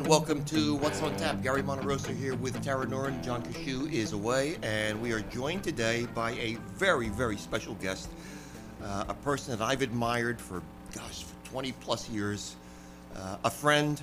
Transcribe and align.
Everyone, 0.00 0.18
welcome 0.18 0.44
to 0.46 0.76
What's 0.76 1.02
on 1.02 1.14
Tap. 1.16 1.42
Gary 1.42 1.62
Monterosa 1.62 2.16
here 2.16 2.34
with 2.34 2.62
Tara 2.64 2.86
Nurin. 2.86 3.22
John 3.22 3.42
Cashew 3.42 3.86
is 3.92 4.14
away, 4.14 4.56
and 4.62 4.98
we 5.02 5.12
are 5.12 5.20
joined 5.20 5.62
today 5.62 6.06
by 6.14 6.30
a 6.30 6.54
very, 6.76 7.10
very 7.10 7.36
special 7.36 7.74
guest, 7.74 8.08
uh, 8.82 9.04
a 9.10 9.14
person 9.14 9.58
that 9.58 9.62
I've 9.62 9.82
admired 9.82 10.40
for, 10.40 10.62
gosh, 10.94 11.24
for 11.24 11.50
20 11.50 11.72
plus 11.72 12.08
years, 12.08 12.56
uh, 13.14 13.36
a 13.44 13.50
friend, 13.50 14.02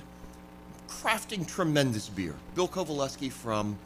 crafting 0.88 1.44
tremendous 1.44 2.08
beer. 2.08 2.36
Bill 2.54 2.68
Covaleski 2.68 3.32
from 3.32 3.76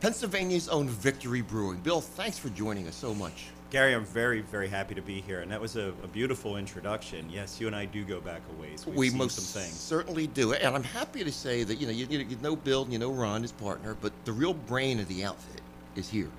Pennsylvania's 0.00 0.68
own 0.68 0.86
Victory 0.86 1.40
Brewing. 1.40 1.78
Bill, 1.78 2.02
thanks 2.02 2.36
for 2.36 2.50
joining 2.50 2.88
us 2.88 2.94
so 2.94 3.14
much. 3.14 3.46
Gary, 3.74 3.92
I'm 3.92 4.04
very, 4.04 4.40
very 4.40 4.68
happy 4.68 4.94
to 4.94 5.02
be 5.02 5.20
here, 5.20 5.40
and 5.40 5.50
that 5.50 5.60
was 5.60 5.74
a, 5.74 5.92
a 6.04 6.06
beautiful 6.06 6.58
introduction. 6.58 7.28
Yes, 7.28 7.60
you 7.60 7.66
and 7.66 7.74
I 7.74 7.86
do 7.86 8.04
go 8.04 8.20
back 8.20 8.40
a 8.56 8.62
ways. 8.62 8.86
We've 8.86 8.96
we 8.96 9.08
seen 9.08 9.18
most 9.18 9.34
some 9.34 9.62
things. 9.62 9.74
certainly 9.74 10.28
do, 10.28 10.52
and 10.52 10.76
I'm 10.76 10.84
happy 10.84 11.24
to 11.24 11.32
say 11.32 11.64
that 11.64 11.80
you 11.80 11.88
know 11.88 11.92
you, 11.92 12.06
you 12.08 12.20
you 12.20 12.36
know 12.40 12.54
Bill, 12.54 12.84
and 12.84 12.92
you 12.92 13.00
know 13.00 13.10
Ron, 13.10 13.42
his 13.42 13.50
partner, 13.50 13.96
but 14.00 14.12
the 14.26 14.32
real 14.32 14.54
brain 14.54 15.00
of 15.00 15.08
the 15.08 15.24
outfit 15.24 15.60
is 15.96 16.08
here 16.08 16.30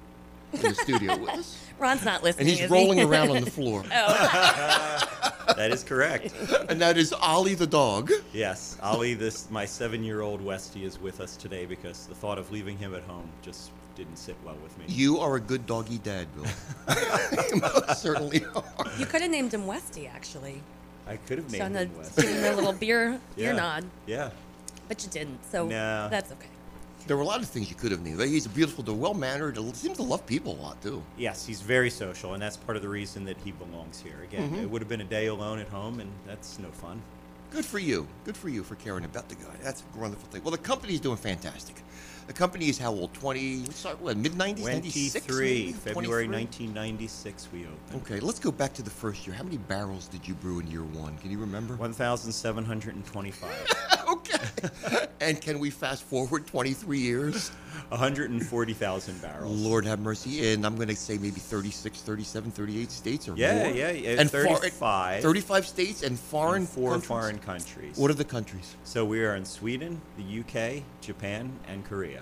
in 0.53 0.62
the 0.62 0.76
studio 0.76 1.17
with 1.17 1.29
us, 1.31 1.62
Ron's 1.77 2.05
not 2.05 2.23
listening. 2.23 2.48
and 2.48 2.49
he's 2.52 2.62
is 2.62 2.71
rolling 2.71 2.99
he? 2.99 3.03
around 3.03 3.29
on 3.31 3.43
the 3.43 3.52
floor, 3.57 3.84
oh. 3.93 5.31
That 5.55 5.71
is 5.71 5.83
correct. 5.83 6.33
and 6.69 6.79
that 6.81 6.97
is 6.97 7.13
Ollie 7.13 7.55
the 7.55 7.67
dog. 7.67 8.11
yes, 8.33 8.77
Ollie, 8.81 9.13
this 9.13 9.49
my 9.49 9.65
seven-year-old 9.65 10.41
Westie 10.41 10.83
is 10.83 10.99
with 10.99 11.21
us 11.21 11.35
today 11.37 11.65
because 11.65 12.07
the 12.07 12.15
thought 12.15 12.37
of 12.37 12.51
leaving 12.51 12.77
him 12.77 12.93
at 12.95 13.03
home 13.03 13.29
just 13.41 13.71
didn't 13.95 14.17
sit 14.17 14.35
well 14.45 14.57
with 14.63 14.77
me. 14.77 14.85
You 14.89 15.20
are 15.20 15.35
a 15.35 15.39
good 15.39 15.65
doggy 15.65 15.99
dad, 15.99 16.27
Bill. 16.35 16.45
you 17.53 17.62
most 17.62 18.01
certainly 18.01 18.43
are. 18.55 18.63
You 18.97 19.05
could 19.05 19.21
have 19.21 19.31
named 19.31 19.53
him 19.53 19.65
Westy, 19.65 20.07
actually. 20.07 20.62
I 21.07 21.17
could 21.17 21.37
have 21.37 21.51
named 21.51 21.75
a, 21.75 21.79
him 21.81 21.97
Wes. 21.97 22.15
given 22.15 22.35
him 22.43 22.53
a 22.53 22.55
little 22.55 22.73
beer, 22.73 23.12
Yeah. 23.12 23.19
beer 23.35 23.53
nod, 23.53 23.85
Yeah. 24.05 24.31
but 24.90 25.03
you 25.03 25.09
didn't. 25.09 25.40
So 25.51 25.67
No. 25.67 26.09
that's 26.09 26.31
okay. 26.31 26.47
There 27.07 27.15
were 27.15 27.23
a 27.23 27.25
lot 27.25 27.41
of 27.41 27.48
things 27.48 27.70
you 27.70 27.75
could 27.75 27.91
have 27.91 28.01
named. 28.01 28.20
He's 28.21 28.48
a 28.48 28.49
beautiful, 28.49 28.84
well 28.95 29.13
mannered. 29.13 29.57
Seems 29.75 29.98
to 29.98 30.03
love 30.03 30.25
people 30.25 30.53
a 30.53 30.61
lot 30.61 30.81
too. 30.81 31.03
Yes, 31.17 31.45
he's 31.45 31.62
very 31.62 31.89
social, 31.91 32.34
and 32.34 32.41
that's 32.41 32.57
part 32.57 32.75
of 32.77 32.81
the 32.81 32.89
reason 32.89 33.25
that 33.25 33.37
he 33.43 33.51
belongs 33.51 33.99
here. 33.99 34.21
Again, 34.23 34.49
Mm-hmm. 34.49 34.63
it 34.63 34.70
would 34.70 34.81
have 34.81 34.89
been 34.89 35.01
a 35.01 35.05
day 35.05 35.27
alone 35.27 35.59
at 35.59 35.67
home, 35.67 35.99
and 35.99 36.12
that's 36.25 36.57
no 36.59 36.70
fun. 36.71 37.01
Good 37.51 37.63
for 37.65 37.77
you. 37.79 38.07
Good 38.25 38.35
for 38.35 38.49
you 38.49 38.63
for 38.63 38.75
caring 38.75 39.05
about 39.05 39.29
the 39.29 39.35
guy. 39.35 39.55
That's 39.63 39.84
a 39.95 39.97
wonderful 39.99 40.27
thing. 40.29 40.41
Well, 40.43 40.51
the 40.51 40.57
company's 40.57 40.99
doing 40.99 41.15
fantastic. 41.17 41.75
The 42.27 42.34
company 42.34 42.70
is 42.70 42.77
how 42.79 42.91
old? 42.91 43.13
20, 43.13 43.65
sorry, 43.71 43.95
what, 43.97 44.17
mid 44.17 44.34
90s? 44.34 44.62
23, 44.62 45.71
February 45.73 46.27
1996, 46.27 47.47
we 47.53 47.62
opened. 47.65 48.01
Okay, 48.01 48.19
let's 48.19 48.40
go 48.40 48.51
back 48.51 48.73
to 48.73 48.81
the 48.81 48.90
first 48.90 49.27
year. 49.27 49.35
How 49.35 49.43
many 49.43 49.57
barrels 49.57 50.07
did 50.07 50.27
you 50.27 50.34
brew 50.34 50.59
in 50.59 50.67
year 50.67 50.84
one? 50.84 51.17
Can 51.19 51.29
you 51.29 51.37
remember? 51.37 51.75
1,725. 51.75 53.51
okay. 54.16 55.05
and 55.21 55.40
can 55.41 55.60
we 55.60 55.70
fast 55.70 56.04
forward 56.04 56.48
23 56.48 56.99
years? 56.99 57.52
140,000 57.90 59.21
barrels. 59.21 59.60
Lord 59.62 59.85
have 59.85 59.99
mercy. 59.99 60.54
And 60.54 60.66
I'm 60.66 60.76
going 60.76 60.88
to 60.88 60.96
say 60.96 61.18
maybe 61.18 61.40
36, 61.40 62.02
37, 62.02 62.52
38 62.52 62.91
states 62.91 63.27
or 63.30 63.36
Yeah, 63.36 63.63
more. 63.66 63.68
yeah, 63.76 63.91
yeah, 63.91 64.19
And 64.22 64.30
far- 64.31 64.46
35. 64.46 65.22
35 65.22 65.68
states 65.68 66.03
and 66.03 66.19
foreign 66.19 66.62
and 66.62 66.69
four 66.69 66.91
countries? 66.91 67.08
foreign 67.08 67.40
countries. 67.40 67.97
What 67.97 68.12
are 68.12 68.16
the 68.16 68.24
countries? 68.24 68.75
so 68.84 69.06
we 69.06 69.24
are 69.24 69.36
in 69.36 69.46
Sweden, 69.46 70.02
the 70.18 70.40
UK, 70.41 70.84
Japan, 71.02 71.52
and 71.68 71.86
Korea. 71.86 72.22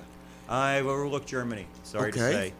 I've 0.50 0.86
overlooked 0.88 1.28
Germany. 1.28 1.66
Sorry 1.84 2.12
to 2.12 2.20
say. 2.20 2.54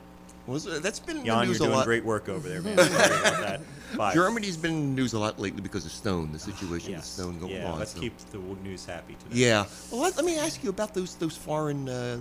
Was, 0.46 0.68
uh, 0.68 0.80
that's 0.82 1.00
been 1.00 1.18
in 1.18 1.26
Jan, 1.26 1.38
the 1.38 1.44
you're 1.44 1.48
news 1.48 1.56
a 1.58 1.60
doing 1.64 1.72
lot. 1.72 1.86
great 1.86 2.04
work 2.04 2.28
over 2.28 2.50
there, 2.50 2.62
man. 2.62 2.78
Sorry 2.78 3.20
about 3.20 3.62
that. 3.98 4.14
Germany's 4.14 4.58
been 4.58 4.72
in 4.72 4.96
the 4.96 5.02
news 5.02 5.14
a 5.14 5.20
lot 5.20 5.40
lately 5.40 5.62
because 5.62 5.86
of 5.86 5.92
Stone, 5.92 6.32
the 6.34 6.40
situation 6.40 6.92
Yes. 6.92 7.00
with 7.02 7.06
Stone 7.06 7.40
going 7.40 7.54
yeah, 7.54 7.72
on. 7.72 7.80
let's 7.80 7.94
so- 7.94 8.00
keep 8.02 8.18
the 8.32 8.40
news 8.64 8.86
happy 8.86 9.16
today. 9.24 9.36
Yeah. 9.42 9.66
Well, 9.92 10.02
let, 10.02 10.16
let 10.18 10.26
me 10.26 10.38
ask 10.38 10.64
you 10.64 10.70
about 10.70 10.94
those 10.94 11.16
those 11.16 11.38
foreign 11.38 11.88
uh, 11.88 12.20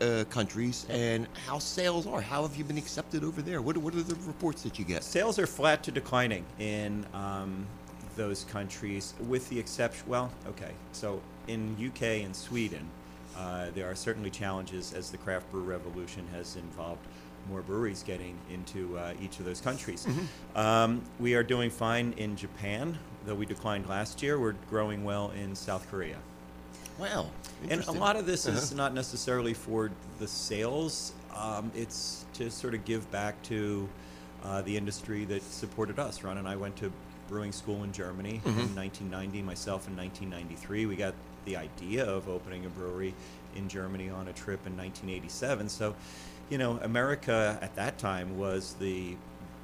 uh, 0.00 0.04
uh, 0.04 0.24
countries 0.24 0.84
and 0.90 1.26
how 1.46 1.58
sales 1.58 2.06
are. 2.06 2.20
How 2.20 2.42
have 2.42 2.56
you 2.56 2.64
been 2.64 2.78
accepted 2.78 3.24
over 3.24 3.40
there? 3.40 3.62
What, 3.62 3.76
are- 3.76 3.80
what 3.80 3.94
are 3.94 4.02
the 4.02 4.16
reports 4.26 4.62
that 4.62 4.78
you 4.78 4.84
get? 4.84 5.02
Sales 5.04 5.38
are 5.38 5.46
flat 5.46 5.82
to 5.84 5.92
declining 5.92 6.44
in 6.58 7.06
um, 7.14 7.64
those 8.16 8.44
countries, 8.44 9.14
with 9.28 9.48
the 9.48 9.58
exception. 9.58 10.06
Well, 10.08 10.30
okay. 10.48 10.72
So 10.92 11.22
in 11.46 11.76
UK 11.82 12.02
and 12.24 12.34
Sweden, 12.36 12.86
uh, 13.36 13.66
there 13.74 13.90
are 13.90 13.94
certainly 13.94 14.30
challenges 14.30 14.92
as 14.92 15.10
the 15.10 15.16
craft 15.18 15.50
brew 15.50 15.62
revolution 15.62 16.26
has 16.32 16.56
involved 16.56 17.00
more 17.48 17.62
breweries 17.62 18.02
getting 18.02 18.36
into 18.52 18.98
uh, 18.98 19.12
each 19.22 19.38
of 19.38 19.44
those 19.46 19.60
countries. 19.60 20.06
Um, 20.54 21.02
we 21.18 21.34
are 21.34 21.42
doing 21.42 21.70
fine 21.70 22.12
in 22.18 22.36
Japan, 22.36 22.98
though 23.24 23.34
we 23.34 23.46
declined 23.46 23.88
last 23.88 24.22
year. 24.22 24.38
We're 24.38 24.54
growing 24.68 25.04
well 25.04 25.30
in 25.30 25.54
South 25.54 25.88
Korea. 25.90 26.16
Wow. 26.98 27.30
And 27.70 27.82
a 27.86 27.92
lot 27.92 28.16
of 28.16 28.26
this 28.26 28.44
is 28.46 28.72
Uh-huh. 28.72 28.76
not 28.76 28.94
necessarily 28.94 29.54
for 29.54 29.90
the 30.18 30.28
sales. 30.28 31.12
Um, 31.34 31.72
it's 31.74 32.26
to 32.34 32.50
sort 32.50 32.74
of 32.74 32.84
give 32.84 33.10
back 33.10 33.40
to 33.44 33.88
uh, 34.44 34.60
the 34.62 34.76
industry 34.76 35.24
that 35.26 35.42
supported 35.42 35.98
us. 35.98 36.22
Ron 36.22 36.36
and 36.38 36.46
I 36.48 36.56
went 36.56 36.76
to 36.76 36.92
brewing 37.28 37.52
school 37.52 37.84
in 37.84 37.92
Germany 37.92 38.40
Mm-hmm. 38.44 38.60
in 38.60 38.76
1990. 38.76 39.42
Myself 39.42 39.88
in 39.88 39.96
1993. 39.96 40.84
We 40.86 40.96
got 40.96 41.14
the 41.44 41.56
idea 41.56 42.04
of 42.04 42.28
opening 42.28 42.66
a 42.66 42.68
brewery 42.68 43.14
in 43.56 43.68
Germany 43.68 44.08
on 44.10 44.28
a 44.28 44.32
trip 44.32 44.66
in 44.66 44.76
1987. 44.76 45.68
So, 45.68 45.94
you 46.48 46.58
know, 46.58 46.78
America 46.82 47.58
at 47.62 47.74
that 47.76 47.98
time 47.98 48.38
was 48.38 48.74
the 48.74 49.16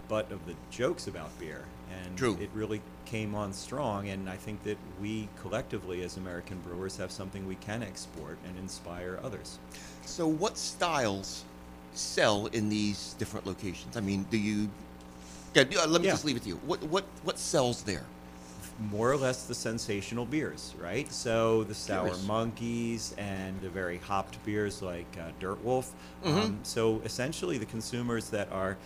butt 0.09 0.31
of 0.31 0.45
the 0.47 0.55
jokes 0.71 1.07
about 1.07 1.37
beer, 1.39 1.65
and 2.05 2.17
True. 2.17 2.37
it 2.41 2.51
really 2.55 2.81
came 3.05 3.35
on 3.35 3.53
strong. 3.53 4.09
And 4.09 4.29
I 4.29 4.37
think 4.37 4.63
that 4.65 4.79
we 5.01 5.29
collectively, 5.41 6.03
as 6.03 6.17
American 6.17 6.59
brewers, 6.61 6.97
have 6.97 7.11
something 7.11 7.47
we 7.47 7.57
can 7.57 7.83
export 7.83 8.39
and 8.47 8.57
inspire 8.59 9.19
others. 9.23 9.59
So, 10.05 10.27
what 10.27 10.57
styles 10.57 11.45
sell 11.95 12.47
in 12.47 12.69
these 12.69 13.15
different 13.19 13.47
locations? 13.47 13.97
I 13.97 14.01
mean, 14.01 14.27
do 14.31 14.39
you? 14.39 14.69
Yeah, 15.55 15.63
uh, 15.83 15.87
let 15.87 16.01
me 16.03 16.07
Yeah. 16.07 16.13
just 16.13 16.25
leave 16.25 16.37
it 16.37 16.43
to 16.43 16.49
you. 16.51 16.57
What 16.67 16.83
what 16.85 17.05
what 17.25 17.39
sells 17.39 17.83
there? 17.83 18.05
More 18.79 19.11
or 19.11 19.17
less 19.17 19.45
the 19.45 19.55
sensational 19.55 20.27
beers, 20.27 20.75
right? 20.81 21.11
So 21.13 21.65
the 21.65 21.75
sour 21.75 22.17
monkeys 22.27 23.15
and 23.17 23.61
the 23.61 23.71
very 23.71 23.99
hopped 23.99 24.45
beers 24.45 24.83
like 24.83 25.07
uh, 25.19 25.31
Dirt 25.41 25.63
Wolf. 25.65 25.93
Mm-hmm. 26.25 26.39
Um, 26.39 26.61
so 26.63 27.01
essentially, 27.05 27.59
the 27.59 27.67
consumers 27.67 28.31
that 28.31 28.51
are 28.53 28.77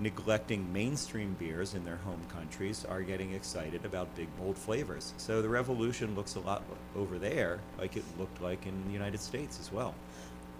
neglecting 0.00 0.72
mainstream 0.72 1.36
beers 1.38 1.74
in 1.74 1.84
their 1.84 1.96
home 1.96 2.20
countries 2.28 2.84
are 2.84 3.02
getting 3.02 3.32
excited 3.32 3.84
about 3.84 4.14
big 4.16 4.28
bold 4.38 4.58
flavors. 4.58 5.14
So 5.18 5.40
the 5.40 5.48
revolution 5.48 6.14
looks 6.16 6.34
a 6.34 6.40
lot 6.40 6.62
over 6.96 7.18
there 7.18 7.60
like 7.78 7.96
it 7.96 8.04
looked 8.18 8.40
like 8.42 8.66
in 8.66 8.86
the 8.86 8.92
United 8.92 9.20
States 9.20 9.60
as 9.60 9.70
well. 9.70 9.94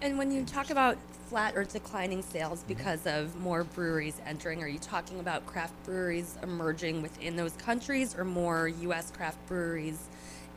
And 0.01 0.17
when 0.17 0.31
you 0.31 0.43
talk 0.45 0.69
about 0.69 0.97
flat 1.29 1.55
or 1.55 1.63
declining 1.63 2.21
sales 2.21 2.63
because 2.67 3.05
of 3.07 3.35
more 3.39 3.63
breweries 3.63 4.19
entering, 4.25 4.61
are 4.61 4.67
you 4.67 4.79
talking 4.79 5.19
about 5.19 5.45
craft 5.45 5.73
breweries 5.85 6.37
emerging 6.43 7.01
within 7.01 7.35
those 7.35 7.53
countries 7.53 8.15
or 8.15 8.23
more 8.23 8.67
U.S. 8.67 9.11
craft 9.11 9.37
breweries 9.47 9.97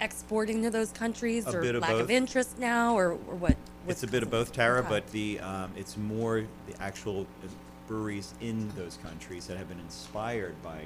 exporting 0.01 0.63
to 0.63 0.71
those 0.71 0.93
countries 0.93 1.47
A 1.47 1.57
or 1.57 1.63
bit 1.63 1.75
of 1.75 1.83
lack 1.83 1.93
both. 1.93 2.03
of 2.03 2.11
interest 2.11 2.59
now 2.59 2.97
or, 2.97 3.13
or 3.13 3.35
what? 3.37 3.57
It's 3.89 4.03
a 4.03 4.07
bit 4.07 4.23
of 4.23 4.31
causing 4.31 4.45
both, 4.45 4.53
Tara, 4.53 4.81
Okay. 4.81 4.89
but 4.89 5.11
the 5.13 5.41
um, 5.41 5.73
it's 5.77 5.97
more 5.97 6.45
the 6.67 6.83
actual 6.83 7.23
uh, 7.43 7.49
breweries 7.87 8.35
in 8.41 8.69
those 8.77 8.99
countries 9.03 9.47
that 9.47 9.57
have 9.57 9.69
been 9.69 9.81
inspired 9.81 10.55
by 10.63 10.83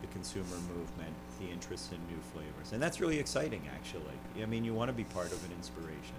the 0.00 0.06
consumer 0.08 0.56
movement, 0.76 1.14
the 1.40 1.48
interest 1.48 1.92
in 1.92 1.98
new 2.14 2.20
flavors, 2.32 2.72
and 2.72 2.82
that's 2.82 3.00
really 3.00 3.18
exciting. 3.18 3.62
Actually, 3.72 4.42
I 4.42 4.46
mean, 4.46 4.64
you 4.64 4.74
want 4.74 4.88
to 4.88 4.92
be 4.92 5.04
part 5.04 5.26
of 5.26 5.44
an 5.44 5.52
inspiration. 5.52 6.16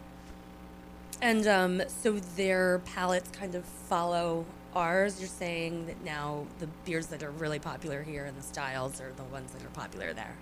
And 1.21 1.47
um, 1.47 1.81
so 1.87 2.13
their 2.35 2.79
palates 2.79 3.29
kind 3.31 3.55
of 3.55 3.63
follow 3.65 4.45
ours. 4.75 5.19
You're 5.19 5.29
saying 5.29 5.87
that 5.87 6.03
now 6.03 6.45
the 6.59 6.67
beers 6.85 7.07
that 7.07 7.23
are 7.23 7.31
really 7.31 7.59
popular 7.59 8.03
here 8.03 8.25
and 8.25 8.37
the 8.37 8.43
styles 8.43 8.99
are 9.01 9.11
the 9.15 9.23
ones 9.23 9.51
that 9.53 9.63
are 9.63 9.69
popular 9.69 10.13
there, 10.13 10.35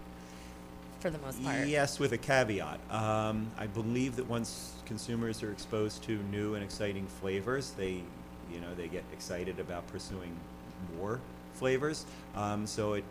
for 0.99 1.09
the 1.09 1.19
most 1.19 1.43
part. 1.43 1.67
Yes, 1.67 1.99
with 1.99 2.13
a 2.13 2.17
caveat. 2.17 2.79
Um, 2.89 3.51
I 3.57 3.67
believe 3.67 4.15
that 4.15 4.27
once 4.27 4.73
consumers 4.85 5.43
are 5.43 5.51
exposed 5.51 6.03
to 6.03 6.17
new 6.31 6.55
and 6.55 6.63
exciting 6.63 7.07
flavors, 7.21 7.71
they, 7.77 8.01
you 8.51 8.59
know, 8.59 8.73
they 8.75 8.87
get 8.87 9.03
excited 9.13 9.59
about 9.59 9.87
pursuing 9.87 10.35
more 10.97 11.19
flavors. 11.53 12.05
Um, 12.35 12.65
so 12.65 12.93
it 12.93 13.03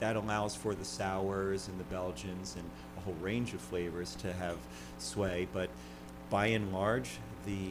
that 0.00 0.16
allows 0.16 0.56
for 0.56 0.74
the 0.74 0.84
sours 0.84 1.68
and 1.68 1.78
the 1.78 1.84
Belgians 1.84 2.56
and 2.56 2.68
a 2.98 3.00
whole 3.02 3.14
range 3.20 3.54
of 3.54 3.60
flavors 3.60 4.16
to 4.16 4.32
have 4.32 4.56
sway. 4.98 5.46
But 5.52 5.70
by 6.32 6.46
and 6.46 6.72
large, 6.72 7.10
the 7.44 7.68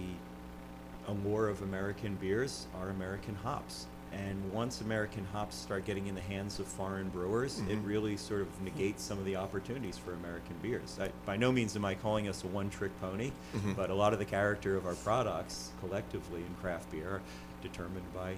allure 1.07 1.49
of 1.49 1.63
American 1.63 2.13
beers 2.15 2.67
are 2.79 2.89
American 2.89 3.33
hops. 3.33 3.87
And 4.13 4.53
once 4.53 4.81
American 4.81 5.25
hops 5.33 5.55
start 5.55 5.83
getting 5.83 6.05
in 6.05 6.13
the 6.13 6.21
hands 6.21 6.59
of 6.59 6.67
foreign 6.67 7.09
brewers, 7.09 7.57
it 7.57 7.63
mm-hmm. 7.63 7.87
really 7.87 8.17
sort 8.17 8.41
of 8.41 8.61
negates 8.61 9.01
some 9.01 9.17
of 9.17 9.25
the 9.25 9.35
opportunities 9.35 9.97
for 9.97 10.13
American 10.13 10.55
beers. 10.61 10.99
I, 11.01 11.09
by 11.25 11.37
no 11.37 11.51
means 11.51 11.75
am 11.75 11.85
I 11.85 11.95
calling 11.95 12.27
us 12.27 12.43
a 12.43 12.47
one 12.47 12.69
trick 12.69 12.91
pony, 13.01 13.31
mm-hmm. 13.55 13.73
but 13.73 13.89
a 13.89 13.95
lot 13.95 14.13
of 14.13 14.19
the 14.19 14.25
character 14.25 14.75
of 14.75 14.85
our 14.85 14.95
products 14.95 15.71
collectively 15.79 16.41
in 16.41 16.53
craft 16.61 16.91
beer 16.91 17.15
are 17.15 17.21
determined 17.63 18.13
by 18.13 18.35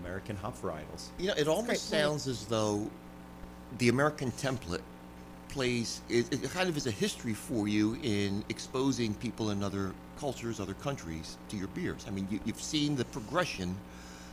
American 0.00 0.36
hop 0.36 0.56
varietals. 0.56 1.08
You 1.18 1.28
know, 1.28 1.34
it 1.36 1.48
almost 1.48 1.90
sounds 1.90 2.26
as 2.28 2.46
though 2.46 2.88
the 3.76 3.90
American 3.90 4.30
template 4.32 4.80
plays 5.48 6.00
it, 6.08 6.32
it 6.32 6.50
kind 6.52 6.68
of 6.68 6.76
is 6.76 6.86
a 6.86 6.90
history 6.90 7.34
for 7.34 7.68
you 7.68 7.98
in 8.02 8.44
exposing 8.48 9.14
people 9.14 9.50
in 9.50 9.62
other 9.62 9.92
cultures, 10.18 10.60
other 10.60 10.74
countries 10.74 11.36
to 11.48 11.56
your 11.56 11.68
beers. 11.68 12.04
I 12.06 12.10
mean, 12.10 12.26
you, 12.30 12.40
you've 12.44 12.60
seen 12.62 12.96
the 12.96 13.04
progression 13.06 13.76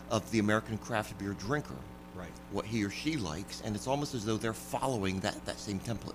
of 0.09 0.29
the 0.31 0.39
American 0.39 0.77
craft 0.77 1.17
beer 1.17 1.33
drinker, 1.33 1.75
Right. 2.15 2.29
what 2.51 2.65
he 2.65 2.83
or 2.83 2.89
she 2.91 3.17
likes, 3.17 3.61
and 3.65 3.75
it's 3.75 3.87
almost 3.87 4.13
as 4.13 4.23
though 4.23 4.37
they're 4.37 4.53
following 4.53 5.19
that, 5.21 5.43
that 5.45 5.59
same 5.59 5.79
template 5.79 6.13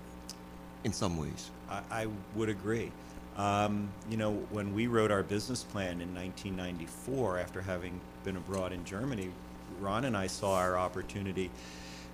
in 0.85 0.93
some 0.93 1.17
ways. 1.17 1.51
I, 1.69 1.81
I 1.91 2.07
would 2.37 2.49
agree. 2.49 2.93
Um, 3.37 3.89
you 4.11 4.17
know, 4.17 4.35
when 4.51 4.75
we 4.75 4.87
wrote 4.87 5.11
our 5.11 5.23
business 5.23 5.65
plan 5.65 6.01
in 6.01 6.15
1994, 6.15 7.39
after 7.39 7.61
having 7.61 8.01
been 8.25 8.37
abroad 8.37 8.73
in 8.73 8.85
Germany, 8.85 9.31
Ron 9.81 10.05
and 10.05 10.17
I 10.17 10.27
saw 10.29 10.55
our 10.55 10.79
opportunity 10.79 11.51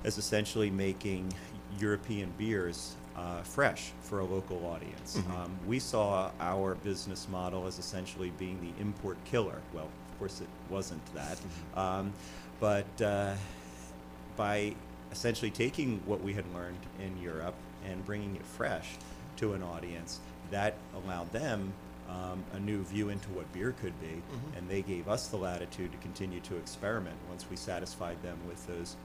as 0.05 0.19
essentially 0.19 0.71
making 0.71 1.33
European 1.79 2.33
beers 2.39 2.95
uh, 3.17 3.43
fresh 3.43 3.93
for 4.03 4.21
a 4.21 4.25
local 4.25 4.65
audience. 4.67 5.17
Um, 5.37 5.57
we 5.67 5.79
saw 5.79 6.31
our 6.41 6.75
business 6.77 7.29
model 7.31 7.67
as 7.67 7.79
essentially 7.79 8.33
being 8.39 8.61
the 8.61 8.83
import 8.83 9.17
killer. 9.25 9.61
Well, 9.73 9.85
of 10.11 10.19
course, 10.19 10.41
it 10.41 10.49
wasn't 10.69 11.03
that. 11.15 11.39
Um, 11.77 12.13
but 12.61 13.01
uh, 13.03 13.35
by 14.37 14.75
essentially 15.13 15.51
taking 15.51 16.01
what 16.07 16.23
we 16.23 16.33
had 16.33 16.45
learned 16.55 16.79
in 17.01 17.21
Europe 17.23 17.55
and 17.87 18.05
bringing 18.05 18.35
it 18.37 18.45
fresh 18.45 18.89
to 19.37 19.55
an 19.55 19.63
audience, 19.63 20.21
that 20.51 20.75
allowed 20.95 21.33
them 21.33 21.73
um, 22.09 22.45
a 22.53 22.61
new 22.61 22.83
view 22.85 23.09
into 23.09 23.29
what 23.31 23.51
beer 23.53 23.75
could 23.81 23.99
be, 24.01 24.23
and 24.57 24.69
they 24.69 24.83
gave 24.83 25.09
us 25.09 25.29
the 25.29 25.37
latitude 25.37 25.91
to 25.93 25.99
continue 25.99 26.41
to 26.41 26.57
experiment 26.57 27.17
once 27.29 27.47
we 27.51 27.57
satisfied 27.57 28.21
them 28.23 28.39
with 28.47 28.65
those 28.67 28.97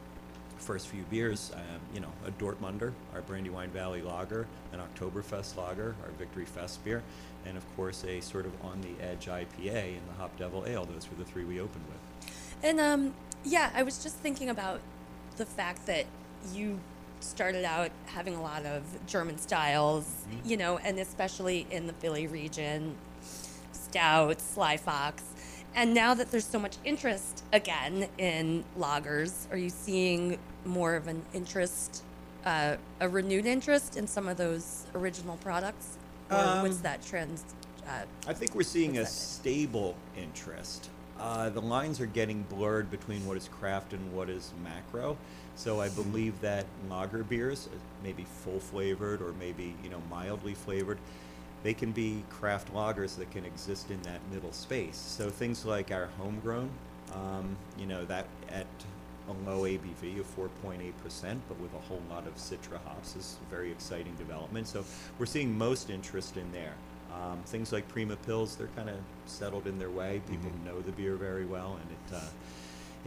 first 0.60 0.88
few 0.88 1.04
beers. 1.04 1.52
Um, 1.56 1.62
you 1.94 2.00
know, 2.00 2.12
a 2.26 2.32
Dortmunder, 2.32 2.94
our 3.14 3.22
Brandywine 3.22 3.70
Valley 3.70 4.02
Lager, 4.02 4.48
an 4.74 4.80
Oktoberfest 4.80 5.58
Lager, 5.58 5.96
our 6.04 6.12
Victory 6.18 6.46
Fest 6.46 6.84
beer, 6.84 7.02
and 7.46 7.58
of 7.58 7.76
course 7.76 8.04
a 8.06 8.20
sort 8.20 8.46
of 8.46 8.52
on 8.64 8.82
the 8.82 9.04
edge 9.04 9.26
IPA 9.26 9.98
and 9.98 10.02
the 10.10 10.14
Hop 10.20 10.38
Devil 10.38 10.66
Ale. 10.68 10.86
Those 10.86 11.10
were 11.10 11.18
the 11.18 11.30
three 11.30 11.44
we 11.44 11.60
opened 11.60 11.86
with. 11.88 12.34
And 12.64 12.80
um, 12.80 13.14
yeah, 13.44 13.72
I 13.74 13.84
was 13.84 14.04
just 14.04 14.18
thinking 14.18 14.50
about 14.50 14.82
the 15.38 15.46
fact 15.46 15.86
that 15.86 16.06
you 16.54 16.80
started 17.22 17.66
out 17.66 17.92
having 18.06 18.36
a 18.36 18.42
lot 18.42 18.66
of 18.66 18.84
German 19.08 19.38
styles, 19.38 20.26
you 20.46 20.58
know, 20.58 20.78
and 20.78 21.00
especially 21.00 21.68
in 21.72 21.88
the 21.88 21.94
Philly 21.94 22.28
region, 22.28 22.96
stouts, 23.72 24.44
Sly 24.44 24.78
Fox. 24.78 25.24
And 25.76 25.94
now 25.94 26.14
that 26.14 26.32
there's 26.32 26.46
so 26.46 26.60
much 26.60 26.78
interest 26.84 27.44
again 27.54 28.08
in 28.18 28.64
lagers, 28.78 29.52
are 29.52 29.58
you 29.58 29.70
seeing 29.70 30.40
more 30.70 30.96
of 30.96 31.08
an 31.08 31.24
interest, 31.34 32.04
uh, 32.46 32.78
a 33.02 33.10
renewed 33.10 33.46
interest 33.48 33.98
in 33.98 34.08
some 34.08 34.28
of 34.30 34.38
those 34.38 34.88
original 34.96 35.38
products? 35.38 35.98
Or 36.32 36.56
what's 36.56 36.78
Um, 36.78 36.84
that 36.84 37.04
trend? 37.04 37.42
Uh, 37.88 38.06
I 38.28 38.34
think 38.34 38.56
we're 38.56 38.64
seeing 38.64 38.98
a 38.98 39.02
What's 39.02 39.14
that? 39.16 39.42
stable 39.42 39.96
interest. 40.18 40.90
Uh, 41.20 41.50
the 41.50 41.62
lines 41.62 42.00
are 42.00 42.06
getting 42.08 42.44
blurred 42.44 42.90
between 42.92 43.26
what 43.26 43.38
is 43.38 43.50
craft 43.50 43.94
and 43.94 44.14
what 44.14 44.30
is 44.30 44.54
macro. 44.64 45.18
So 45.56 45.82
I 45.82 45.90
believe 45.90 46.40
that 46.42 46.66
lager 46.90 47.24
beers, 47.24 47.68
uh, 47.68 47.78
maybe 48.04 48.26
full 48.44 48.60
flavored 48.60 49.22
or 49.22 49.34
maybe 49.34 49.76
you 49.84 49.90
know 49.90 50.02
mildly 50.10 50.54
flavored, 50.54 51.00
they 51.64 51.74
can 51.74 51.92
be 51.92 52.24
craft 52.30 52.74
lagers 52.74 53.18
that 53.18 53.32
can 53.32 53.46
exist 53.46 53.92
in 53.92 54.02
that 54.04 54.22
middle 54.32 54.54
space. 54.54 54.96
So 54.98 55.30
things 55.30 55.66
like 55.66 55.92
our 55.92 56.08
homegrown, 56.18 56.70
um, 57.14 57.58
you 57.78 57.86
know, 57.86 58.06
that 58.06 58.28
at 58.50 58.68
a 59.30 59.50
low 59.50 59.64
ABV 59.64 60.20
of 60.20 60.36
4.8%, 60.36 61.38
but 61.48 61.60
with 61.60 61.74
a 61.74 61.80
whole 61.88 62.02
lot 62.10 62.26
of 62.28 62.36
Citra 62.36 62.80
hops 62.86 63.16
is 63.16 63.38
a 63.48 63.50
very 63.54 63.72
exciting 63.72 64.14
development. 64.16 64.68
So 64.68 64.84
we're 65.18 65.26
seeing 65.26 65.58
most 65.58 65.90
interest 65.90 66.38
in 66.38 66.52
there. 66.52 66.74
Um, 67.14 67.40
things 67.46 67.72
like 67.72 67.88
Prima 67.88 68.16
Pils, 68.28 68.58
they're 68.58 68.70
kind 68.76 68.90
of 68.90 68.98
settled 69.26 69.68
in 69.68 69.80
their 69.80 69.90
way. 69.90 70.22
People 70.30 70.52
know 70.66 70.80
the 70.82 70.92
beer 70.92 71.16
very 71.16 71.46
well, 71.46 71.80
and 71.82 71.92
it 71.92 72.16
uh, 72.18 72.30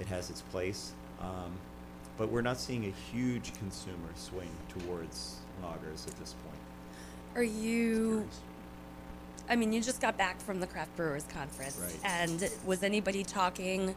it 0.01 0.07
has 0.07 0.29
its 0.31 0.41
place. 0.43 0.93
Um, 1.21 1.53
but 2.19 2.29
we're 2.31 2.43
not 2.43 2.59
seeing 2.59 2.85
a 2.87 2.91
huge 3.13 3.53
consumer 3.55 3.97
swing 4.17 4.51
towards 4.69 5.37
lagers 5.63 6.07
at 6.09 6.19
this 6.19 6.35
point. 6.45 6.59
Are 7.37 7.43
you? 7.45 8.29
I 9.49 9.57
mean, 9.57 9.73
you 9.73 9.81
just 9.81 10.01
got 10.01 10.17
back 10.17 10.41
from 10.41 10.61
the 10.61 10.67
Craft 10.67 10.97
Brewers 10.97 11.25
Conference, 11.33 11.79
Right. 11.81 11.99
and 12.05 12.51
was 12.65 12.83
anybody 12.83 13.23
talking, 13.25 13.95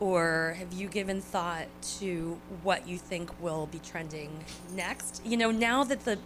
or 0.00 0.54
have 0.58 0.72
you 0.72 0.88
given 0.88 1.20
thought 1.20 1.66
to 1.98 2.38
what 2.62 2.86
you 2.86 2.98
think 2.98 3.30
will 3.40 3.66
be 3.66 3.78
trending 3.78 4.44
next? 4.74 5.22
You 5.24 5.36
know, 5.36 5.50
now 5.50 5.84
that 5.84 6.04
the 6.04 6.18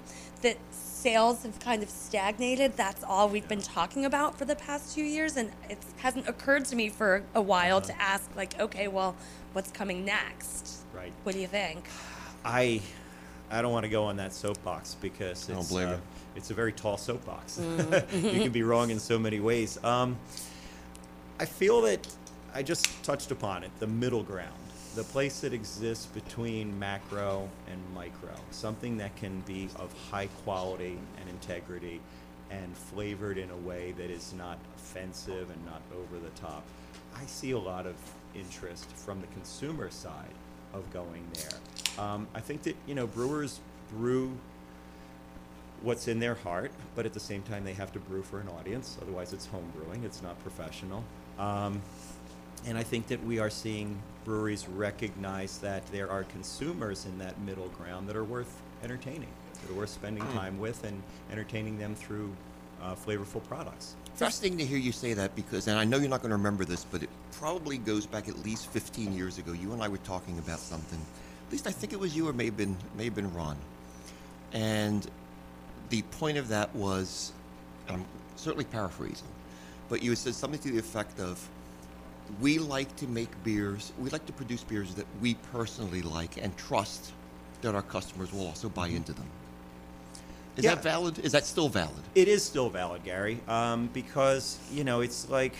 that 0.42 0.56
sales 0.70 1.42
have 1.42 1.58
kind 1.60 1.82
of 1.82 1.90
stagnated, 1.90 2.76
that's 2.76 3.04
all 3.04 3.28
we've 3.28 3.46
been 3.48 3.60
talking 3.62 4.04
about 4.06 4.38
for 4.38 4.44
the 4.46 4.56
past 4.56 4.94
two 4.94 5.02
years, 5.02 5.36
and 5.36 5.50
it 5.68 5.78
hasn't 5.98 6.26
occurred 6.28 6.64
to 6.66 6.76
me 6.76 6.88
for 6.88 7.22
a 7.34 7.42
while 7.42 7.76
Uh-huh. 7.78 7.86
to 7.88 8.00
ask, 8.02 8.28
like, 8.36 8.58
okay, 8.58 8.88
well, 8.88 9.14
what's 9.52 9.70
coming 9.70 10.04
next? 10.04 10.78
Right. 10.94 11.12
What 11.24 11.34
do 11.34 11.40
you 11.40 11.46
think? 11.46 11.84
I 12.44 12.80
I 13.50 13.60
don't 13.62 13.72
want 13.72 13.84
to 13.84 13.90
go 13.90 14.04
on 14.04 14.16
that 14.16 14.32
soapbox 14.32 14.96
because 15.00 15.48
I 15.48 15.52
don't 15.52 15.60
it's 15.62 15.70
blame 15.70 15.88
uh, 15.88 15.92
you. 15.92 16.00
it's 16.36 16.50
a 16.50 16.54
very 16.54 16.72
tall 16.72 16.96
soapbox. 16.96 17.58
you 18.14 18.40
can 18.42 18.50
be 18.52 18.62
wrong 18.62 18.90
in 18.90 18.98
so 18.98 19.18
many 19.18 19.40
ways. 19.40 19.82
Um, 19.84 20.16
I 21.38 21.44
feel 21.46 21.80
that 21.82 22.06
I 22.54 22.62
just 22.62 22.86
touched 23.04 23.30
upon 23.30 23.62
it, 23.62 23.70
the 23.78 23.86
middle 23.86 24.22
ground, 24.22 24.58
the 24.96 25.04
place 25.04 25.40
that 25.40 25.52
exists 25.52 26.06
between 26.06 26.76
macro 26.78 27.48
and 27.70 27.78
micro, 27.94 28.34
something 28.50 28.96
that 28.98 29.14
can 29.16 29.40
be 29.40 29.68
of 29.76 29.92
high 30.10 30.26
quality 30.44 30.98
and 31.20 31.28
integrity 31.28 32.00
and 32.50 32.76
flavored 32.76 33.38
in 33.38 33.50
a 33.50 33.56
way 33.56 33.92
that 33.92 34.10
is 34.10 34.32
not 34.36 34.58
offensive 34.76 35.48
and 35.50 35.64
not 35.64 35.80
over 35.96 36.18
the 36.20 36.30
top. 36.30 36.64
I 37.16 37.24
see 37.26 37.52
a 37.52 37.58
lot 37.58 37.86
of 37.86 37.94
interest 38.34 38.90
from 38.96 39.20
the 39.20 39.28
consumer 39.28 39.90
side 39.90 40.34
of 40.72 40.90
going 40.92 41.24
there. 41.34 42.04
Um, 42.04 42.26
I 42.34 42.40
think 42.40 42.62
that, 42.64 42.74
you 42.86 42.94
know, 42.94 43.06
brewers 43.06 43.60
brew 43.92 44.36
what's 45.82 46.08
in 46.08 46.18
their 46.18 46.34
heart, 46.34 46.72
but 46.94 47.06
at 47.06 47.12
the 47.12 47.20
same 47.20 47.42
time, 47.42 47.64
they 47.64 47.72
have 47.74 47.92
to 47.92 47.98
brew 48.00 48.22
for 48.22 48.40
an 48.40 48.48
audience. 48.48 48.98
Otherwise, 49.00 49.32
it's 49.32 49.46
home 49.46 49.72
brewing, 49.74 50.04
it's 50.04 50.20
not 50.20 50.40
professional. 50.42 51.04
Um, 51.38 51.80
and 52.66 52.76
I 52.76 52.82
think 52.82 53.06
that 53.08 53.24
we 53.24 53.38
are 53.38 53.50
seeing 53.50 54.00
breweries 54.24 54.68
recognize 54.68 55.58
that 55.58 55.86
there 55.88 56.10
are 56.10 56.24
consumers 56.24 57.06
in 57.06 57.18
that 57.18 57.40
middle 57.40 57.68
ground 57.68 58.08
that 58.08 58.16
are 58.16 58.24
worth 58.24 58.60
entertaining, 58.84 59.28
that 59.62 59.70
are 59.70 59.74
worth 59.74 59.90
spending 59.90 60.24
time 60.32 60.58
with 60.58 60.84
and 60.84 61.02
entertaining 61.30 61.78
them 61.78 61.94
through 61.94 62.32
uh, 62.82 62.94
flavorful 62.94 63.42
products. 63.48 63.94
Fascinating 64.14 64.58
to 64.58 64.64
hear 64.64 64.78
you 64.78 64.92
say 64.92 65.14
that 65.14 65.34
because, 65.34 65.66
and 65.68 65.78
I 65.78 65.84
know 65.84 65.98
you're 65.98 66.08
not 66.08 66.20
going 66.20 66.30
to 66.30 66.36
remember 66.36 66.64
this, 66.64 66.84
but 66.84 67.02
it 67.02 67.08
probably 67.32 67.78
goes 67.78 68.06
back 68.06 68.28
at 68.28 68.38
least 68.44 68.66
15 68.68 69.14
years 69.16 69.38
ago. 69.38 69.52
You 69.52 69.72
and 69.72 69.82
I 69.82 69.88
were 69.88 69.98
talking 69.98 70.38
about 70.38 70.58
something. 70.58 71.00
At 71.46 71.52
least 71.52 71.66
I 71.66 71.70
think 71.70 71.92
it 71.92 71.98
was 71.98 72.14
you, 72.14 72.28
or 72.28 72.32
may 72.32 72.46
have 72.46 72.56
been, 72.56 72.76
may 72.96 73.04
have 73.04 73.14
been 73.14 73.32
Ron. 73.34 73.56
And 74.52 75.08
the 75.88 76.02
point 76.02 76.36
of 76.36 76.48
that 76.48 76.74
was, 76.74 77.32
I'm 77.88 78.04
certainly 78.36 78.64
paraphrasing, 78.64 79.28
but 79.88 80.02
you 80.02 80.14
said 80.14 80.34
something 80.34 80.60
to 80.60 80.70
the 80.70 80.78
effect 80.78 81.18
of, 81.20 81.48
we 82.40 82.58
like 82.58 82.94
to 82.96 83.06
make 83.06 83.30
beers, 83.44 83.92
we 83.98 84.10
like 84.10 84.26
to 84.26 84.32
produce 84.32 84.62
beers 84.62 84.94
that 84.94 85.06
we 85.20 85.34
personally 85.52 86.02
like 86.02 86.42
and 86.42 86.56
trust 86.56 87.12
that 87.62 87.74
our 87.74 87.82
customers 87.82 88.32
will 88.32 88.46
also 88.46 88.68
buy 88.68 88.88
into 88.88 89.12
them. 89.12 89.26
Is 90.56 90.64
Yeah. 90.64 90.74
that 90.74 90.82
valid? 90.82 91.18
Is 91.20 91.32
that 91.32 91.46
still 91.46 91.68
valid? 91.68 92.02
It 92.14 92.28
is 92.28 92.42
still 92.44 92.68
valid, 92.70 93.04
Gary, 93.04 93.40
um, 93.48 93.88
because 93.92 94.58
you 94.72 94.84
know 94.84 95.00
it's 95.00 95.28
like 95.28 95.54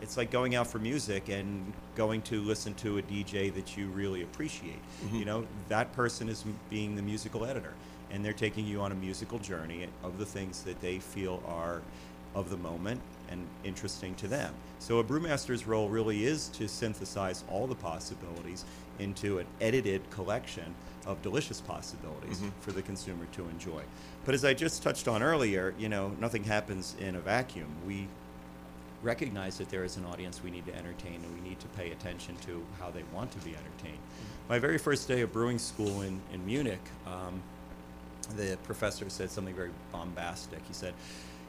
it's 0.00 0.16
like 0.16 0.30
going 0.30 0.54
out 0.54 0.66
for 0.66 0.78
music 0.78 1.28
and 1.28 1.72
going 1.94 2.22
to 2.22 2.40
listen 2.42 2.74
to 2.74 2.98
a 2.98 3.02
DJ 3.02 3.54
that 3.54 3.76
you 3.76 3.86
really 3.88 4.22
appreciate. 4.22 4.80
You 5.12 5.24
know 5.24 5.46
that 5.68 5.92
person 5.92 6.28
is 6.28 6.44
being 6.70 6.94
the 6.94 7.02
musical 7.02 7.44
editor, 7.44 7.72
and 8.10 8.24
they're 8.24 8.32
taking 8.32 8.66
you 8.66 8.80
on 8.80 8.92
a 8.92 8.96
musical 8.96 9.38
journey 9.38 9.86
of 10.02 10.18
the 10.18 10.26
things 10.26 10.62
that 10.62 10.80
they 10.80 10.98
feel 10.98 11.42
are 11.46 11.80
of 12.34 12.50
the 12.50 12.56
moment 12.56 13.00
and 13.30 13.46
interesting 13.64 14.14
to 14.16 14.28
them. 14.28 14.54
So 14.78 14.98
a 14.98 15.04
brewmaster's 15.04 15.66
role 15.66 15.88
really 15.88 16.24
is 16.24 16.48
to 16.48 16.68
synthesize 16.68 17.44
all 17.50 17.66
the 17.66 17.74
possibilities 17.74 18.64
into 18.98 19.38
an 19.38 19.46
edited 19.60 20.08
collection 20.10 20.74
of 21.06 21.20
delicious 21.22 21.60
possibilities 21.60 22.40
for 22.60 22.72
the 22.72 22.82
consumer 22.82 23.26
to 23.32 23.48
enjoy. 23.48 23.82
But 24.24 24.34
as 24.34 24.44
I 24.44 24.54
just 24.54 24.82
touched 24.82 25.08
on 25.08 25.22
earlier, 25.22 25.74
you 25.78 25.88
know, 25.88 26.12
nothing 26.20 26.44
happens 26.44 26.94
in 27.00 27.16
a 27.16 27.20
vacuum. 27.20 27.68
We 27.86 28.06
recognize 29.02 29.58
that 29.58 29.68
there 29.68 29.84
is 29.84 29.96
an 29.96 30.04
audience 30.04 30.42
we 30.44 30.50
need 30.50 30.64
to 30.66 30.74
entertain 30.74 31.14
and 31.14 31.42
we 31.42 31.48
need 31.48 31.58
to 31.60 31.66
pay 31.68 31.90
attention 31.90 32.36
to 32.46 32.62
how 32.78 32.90
they 32.90 33.02
want 33.12 33.32
to 33.32 33.38
be 33.38 33.50
entertained. 33.50 33.98
My 34.48 34.58
very 34.58 34.78
first 34.78 35.08
day 35.08 35.22
of 35.22 35.32
brewing 35.32 35.58
school 35.58 36.02
in, 36.02 36.20
in 36.32 36.44
Munich, 36.46 36.80
um, 37.06 37.42
the 38.36 38.56
professor 38.62 39.08
said 39.10 39.30
something 39.30 39.54
very 39.54 39.70
bombastic. 39.90 40.60
He 40.68 40.72
said, 40.72 40.94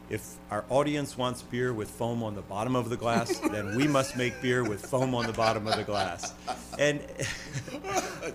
if 0.10 0.36
our 0.51 0.63
audience 0.69 1.17
wants 1.17 1.41
beer 1.41 1.74
with 1.74 1.89
foam 1.89 2.24
on 2.24 2.36
the 2.36 2.41
bottom 2.41 2.75
of 2.75 2.89
the 2.89 2.98
glass, 2.98 3.38
then 3.51 3.75
we 3.75 3.88
must 3.88 4.17
make 4.17 4.41
beer 4.41 4.63
with 4.63 4.86
foam 4.86 5.15
on 5.15 5.25
the 5.25 5.33
bottom 5.33 5.67
of 5.67 5.75
the 5.75 5.83
glass. 5.83 6.33
And 6.77 7.01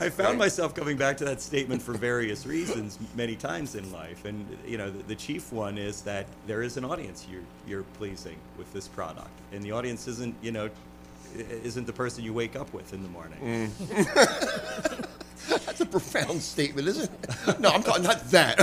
I 0.01 0.11
found 0.11 0.31
great. 0.31 0.39
myself 0.39 0.75
coming 0.75 0.97
back 0.97 1.17
to 1.19 1.25
that 1.27 1.41
statement 1.41 1.83
for 1.83 1.93
various 1.93 2.47
reasons 2.47 2.99
many 3.15 3.37
times 3.37 3.75
in 3.75 3.91
life. 3.93 4.25
And 4.25 4.47
you 4.67 4.79
know, 4.79 4.91
the, 4.91 5.03
the 5.05 5.15
chief 5.15 5.53
one 5.53 5.79
is 5.79 6.03
that 6.03 6.27
there 6.47 6.63
is 6.63 6.77
an 6.77 6.85
audience 6.85 7.27
you're 7.31 7.43
you're 7.67 7.85
pleasing 7.95 8.37
with 8.57 8.73
this 8.73 8.89
product, 8.89 9.31
and 9.53 9.63
the 9.63 9.73
audience 9.73 10.09
isn't 10.09 10.35
you 10.43 10.53
know 10.53 10.71
isn't 11.37 11.87
the 11.87 11.93
person 11.93 12.25
you 12.25 12.33
wake 12.33 12.57
up 12.57 12.73
with 12.73 12.93
in 12.93 13.03
the 13.03 13.09
morning. 13.09 13.71
Mm. 13.71 15.05
That's 15.79 15.89
a 15.89 15.93
profound 15.93 16.43
statement, 16.43 16.89
isn't 16.89 17.05
it? 17.05 17.61
No, 17.61 17.71
I'm 17.71 17.85
talking 17.85 18.03
not 18.03 18.29
that, 18.31 18.59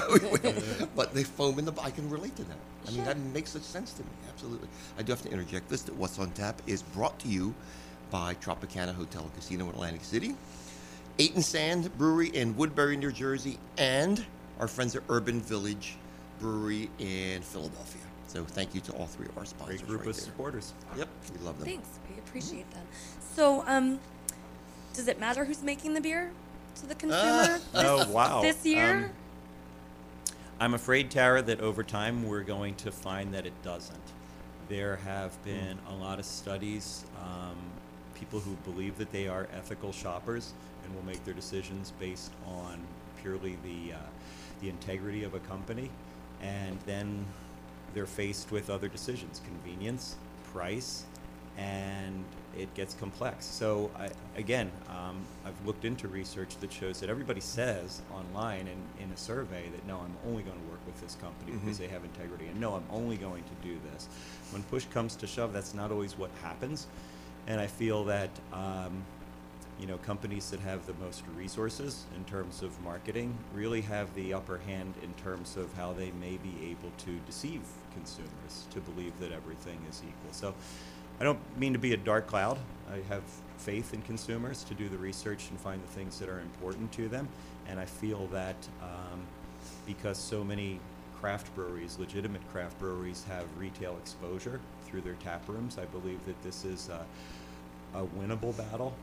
but 0.95 1.13
they 1.13 1.23
foam 1.23 1.59
in 1.59 1.65
the. 1.65 1.73
I 1.81 1.89
can 1.89 2.09
relate 2.09 2.35
to 2.35 2.43
that. 2.43 2.57
I 2.87 2.91
mean, 2.91 3.05
that 3.05 3.17
makes 3.17 3.51
such 3.51 3.61
sense 3.61 3.93
to 3.93 4.03
me. 4.03 4.09
Absolutely. 4.29 4.67
I 4.97 5.01
do 5.01 5.13
have 5.13 5.21
to 5.21 5.31
interject 5.31 5.69
this: 5.69 5.81
that 5.83 5.95
what's 5.95 6.19
on 6.19 6.31
tap 6.31 6.61
is 6.67 6.81
brought 6.81 7.17
to 7.19 7.29
you 7.29 7.53
by 8.11 8.33
Tropicana 8.35 8.93
Hotel 8.93 9.21
and 9.21 9.33
Casino 9.33 9.63
in 9.65 9.69
Atlantic 9.71 10.03
City, 10.03 10.35
Eight 11.17 11.35
and 11.35 11.43
Sand 11.43 11.97
Brewery 11.97 12.29
in 12.29 12.55
Woodbury, 12.57 12.97
New 12.97 13.13
Jersey, 13.13 13.59
and 13.77 14.25
our 14.59 14.67
friends 14.67 14.93
at 14.95 15.03
Urban 15.09 15.39
Village 15.39 15.95
Brewery 16.41 16.89
in 16.99 17.41
Philadelphia. 17.43 18.01
So 18.27 18.43
thank 18.43 18.75
you 18.75 18.81
to 18.81 18.91
all 18.93 19.05
three 19.05 19.27
of 19.27 19.37
our 19.37 19.45
sponsors. 19.45 19.79
Great 19.81 19.87
group 19.87 20.01
right 20.01 20.09
of 20.09 20.15
there. 20.17 20.25
supporters. 20.25 20.73
Yep, 20.97 21.07
we 21.33 21.45
love 21.45 21.59
them. 21.59 21.67
Thanks. 21.67 21.87
We 22.13 22.19
appreciate 22.19 22.69
them. 22.71 22.83
So, 23.35 23.63
um, 23.67 23.99
does 24.93 25.07
it 25.07 25.17
matter 25.17 25.45
who's 25.45 25.63
making 25.63 25.93
the 25.93 26.01
beer 26.01 26.31
to 26.75 26.85
the 26.85 26.95
consumer 26.95 27.59
Oh 27.73 28.09
wow! 28.11 28.41
this 28.41 28.65
year? 28.65 29.05
Um, 29.05 29.09
I'm 30.59 30.73
afraid, 30.73 31.11
Tara, 31.11 31.41
that 31.41 31.59
over 31.59 31.83
time 31.83 32.27
we're 32.27 32.43
going 32.43 32.75
to 32.75 32.91
find 32.91 33.33
that 33.33 33.45
it 33.45 33.53
doesn't. 33.63 33.99
There 34.69 34.95
have 34.97 35.41
been 35.43 35.77
a 35.89 35.95
lot 35.95 36.17
of 36.19 36.25
studies, 36.25 37.05
um, 37.21 37.57
people 38.13 38.39
who 38.39 38.55
believe 38.69 38.97
that 38.97 39.11
they 39.11 39.27
are 39.27 39.47
ethical 39.53 39.91
shoppers 39.91 40.53
and 40.83 40.95
will 40.95 41.03
make 41.03 41.23
their 41.25 41.33
decisions 41.33 41.91
based 41.99 42.31
on 42.47 42.79
purely 43.21 43.57
the 43.63 43.93
uh, 43.93 43.97
the 44.61 44.69
integrity 44.69 45.23
of 45.23 45.33
a 45.33 45.39
company, 45.39 45.89
and 46.41 46.77
then 46.85 47.25
they're 47.93 48.05
faced 48.05 48.51
with 48.51 48.69
other 48.69 48.87
decisions: 48.87 49.41
convenience, 49.45 50.15
price, 50.53 51.03
and 51.57 52.23
it 52.57 52.73
gets 52.73 52.93
complex. 52.93 53.45
So 53.45 53.91
I, 53.97 54.09
again, 54.37 54.71
um, 54.89 55.17
I've 55.45 55.65
looked 55.65 55.85
into 55.85 56.07
research 56.07 56.57
that 56.57 56.71
shows 56.71 56.99
that 56.99 57.09
everybody 57.09 57.41
says 57.41 58.01
online 58.13 58.67
and 58.67 58.81
in 59.03 59.11
a 59.11 59.17
survey 59.17 59.69
that 59.69 59.85
no, 59.87 59.99
I'm 59.99 60.15
only 60.29 60.43
going 60.43 60.57
to 60.57 60.67
work 60.69 60.79
with 60.85 60.99
this 61.01 61.15
company 61.15 61.53
because 61.53 61.77
they 61.77 61.87
have 61.87 62.03
integrity, 62.03 62.47
and 62.47 62.59
no, 62.59 62.73
I'm 62.75 62.85
only 62.91 63.17
going 63.17 63.43
to 63.43 63.67
do 63.67 63.77
this. 63.91 64.07
When 64.51 64.63
push 64.63 64.85
comes 64.85 65.15
to 65.17 65.27
shove, 65.27 65.53
that's 65.53 65.73
not 65.73 65.91
always 65.91 66.17
what 66.17 66.31
happens, 66.41 66.87
and 67.47 67.59
I 67.59 67.67
feel 67.67 68.03
that. 68.05 68.29
Um, 68.53 69.03
you 69.79 69.87
know, 69.87 69.97
companies 69.97 70.49
that 70.51 70.59
have 70.61 70.85
the 70.85 70.93
most 71.03 71.23
resources 71.35 72.05
in 72.15 72.23
terms 72.23 72.61
of 72.61 72.81
marketing 72.81 73.35
really 73.53 73.81
have 73.81 74.13
the 74.15 74.33
upper 74.33 74.57
hand 74.59 74.93
in 75.03 75.13
terms 75.21 75.57
of 75.57 75.73
how 75.75 75.91
they 75.91 76.11
may 76.11 76.37
be 76.37 76.55
able 76.71 76.91
to 76.99 77.19
deceive 77.25 77.61
consumers 77.93 78.67
to 78.71 78.79
believe 78.79 79.11
that 79.19 79.31
everything 79.31 79.77
is 79.89 80.01
equal. 80.01 80.31
So 80.31 80.53
I 81.19 81.23
don't 81.23 81.39
mean 81.57 81.73
to 81.73 81.79
be 81.79 81.93
a 81.93 81.97
dark 81.97 82.27
cloud. 82.27 82.57
I 82.91 82.97
have 83.07 83.23
faith 83.57 83.93
in 83.93 84.01
consumers 84.01 84.63
to 84.65 84.73
do 84.73 84.89
the 84.89 84.97
research 84.97 85.49
and 85.49 85.59
find 85.59 85.81
the 85.81 85.87
things 85.87 86.19
that 86.19 86.27
are 86.27 86.39
important 86.39 86.91
to 86.93 87.07
them. 87.07 87.27
And 87.67 87.79
I 87.79 87.85
feel 87.85 88.27
that 88.27 88.55
um, 88.81 89.21
because 89.85 90.17
so 90.17 90.43
many 90.43 90.79
craft 91.19 91.53
breweries, 91.55 91.97
legitimate 91.97 92.41
craft 92.51 92.77
breweries, 92.79 93.23
have 93.29 93.45
retail 93.57 93.97
exposure 94.01 94.59
through 94.85 95.01
their 95.01 95.15
tap 95.15 95.47
rooms, 95.47 95.77
I 95.77 95.85
believe 95.85 96.23
that 96.25 96.41
this 96.43 96.65
is 96.65 96.89
a, 96.89 97.05
a 97.97 98.05
winnable 98.19 98.55
battle 98.57 98.93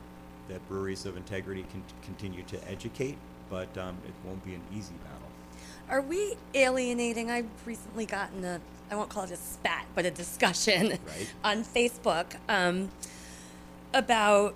that 0.48 0.66
breweries 0.68 1.06
of 1.06 1.16
integrity 1.16 1.64
can 1.70 1.82
continue 2.02 2.42
to 2.44 2.70
educate, 2.70 3.16
but 3.48 3.76
um, 3.78 3.96
it 4.06 4.12
won't 4.24 4.44
be 4.44 4.54
an 4.54 4.62
easy 4.72 4.94
battle. 5.04 5.31
Are 5.88 6.00
we 6.00 6.36
alienating? 6.54 7.30
I've 7.30 7.46
recently 7.66 8.06
gotten 8.06 8.44
a, 8.44 8.60
I 8.90 8.96
won't 8.96 9.10
call 9.10 9.24
it 9.24 9.30
a 9.30 9.36
spat, 9.36 9.86
but 9.94 10.06
a 10.06 10.10
discussion 10.10 10.90
Right. 10.90 11.32
on 11.44 11.64
Facebook 11.64 12.36
um, 12.48 12.90
about 13.92 14.54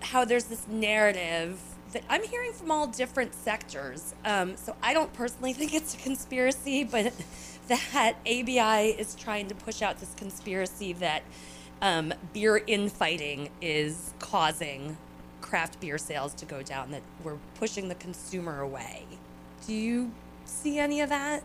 how 0.00 0.24
there's 0.24 0.44
this 0.44 0.66
narrative 0.68 1.58
that 1.92 2.02
I'm 2.08 2.22
hearing 2.24 2.52
from 2.52 2.70
all 2.70 2.86
different 2.86 3.34
sectors. 3.34 4.14
Um, 4.24 4.56
so 4.56 4.74
I 4.82 4.92
don't 4.94 5.12
personally 5.12 5.52
think 5.54 5.74
it's 5.74 5.94
a 5.94 5.98
conspiracy, 5.98 6.84
but 6.84 7.12
that 7.68 8.16
ABI 8.26 8.90
is 8.98 9.14
trying 9.14 9.48
to 9.48 9.54
push 9.54 9.82
out 9.82 9.98
this 10.00 10.14
conspiracy 10.16 10.92
that 10.94 11.22
um, 11.82 12.12
beer 12.32 12.62
infighting 12.66 13.50
is 13.60 14.12
causing 14.18 14.96
craft 15.40 15.78
beer 15.80 15.98
sales 15.98 16.34
to 16.34 16.44
go 16.44 16.62
down, 16.62 16.90
that 16.90 17.02
we're 17.22 17.36
pushing 17.54 17.88
the 17.88 17.94
consumer 17.94 18.60
away. 18.60 19.04
Do 19.66 19.74
you 19.74 20.12
see 20.44 20.78
any 20.78 21.00
of 21.00 21.08
that? 21.08 21.42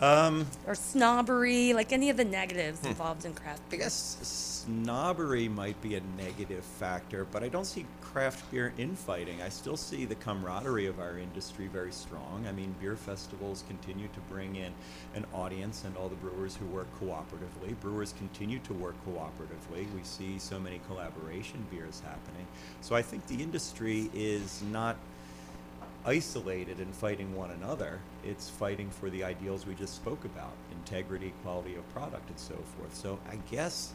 Um, 0.00 0.46
Or 0.66 0.74
snobbery, 0.74 1.72
like 1.72 1.92
any 1.92 2.10
of 2.10 2.16
the 2.16 2.24
negatives 2.24 2.84
involved 2.84 3.24
in 3.24 3.32
craft 3.32 3.62
I 3.70 3.76
guess 3.76 4.18
snobbery 4.66 5.48
might 5.48 5.80
be 5.80 5.94
a 5.94 6.00
negative 6.16 6.64
factor, 6.64 7.26
but 7.30 7.42
I 7.42 7.48
don't 7.48 7.64
see 7.64 7.86
craft 8.00 8.50
beer 8.50 8.72
infighting. 8.76 9.40
I 9.40 9.48
still 9.50 9.76
see 9.76 10.04
the 10.04 10.14
camaraderie 10.16 10.86
of 10.86 10.98
our 10.98 11.18
industry 11.18 11.68
very 11.68 11.92
strong. 11.92 12.44
I 12.48 12.52
mean, 12.52 12.74
beer 12.80 12.96
festivals 12.96 13.62
continue 13.68 14.08
to 14.08 14.20
bring 14.30 14.56
in 14.56 14.72
an 15.14 15.26
audience 15.32 15.84
and 15.84 15.96
all 15.96 16.08
the 16.08 16.16
brewers 16.16 16.56
who 16.56 16.66
work 16.66 16.88
cooperatively. 17.00 17.78
Brewers 17.80 18.14
continue 18.18 18.58
to 18.60 18.74
work 18.74 18.96
cooperatively. 19.06 19.86
We 19.94 20.02
see 20.02 20.38
so 20.38 20.58
many 20.58 20.80
collaboration 20.88 21.66
beers 21.70 22.00
happening. 22.00 22.46
So 22.80 22.94
I 22.96 23.02
think 23.02 23.26
the 23.26 23.42
industry 23.42 24.10
is 24.14 24.62
not 24.72 24.96
isolated 26.04 26.78
and 26.78 26.94
fighting 26.94 27.34
one 27.34 27.50
another. 27.50 28.00
It's 28.24 28.48
fighting 28.48 28.90
for 28.90 29.10
the 29.10 29.24
ideals 29.24 29.66
we 29.66 29.74
just 29.74 29.94
spoke 29.96 30.24
about 30.24 30.52
integrity, 30.72 31.32
quality 31.42 31.74
of 31.76 31.88
product, 31.94 32.28
and 32.28 32.38
so 32.38 32.54
forth. 32.76 32.94
So 32.94 33.18
I 33.30 33.36
guess 33.50 33.92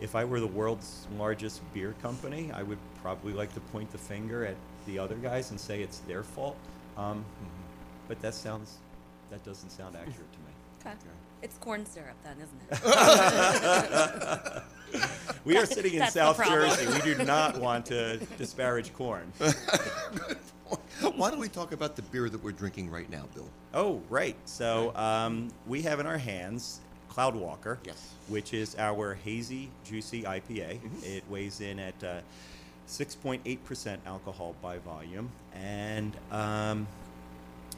if 0.00 0.14
I 0.14 0.24
were 0.24 0.40
the 0.40 0.46
world's 0.46 1.06
largest 1.16 1.62
beer 1.72 1.94
company, 2.02 2.50
I 2.52 2.62
would 2.62 2.78
probably 3.02 3.32
like 3.32 3.52
to 3.54 3.60
point 3.60 3.90
the 3.92 3.98
finger 3.98 4.44
at 4.44 4.56
the 4.86 4.98
other 4.98 5.16
guys 5.16 5.50
and 5.50 5.58
say 5.60 5.82
it's 5.82 5.98
their 6.00 6.22
fault. 6.22 6.56
Um, 6.96 7.24
But 8.08 8.20
that 8.22 8.34
sounds, 8.34 8.78
that 9.30 9.42
doesn't 9.44 9.70
sound 9.70 9.96
accurate 9.96 10.32
to 10.32 10.38
me. 10.38 10.52
Okay. 10.80 10.94
It's 11.46 11.58
corn 11.58 11.86
syrup 11.86 12.16
then, 12.24 12.36
isn't 12.42 12.60
it? 12.72 14.62
We 15.44 15.56
are 15.56 15.66
sitting 15.66 15.92
in 15.92 16.00
That's 16.00 16.14
the 16.14 16.20
South 16.20 16.38
problem. 16.38 16.70
Jersey. 16.70 16.86
We 16.92 17.14
do 17.14 17.22
not 17.22 17.60
want 17.60 17.86
to 17.86 18.16
disparage 18.36 18.92
corn. 18.94 19.32
Why 21.14 21.30
don't 21.30 21.38
we 21.38 21.48
talk 21.48 21.70
about 21.70 21.94
the 21.94 22.02
beer 22.02 22.28
that 22.28 22.42
we're 22.42 22.50
drinking 22.50 22.90
right 22.90 23.08
now, 23.08 23.26
Bill? 23.32 23.48
Oh, 23.72 24.02
right. 24.10 24.34
So 24.44 24.92
um, 24.96 25.50
we 25.68 25.82
have 25.82 26.00
in 26.00 26.06
our 26.06 26.18
hands 26.18 26.80
Cloudwalker, 27.08 27.78
Yes. 27.84 28.14
which 28.26 28.52
is 28.54 28.74
our 28.76 29.14
hazy, 29.14 29.70
juicy 29.84 30.24
IPA. 30.24 30.80
It 31.04 31.22
weighs 31.30 31.60
in 31.60 31.78
at 31.78 32.02
uh, 32.02 32.20
6.8% 32.88 33.98
alcohol 34.04 34.56
by 34.60 34.78
volume. 34.78 35.30
And 35.54 36.12
um, 36.32 36.88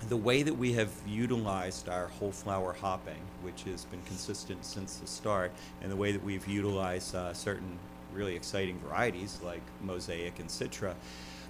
the 0.09 0.17
way 0.17 0.43
that 0.43 0.57
we 0.57 0.73
have 0.75 0.91
utilized 1.07 1.89
our 1.89 2.07
whole 2.07 2.33
flower 2.33 2.73
hopping, 2.73 3.21
which 3.43 3.65
has 3.65 3.85
been 3.87 4.03
consistent 4.03 4.65
since 4.65 4.97
the 4.97 5.07
start, 5.07 5.53
and 5.83 5.91
the 5.91 5.97
way 5.97 6.13
that 6.13 6.23
we've 6.23 6.47
utilized 6.47 7.15
uh, 7.15 7.33
certain 7.35 7.79
really 8.13 8.35
exciting 8.35 8.79
varieties 8.79 9.41
like 9.45 9.63
Mosaic 9.83 10.39
and 10.39 10.49
Citra, 10.49 10.95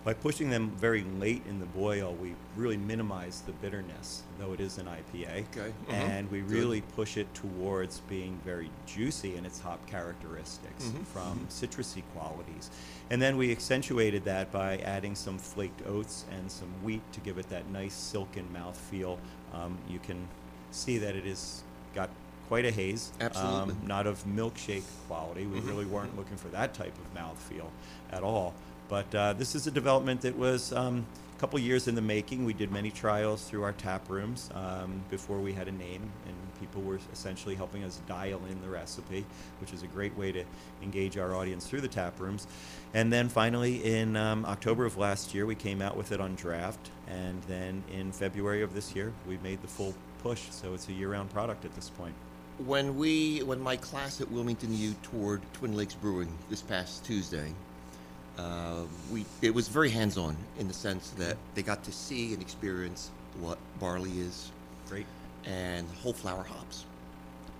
by 0.04 0.14
pushing 0.14 0.48
them 0.48 0.70
very 0.78 1.04
late 1.18 1.42
in 1.48 1.60
the 1.60 1.66
boil, 1.66 2.14
we 2.14 2.34
really 2.56 2.76
minimize 2.76 3.42
the 3.42 3.52
bitterness, 3.52 4.22
though 4.38 4.52
it 4.52 4.60
is 4.60 4.78
an 4.78 4.86
IPA. 4.86 5.44
Okay. 5.56 5.72
Mhm. 5.86 5.92
And 5.92 6.30
we 6.30 6.40
Good. 6.40 6.50
really 6.50 6.80
push 6.80 7.16
it 7.16 7.32
towards 7.34 8.00
being 8.08 8.38
very 8.44 8.70
juicy 8.86 9.36
in 9.36 9.44
its 9.44 9.60
hop 9.60 9.84
characteristics 9.86 10.84
Mhm. 10.84 11.04
from 11.06 11.46
citrusy 11.50 12.02
qualities. 12.14 12.70
And 13.10 13.20
then 13.20 13.36
we 13.36 13.50
accentuated 13.52 14.24
that 14.24 14.50
by 14.50 14.78
adding 14.78 15.14
some 15.14 15.36
flaked 15.38 15.86
oats 15.86 16.24
and 16.30 16.50
some 16.50 16.68
wheat 16.82 17.02
to 17.12 17.20
give 17.20 17.36
it 17.38 17.48
that 17.50 17.68
nice 17.68 17.94
silken 17.94 18.48
mouthfeel. 18.54 19.18
Um, 19.52 19.78
you 19.88 19.98
can 19.98 20.28
see 20.70 20.98
that 20.98 21.16
it 21.16 21.24
has 21.24 21.62
got 21.94 22.08
quite 22.48 22.64
a 22.64 22.70
haze. 22.70 23.12
Absolutely. 23.20 23.72
Um, 23.72 23.78
not 23.86 24.06
of 24.06 24.24
milkshake 24.24 24.84
quality. 25.06 25.46
We 25.46 25.60
Mhm. 25.60 25.66
really 25.68 25.84
weren't 25.84 26.16
looking 26.16 26.36
for 26.38 26.48
that 26.48 26.72
type 26.72 26.96
of 26.98 27.12
mouthfeel 27.14 27.66
at 28.10 28.22
all. 28.22 28.54
But 28.88 29.14
uh, 29.14 29.32
this 29.34 29.54
is 29.54 29.66
a 29.66 29.70
development 29.70 30.22
that 30.22 30.36
was 30.36 30.72
um, 30.72 31.06
a 31.36 31.40
couple 31.40 31.58
years 31.58 31.88
in 31.88 31.94
the 31.94 32.02
making. 32.02 32.44
We 32.44 32.54
did 32.54 32.72
many 32.72 32.90
trials 32.90 33.44
through 33.44 33.62
our 33.62 33.72
tap 33.72 34.08
rooms 34.08 34.50
um, 34.54 35.02
before 35.10 35.38
we 35.40 35.52
had 35.52 35.68
a 35.68 35.72
name, 35.72 36.10
and 36.26 36.34
people 36.58 36.80
were 36.82 36.98
essentially 37.12 37.54
helping 37.54 37.84
us 37.84 38.00
dial 38.08 38.40
in 38.50 38.60
the 38.62 38.68
recipe, 38.68 39.26
which 39.60 39.72
is 39.72 39.82
a 39.82 39.86
great 39.86 40.16
way 40.16 40.32
to 40.32 40.42
engage 40.82 41.18
our 41.18 41.34
audience 41.36 41.66
through 41.66 41.82
the 41.82 41.88
tap 41.88 42.18
rooms. 42.18 42.46
And 42.94 43.12
then 43.12 43.28
finally, 43.28 43.84
in 43.84 44.16
um, 44.16 44.46
October 44.46 44.86
of 44.86 44.96
last 44.96 45.34
year, 45.34 45.44
we 45.44 45.54
came 45.54 45.82
out 45.82 45.96
with 45.96 46.10
it 46.10 46.20
on 46.20 46.34
draft, 46.34 46.90
and 47.06 47.42
then 47.42 47.84
in 47.92 48.10
February 48.10 48.62
of 48.62 48.74
this 48.74 48.96
year, 48.96 49.12
we 49.28 49.36
made 49.38 49.60
the 49.60 49.68
full 49.68 49.94
push. 50.22 50.50
So 50.50 50.72
it's 50.72 50.88
a 50.88 50.92
year-round 50.92 51.30
product 51.30 51.64
at 51.64 51.74
this 51.74 51.90
point. 51.90 52.14
When 52.64 52.96
we, 52.96 53.42
when 53.44 53.60
my 53.60 53.76
class 53.76 54.20
at 54.20 54.28
Wilmington 54.32 54.76
U 54.76 54.94
toured 55.02 55.42
Twin 55.52 55.76
Lakes 55.76 55.94
Brewing 55.94 56.32
this 56.50 56.62
past 56.62 57.04
Tuesday, 57.04 57.52
uh, 58.38 58.82
we 59.12 59.24
it 59.42 59.52
was 59.54 59.68
very 59.68 59.90
hands-on 59.90 60.36
in 60.58 60.68
the 60.68 60.74
sense 60.74 61.10
that 61.10 61.36
they 61.54 61.62
got 61.62 61.82
to 61.84 61.92
see 61.92 62.32
and 62.32 62.40
experience 62.42 63.10
what 63.40 63.58
barley 63.80 64.20
is 64.20 64.50
Great. 64.88 65.06
and 65.44 65.88
whole 66.02 66.12
flower 66.12 66.44
hops, 66.44 66.84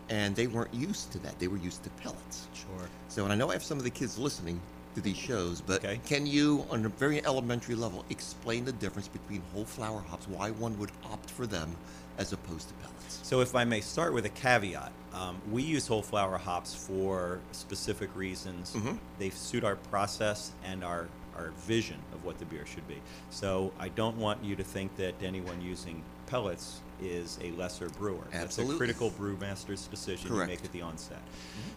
and 0.09 0.35
they 0.37 0.47
weren't 0.47 0.73
used 0.73 1.13
to 1.13 1.19
that. 1.21 1.39
They 1.39 1.49
were 1.49 1.59
used 1.59 1.83
to 1.85 1.91
pellets. 1.91 2.47
Sure. 2.55 2.89
So, 3.09 3.25
and 3.25 3.33
I 3.33 3.37
know 3.37 3.51
I 3.51 3.53
have 3.55 3.65
some 3.65 3.79
of 3.79 3.85
the 3.85 3.91
kids 3.91 4.19
listening 4.19 4.61
to 4.99 5.05
these 5.05 5.17
shows, 5.17 5.61
but 5.61 5.85
Okay. 5.85 6.01
can 6.07 6.27
you, 6.27 6.67
on 6.71 6.85
a 6.85 6.89
very 6.89 7.25
elementary 7.25 7.75
level, 7.75 8.05
explain 8.11 8.65
the 8.65 8.73
difference 8.73 9.09
between 9.09 9.43
whole 9.53 9.65
flower 9.65 10.01
hops, 10.09 10.27
why 10.29 10.51
one 10.51 10.77
would 10.79 10.91
opt 11.05 11.31
for 11.31 11.47
them 11.47 11.75
as 12.19 12.33
opposed 12.33 12.69
to 12.69 12.75
pellets? 12.75 13.21
So, 13.23 13.41
if 13.41 13.55
I 13.55 13.65
may 13.65 13.81
start 13.81 14.13
with 14.13 14.27
a 14.27 14.31
caveat, 14.31 14.93
um, 15.15 15.41
we 15.51 15.63
use 15.63 15.87
whole 15.87 16.03
flower 16.03 16.37
hops 16.37 16.75
for 16.75 17.41
specific 17.53 18.11
reasons. 18.15 18.73
Mhm. 18.75 18.99
They 19.19 19.31
suit 19.31 19.65
our 19.65 19.77
process 19.77 20.53
and 20.65 20.83
our, 20.85 21.09
our 21.37 21.51
vision 21.67 21.97
of 22.13 22.25
what 22.25 22.39
the 22.39 22.45
beer 22.45 22.67
should 22.67 22.87
be. 22.89 23.01
So, 23.31 23.73
I 23.79 23.89
don't 23.89 24.17
want 24.17 24.43
you 24.45 24.57
to 24.57 24.65
think 24.65 24.97
that 24.97 25.15
anyone 25.23 25.61
using 25.63 26.03
pellets 26.27 26.81
is 27.03 27.39
a 27.43 27.51
lesser 27.53 27.89
brewer. 27.91 28.19
That's 28.31 28.35
a 28.35 28.43
Absolutely. 28.43 28.77
critical 28.77 29.11
brewmaster's 29.11 29.87
decision 29.87 30.29
Correct. 30.29 30.51
you 30.51 30.57
make 30.57 30.65
at 30.65 30.73
the 30.73 30.83
onset. 30.83 31.21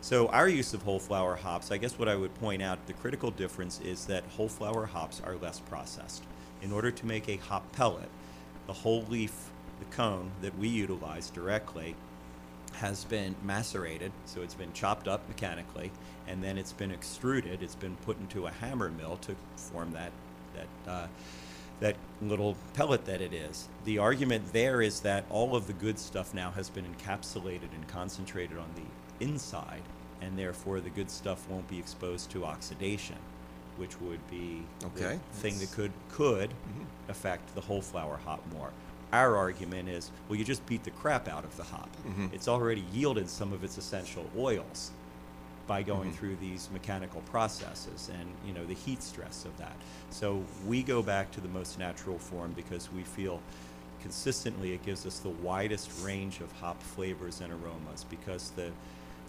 So, 0.01 0.28
our 0.30 0.48
use 0.48 0.74
of 0.74 0.82
whole 0.82 1.00
flower 1.00 1.36
hops, 1.36 1.72
I 1.72 1.78
guess 1.78 1.98
what 1.98 2.08
I 2.08 2.16
would 2.16 2.34
point 2.36 2.62
out, 2.62 2.86
the 2.88 2.94
critical 2.94 3.32
difference 3.32 3.80
is 3.82 4.06
that 4.06 4.24
whole 4.25 4.50
flower 4.50 4.86
hops 4.86 5.22
are 5.25 5.36
less 5.36 5.60
processed. 5.60 6.24
In 6.62 6.72
order 6.72 6.92
to 6.92 7.06
make 7.06 7.28
a 7.28 7.38
hop 7.38 7.72
pellet, 7.72 8.10
the 8.68 8.74
whole 8.74 9.04
leaf, 9.10 9.50
the 9.80 9.96
cone 9.96 10.32
that 10.42 10.58
we 10.58 10.68
utilize 10.68 11.30
directly, 11.30 11.96
has 12.74 13.04
been 13.06 13.36
macerated, 13.44 14.12
so 14.25 14.42
it's 14.42 14.54
been 14.54 14.72
chopped 14.74 15.08
up 15.08 15.28
mechanically, 15.28 15.92
and 16.28 16.44
then 16.44 16.58
it's 16.58 16.74
been 16.74 16.92
extruded. 16.92 17.62
It's 17.62 17.75
been 17.75 17.96
put 17.98 18.20
into 18.20 18.48
a 18.48 18.51
hammer 18.51 18.90
mill 18.90 19.18
to 19.18 19.36
form 19.56 19.92
that 19.92 20.12
that 20.56 20.92
uh, 20.92 21.08
that 21.82 21.96
little 22.22 22.56
pellet 22.74 23.04
that 23.06 23.20
it 23.22 23.34
is. 23.34 23.68
The 23.86 23.98
argument 23.98 24.54
there 24.54 24.82
is 24.82 25.02
that 25.02 25.26
all 25.30 25.56
of 25.56 25.68
the 25.68 25.74
good 25.74 26.00
stuff 26.00 26.34
now 26.34 26.52
has 26.52 26.70
been 26.70 26.86
encapsulated 26.86 27.74
and 27.76 27.88
concentrated 27.88 28.58
on 28.58 28.70
the 28.76 29.26
inside, 29.26 29.82
and 30.22 30.38
therefore 30.38 30.80
the 30.80 30.90
good 30.92 31.10
stuff 31.12 31.48
won't 31.50 31.68
be 31.68 31.80
exposed 31.80 32.30
to 32.32 32.46
oxidation, 32.46 33.18
which 33.78 34.00
would 34.00 34.26
be 34.30 34.62
Okay. 34.86 35.20
the 35.34 35.38
thing 35.38 35.58
that 35.60 35.72
could 35.72 35.92
could 36.12 36.54
affect 37.10 37.54
the 37.56 37.62
whole 37.62 37.82
flower 37.82 38.18
hop 38.24 38.42
more. 38.54 38.70
Our 39.12 39.36
argument 39.36 39.90
is, 39.90 40.10
well, 40.30 40.38
you 40.40 40.46
just 40.46 40.66
beat 40.68 40.84
the 40.84 40.92
crap 40.92 41.28
out 41.28 41.44
of 41.44 41.58
the 41.58 41.64
hop. 41.64 41.90
Mhm. 42.08 42.32
It's 42.32 42.48
already 42.48 42.86
yielded 42.94 43.30
some 43.30 43.52
of 43.52 43.64
its 43.64 43.78
essential 43.78 44.26
oils 44.38 44.92
by 45.68 45.84
going 45.84 46.12
Mhm. 46.12 46.15
through 46.15 46.36
these 46.38 46.70
mechanical 46.72 47.22
processes 47.22 48.10
and 48.13 48.27
you 48.46 48.53
know 48.53 48.65
the 48.65 48.74
heat 48.74 49.01
stress 49.03 49.46
of 49.46 49.56
that. 49.58 49.75
So 50.10 50.44
we 50.65 50.84
go 50.84 51.01
back 51.01 51.32
to 51.32 51.41
the 51.41 51.48
most 51.50 51.77
natural 51.80 52.18
form 52.20 52.53
because 52.53 52.91
we 52.91 53.03
feel 53.03 53.39
consistently 54.01 54.74
it 54.74 54.84
gives 54.84 55.06
us 55.06 55.20
the 55.20 55.30
widest 55.30 55.91
range 56.03 56.41
of 56.41 56.51
hop 56.53 56.82
flavors 56.82 57.39
and 57.41 57.51
aromas 57.53 58.06
because 58.10 58.51
the 58.51 58.72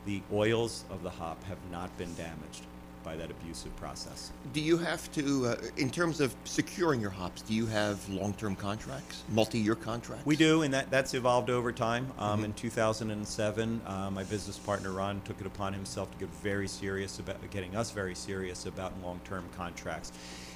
the 0.04 0.20
oils 0.32 0.84
of 0.90 1.02
the 1.04 1.10
hop 1.10 1.42
have 1.44 1.58
not 1.70 1.96
been 1.96 2.12
damaged 2.14 2.62
by 3.02 3.16
that 3.16 3.30
abusive 3.30 3.74
process. 3.76 4.30
Do 4.52 4.60
you 4.60 4.76
have 4.78 5.10
to, 5.12 5.46
uh, 5.48 5.56
in 5.76 5.90
terms 5.90 6.20
of 6.20 6.34
securing 6.44 7.00
your 7.00 7.10
hops, 7.10 7.42
do 7.42 7.54
you 7.54 7.66
have 7.66 8.06
long-term 8.08 8.56
contracts, 8.56 9.22
multi-year 9.30 9.74
contracts? 9.74 10.24
We 10.26 10.36
do, 10.36 10.62
and 10.62 10.72
that, 10.74 10.90
that's 10.90 11.14
evolved 11.14 11.50
over 11.50 11.72
time. 11.72 12.12
Um, 12.18 12.40
Mhm. 12.40 12.44
In 12.44 12.52
2007, 12.54 13.80
uh, 13.86 14.10
my 14.10 14.24
business 14.24 14.58
partner 14.58 14.92
Ron 14.92 15.20
took 15.24 15.40
it 15.40 15.46
upon 15.46 15.72
himself 15.72 16.10
to 16.12 16.18
get 16.18 16.28
very 16.42 16.68
serious 16.68 17.18
about 17.18 17.36
getting 17.50 17.76
us 17.76 17.90
very 17.90 18.14
serious 18.14 18.66
about 18.66 18.92
long-term 19.02 19.44
contracts. 19.56 20.12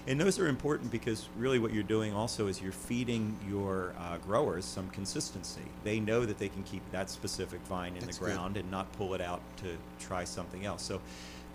And 0.08 0.20
those 0.20 0.38
are 0.38 0.46
important 0.46 0.92
because 0.92 1.28
really 1.36 1.58
what 1.58 1.72
you're 1.74 1.82
doing 1.82 2.14
also 2.14 2.46
is 2.46 2.62
you're 2.62 2.70
feeding 2.70 3.36
your 3.48 3.92
uh, 3.98 4.18
growers 4.18 4.64
some 4.64 4.88
consistency. 4.90 5.62
They 5.82 5.98
know 5.98 6.24
that 6.24 6.38
they 6.38 6.48
can 6.48 6.62
keep 6.62 6.88
that 6.92 7.10
specific 7.10 7.60
vine 7.62 7.94
in 7.96 8.04
That's 8.04 8.18
the 8.18 8.26
good. 8.26 8.34
ground 8.34 8.56
and 8.56 8.70
not 8.70 8.90
pull 8.92 9.14
it 9.14 9.20
out 9.20 9.40
to 9.62 9.76
try 9.98 10.22
something 10.22 10.64
else. 10.64 10.82
So 10.84 11.00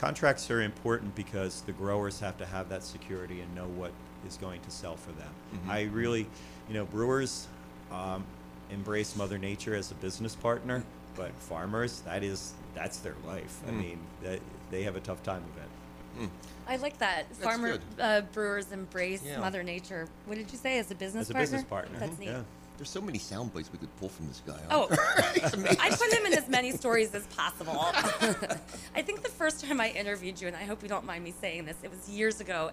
contracts 0.05 0.49
are 0.49 0.63
important 0.63 1.13
because 1.15 1.61
the 1.61 1.71
growers 1.71 2.19
have 2.19 2.35
to 2.35 2.45
have 2.45 2.67
that 2.69 2.83
security 2.83 3.39
and 3.41 3.53
know 3.55 3.67
what 3.77 3.91
is 4.27 4.35
going 4.37 4.59
to 4.61 4.71
sell 4.71 4.95
for 4.97 5.11
them. 5.11 5.29
Mhm. 5.53 5.69
I 5.69 5.83
really, 5.83 6.25
you 6.67 6.73
know, 6.73 6.85
brewers 6.85 7.47
um, 7.91 8.23
embrace 8.71 9.15
Mother 9.15 9.37
Nature 9.37 9.75
as 9.75 9.91
a 9.91 9.95
business 9.95 10.33
partner, 10.33 10.83
but 11.15 11.31
farmers, 11.33 11.99
that 12.01 12.23
is, 12.23 12.53
that's 12.73 12.97
their 12.99 13.15
life. 13.27 13.59
I 13.67 13.71
Mm. 13.71 13.77
mean, 13.79 13.99
that, 14.23 14.39
they 14.71 14.81
have 14.83 14.95
a 14.95 15.01
tough 15.01 15.21
time 15.21 15.43
of 15.43 15.57
it. 15.57 16.23
Mm. 16.25 16.29
I 16.67 16.77
like 16.77 16.97
that. 16.99 17.27
That's 17.29 17.43
Farmer 17.43 17.77
uh, 17.99 18.21
brewers 18.33 18.71
embrace 18.71 19.21
Yeah. 19.23 19.39
Mother 19.39 19.61
Nature. 19.61 20.07
What 20.25 20.37
did 20.37 20.51
you 20.51 20.57
say 20.57 20.79
as 20.79 20.89
a 20.89 20.95
business 20.95 21.23
As 21.23 21.29
a 21.29 21.33
partner? 21.33 21.43
business 21.43 21.63
partner, 21.69 21.99
That's 21.99 22.17
neat. 22.17 22.29
yeah. 22.29 22.41
There's 22.81 22.89
so 22.89 22.99
many 22.99 23.19
sound 23.19 23.53
bites 23.53 23.71
we 23.71 23.77
could 23.77 23.95
pull 23.97 24.09
from 24.09 24.27
this 24.27 24.41
guy. 24.43 24.57
Oh, 24.71 24.87
I 24.91 25.91
put 25.91 26.11
him 26.11 26.25
in 26.25 26.33
as 26.33 26.49
many 26.49 26.71
stories 26.71 27.13
as 27.13 27.27
possible. 27.27 27.77
I 28.95 29.03
think 29.03 29.21
the 29.21 29.29
first 29.29 29.63
time 29.63 29.79
I 29.79 29.89
interviewed 29.89 30.41
you, 30.41 30.47
and 30.47 30.57
I 30.57 30.63
hope 30.63 30.81
you 30.81 30.89
don't 30.89 31.05
mind 31.05 31.23
me 31.23 31.31
saying 31.39 31.65
this, 31.65 31.77
it 31.83 31.91
was 31.91 32.09
years 32.09 32.41
ago, 32.41 32.71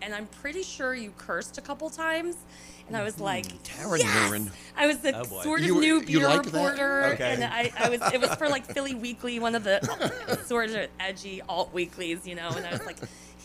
and 0.00 0.14
I'm 0.14 0.28
pretty 0.40 0.62
sure 0.62 0.94
you 0.94 1.12
cursed 1.18 1.58
a 1.58 1.60
couple 1.60 1.90
times, 1.90 2.36
and 2.86 2.96
I 2.96 3.02
was 3.04 3.16
mm-hmm. 3.16 3.24
like, 3.24 3.62
Tara 3.64 3.98
yes! 3.98 4.30
Nurin. 4.30 4.50
I 4.74 4.86
was 4.86 5.00
the 5.00 5.14
Oh, 5.14 5.42
sort 5.42 5.60
of 5.60 5.66
You 5.66 5.74
new 5.74 6.00
you 6.00 6.06
beer 6.06 6.26
like 6.26 6.46
reporter, 6.46 7.04
Okay. 7.12 7.34
and 7.34 7.44
I, 7.44 7.70
I 7.78 7.90
was 7.90 8.00
it 8.14 8.22
was 8.22 8.34
for 8.36 8.48
like 8.48 8.64
Philly 8.64 8.94
Weekly, 8.94 9.40
one 9.40 9.54
of 9.54 9.62
the 9.62 10.40
sort 10.46 10.70
of 10.70 10.88
edgy 10.98 11.42
alt 11.50 11.74
weeklies, 11.74 12.26
you 12.26 12.34
know, 12.34 12.48
and 12.48 12.64
I 12.64 12.70
was 12.70 12.86
like. 12.86 12.96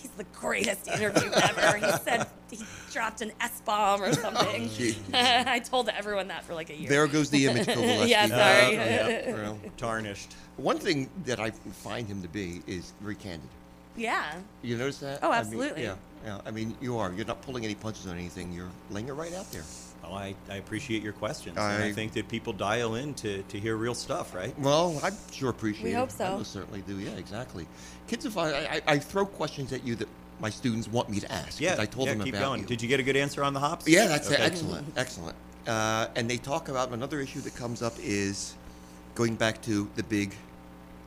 He's 0.03 0.11
the 0.11 0.25
greatest 0.37 0.87
interview 0.87 1.31
ever. 1.33 1.77
He 1.77 1.91
said 2.03 2.27
he 2.51 2.59
dropped 2.91 3.21
an 3.21 3.31
S 3.41 3.61
bomb 3.65 4.03
or 4.03 4.13
something. 4.13 4.67
Jeez. 4.69 4.97
I 5.13 5.59
told 5.59 5.89
everyone 5.89 6.27
that 6.27 6.43
for 6.43 6.53
like 6.53 6.69
a 6.69 6.75
year. 6.75 6.89
There 6.89 7.07
goes 7.07 7.29
the 7.29 7.47
image, 7.47 7.65
Covaleski. 7.67 8.09
Yeah, 8.09 8.27
sorry. 8.27 8.77
Uh, 8.77 9.29
You 9.29 9.37
know, 9.43 9.59
Tarnished. 9.77 10.35
One 10.57 10.77
thing 10.77 11.09
that 11.25 11.39
I 11.39 11.49
find 11.51 12.05
him 12.07 12.21
to 12.21 12.27
be 12.27 12.61
is 12.67 12.91
very 13.01 13.15
candid. 13.15 13.49
yeah. 13.95 14.35
You 14.61 14.77
notice 14.77 14.99
that? 14.99 15.19
Oh, 15.23 15.29
I 15.31 15.31
mean, 15.31 15.39
absolutely. 15.39 15.83
yeah, 15.83 15.95
yeah. 16.25 16.41
I 16.45 16.51
mean, 16.51 16.75
you 16.81 16.97
are. 16.97 17.11
You're 17.13 17.25
not 17.25 17.41
pulling 17.41 17.63
any 17.65 17.75
punches 17.75 18.05
on 18.05 18.17
anything. 18.17 18.51
You're 18.53 18.69
laying 18.91 19.07
it 19.07 19.13
right 19.13 19.33
out 19.33 19.49
there. 19.51 19.63
Well, 20.03 20.13
I, 20.15 20.35
I 20.49 20.55
appreciate 20.57 21.01
your 21.01 21.13
questions. 21.13 21.57
and 21.57 21.65
I 21.83 21.87
I- 21.87 21.91
think 21.93 22.13
that 22.13 22.27
people 22.27 22.53
dial 22.53 22.95
in 22.95 23.13
to, 23.15 23.41
to 23.43 23.59
hear 23.59 23.75
real 23.77 23.95
stuff, 23.95 24.35
right? 24.35 24.57
Well, 24.59 24.99
I 25.03 25.11
sure 25.31 25.49
appreciate 25.49 25.83
We 25.85 25.91
it. 25.91 25.95
hope 25.95 26.09
I 26.09 26.13
so. 26.29 26.37
most 26.37 26.51
certainly 26.51 26.81
do. 26.81 26.99
Yeah, 26.99 27.11
exactly. 27.11 27.65
Kids, 28.07 28.25
if 28.25 28.37
I, 28.37 28.51
I, 28.51 28.81
I 28.87 28.99
throw 28.99 29.25
questions 29.25 29.71
at 29.73 29.83
you 29.85 29.95
that 29.95 30.07
my 30.39 30.49
students 30.49 30.87
want 30.87 31.09
me 31.09 31.19
to 31.21 31.31
ask. 31.31 31.61
Yeah, 31.61 31.77
I 31.79 31.85
told 31.85 32.07
yeah, 32.07 32.15
them 32.15 32.23
keep 32.25 32.33
about 32.35 32.45
going. 32.47 32.61
you. 32.61 32.67
Did 32.67 32.81
you 32.81 32.87
get 32.89 32.99
a 32.99 33.03
good 33.03 33.15
answer 33.15 33.43
on 33.43 33.53
the 33.53 33.59
hops? 33.61 33.87
Yeah, 33.87 34.07
that's 34.07 34.29
Okay. 34.29 34.41
excellent. 34.43 34.87
Excellent. 34.97 35.35
Uh, 35.67 36.07
and 36.17 36.29
they 36.29 36.37
talk 36.37 36.67
about 36.67 36.91
another 36.91 37.21
issue 37.21 37.39
that 37.41 37.55
comes 37.55 37.81
up 37.81 37.93
is 37.99 38.55
going 39.15 39.35
back 39.35 39.61
to 39.61 39.89
the 39.95 40.03
big 40.03 40.33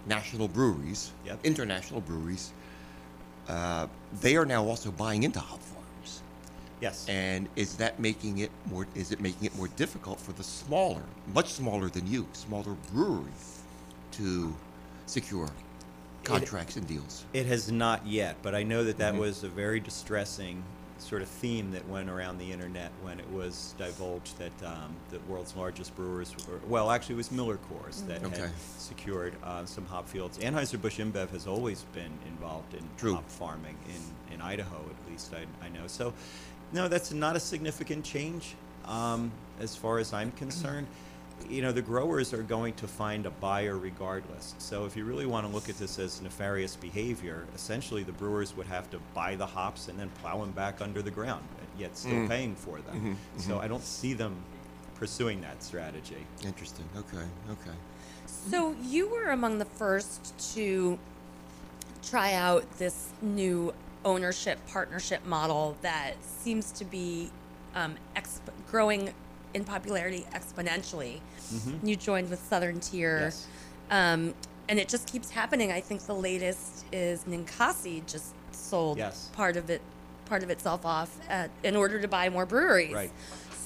national 0.06 0.48
breweries, 0.48 1.10
Yep. 1.26 1.40
international 1.44 2.00
breweries. 2.00 2.52
Uh, 3.48 3.86
they 4.20 4.36
are 4.36 4.46
now 4.46 4.64
also 4.64 4.90
buying 4.90 5.22
into 5.24 5.38
hop 5.40 5.60
farms. 5.60 5.75
Yes. 6.80 7.06
And 7.08 7.48
is 7.56 7.76
that 7.76 7.98
making 7.98 8.38
it 8.38 8.50
more? 8.70 8.86
Is 8.94 9.12
it 9.12 9.20
making 9.20 9.44
it 9.46 9.56
more 9.56 9.68
difficult 9.68 10.20
for 10.20 10.32
the 10.32 10.44
smaller, 10.44 11.02
much 11.34 11.52
smaller 11.52 11.88
than 11.88 12.06
you, 12.06 12.26
smaller 12.32 12.76
breweries, 12.92 13.62
to 14.12 14.54
secure 15.06 15.48
contracts 16.24 16.76
and 16.76 16.86
deals? 16.86 17.24
It 17.32 17.46
has 17.46 17.70
not 17.72 18.06
yet, 18.06 18.36
but 18.42 18.54
I 18.54 18.62
know 18.62 18.84
that 18.84 18.98
that 18.98 19.14
Mhm. 19.14 19.18
was 19.20 19.42
a 19.42 19.48
very 19.48 19.80
distressing 19.80 20.62
sort 20.98 21.20
of 21.20 21.28
theme 21.28 21.70
that 21.72 21.86
went 21.88 22.08
around 22.08 22.38
the 22.38 22.50
internet 22.50 22.90
when 23.02 23.20
it 23.20 23.30
was 23.30 23.74
divulged 23.76 24.38
that 24.38 24.50
um, 24.66 24.96
the 25.10 25.18
world's 25.28 25.54
largest 25.54 25.94
brewers 25.94 26.34
were, 26.48 26.58
well, 26.66 26.90
actually, 26.90 27.14
it 27.14 27.18
was 27.18 27.30
Miller 27.30 27.58
Coors 27.70 28.06
that 28.06 28.24
Okay. 28.24 28.40
had 28.40 28.50
secured 28.78 29.34
uh, 29.44 29.64
some 29.66 29.84
hop 29.86 30.08
fields. 30.08 30.38
Anheuser-Busch 30.38 30.98
InBev 30.98 31.28
has 31.30 31.46
always 31.46 31.82
been 31.92 32.10
involved 32.26 32.72
in 32.72 32.82
True. 32.96 33.14
hop 33.16 33.28
farming 33.30 33.76
in, 33.86 34.34
in 34.34 34.40
Idaho, 34.40 34.76
at 34.78 35.10
least 35.10 35.34
I, 35.34 35.44
I 35.64 35.68
know. 35.68 35.86
So, 35.86 36.14
no, 36.72 36.88
that's 36.88 37.12
not 37.12 37.36
a 37.36 37.40
significant 37.40 38.04
change 38.04 38.54
um, 38.86 39.30
as 39.60 39.74
far 39.76 39.98
as 39.98 40.12
I'm 40.12 40.32
concerned. 40.32 40.86
you 41.50 41.60
know, 41.62 41.70
the 41.70 41.82
growers 41.82 42.32
are 42.32 42.42
going 42.42 42.72
to 42.74 42.88
find 42.88 43.26
a 43.26 43.30
buyer 43.30 43.76
regardless. 43.76 44.54
So 44.58 44.84
if 44.86 44.96
you 44.96 45.04
really 45.04 45.26
want 45.26 45.46
to 45.46 45.52
look 45.52 45.68
at 45.68 45.76
this 45.78 45.98
as 45.98 46.20
nefarious 46.22 46.76
behavior, 46.76 47.46
essentially 47.54 48.02
the 48.02 48.12
brewers 48.12 48.56
would 48.56 48.66
have 48.66 48.90
to 48.90 48.98
buy 49.14 49.36
the 49.36 49.46
hops 49.46 49.88
and 49.88 49.98
then 49.98 50.08
plow 50.22 50.38
them 50.40 50.52
back 50.52 50.80
under 50.80 51.02
the 51.02 51.10
ground, 51.10 51.44
yet 51.78 51.96
still 51.96 52.12
Mm. 52.12 52.28
paying 52.28 52.54
for 52.56 52.80
them. 52.80 52.96
Mm-hmm, 52.96 53.40
So 53.40 53.58
I 53.60 53.68
don't 53.68 53.82
see 53.84 54.14
them 54.14 54.34
pursuing 54.94 55.42
that 55.42 55.62
strategy. 55.62 56.24
Interesting. 56.44 56.88
Okay. 56.96 57.24
Okay. 57.50 57.76
So 58.26 58.74
you 58.82 59.06
were 59.08 59.30
among 59.30 59.58
the 59.58 59.66
first 59.66 60.32
to 60.54 60.98
try 62.02 62.32
out 62.32 62.64
this 62.78 63.08
new 63.20 63.74
ownership 64.16 64.58
partnership 64.68 65.26
model 65.26 65.76
that 65.82 66.14
seems 66.22 66.70
to 66.72 66.84
be 66.84 67.28
um, 67.74 67.96
exp- 68.14 68.38
growing 68.70 69.12
in 69.52 69.64
popularity 69.64 70.24
exponentially. 70.32 71.20
You 71.82 71.96
joined 71.96 72.30
with 72.30 72.40
Southern 72.40 72.80
Tier, 72.80 73.18
Yes. 73.24 73.46
um, 73.90 74.32
and 74.68 74.78
it 74.80 74.88
just 74.88 75.10
keeps 75.10 75.30
happening. 75.30 75.70
I 75.72 75.80
think 75.80 76.02
the 76.02 76.14
latest 76.14 76.84
is 76.92 77.24
Ninkasi 77.24 78.04
just 78.06 78.32
sold 78.52 78.98
Yes. 78.98 79.28
part 79.32 79.56
of 79.56 79.70
it, 79.70 79.80
part 80.26 80.42
of 80.42 80.50
itself 80.50 80.84
off 80.86 81.16
at, 81.28 81.50
in 81.62 81.76
order 81.76 82.00
to 82.00 82.08
buy 82.08 82.28
more 82.28 82.46
breweries. 82.46 82.92
Right. 82.94 83.12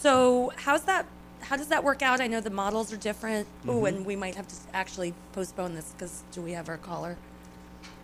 So 0.00 0.53
how's 0.57 0.83
that? 0.85 1.07
How 1.40 1.57
does 1.57 1.68
that 1.68 1.83
work 1.85 2.03
out? 2.03 2.20
I 2.20 2.26
know 2.26 2.40
the 2.40 2.50
models 2.50 2.92
are 2.92 2.98
different. 2.98 3.46
Oh, 3.66 3.72
Mm-hmm. 3.76 3.87
and 3.87 4.07
we 4.07 4.14
might 4.16 4.35
have 4.35 4.46
to 4.48 4.55
actually 4.74 5.14
postpone 5.33 5.74
this 5.74 5.92
because 5.96 6.22
do 6.33 6.42
we 6.42 6.53
have 6.53 6.68
our 6.68 6.76
caller? 6.79 7.16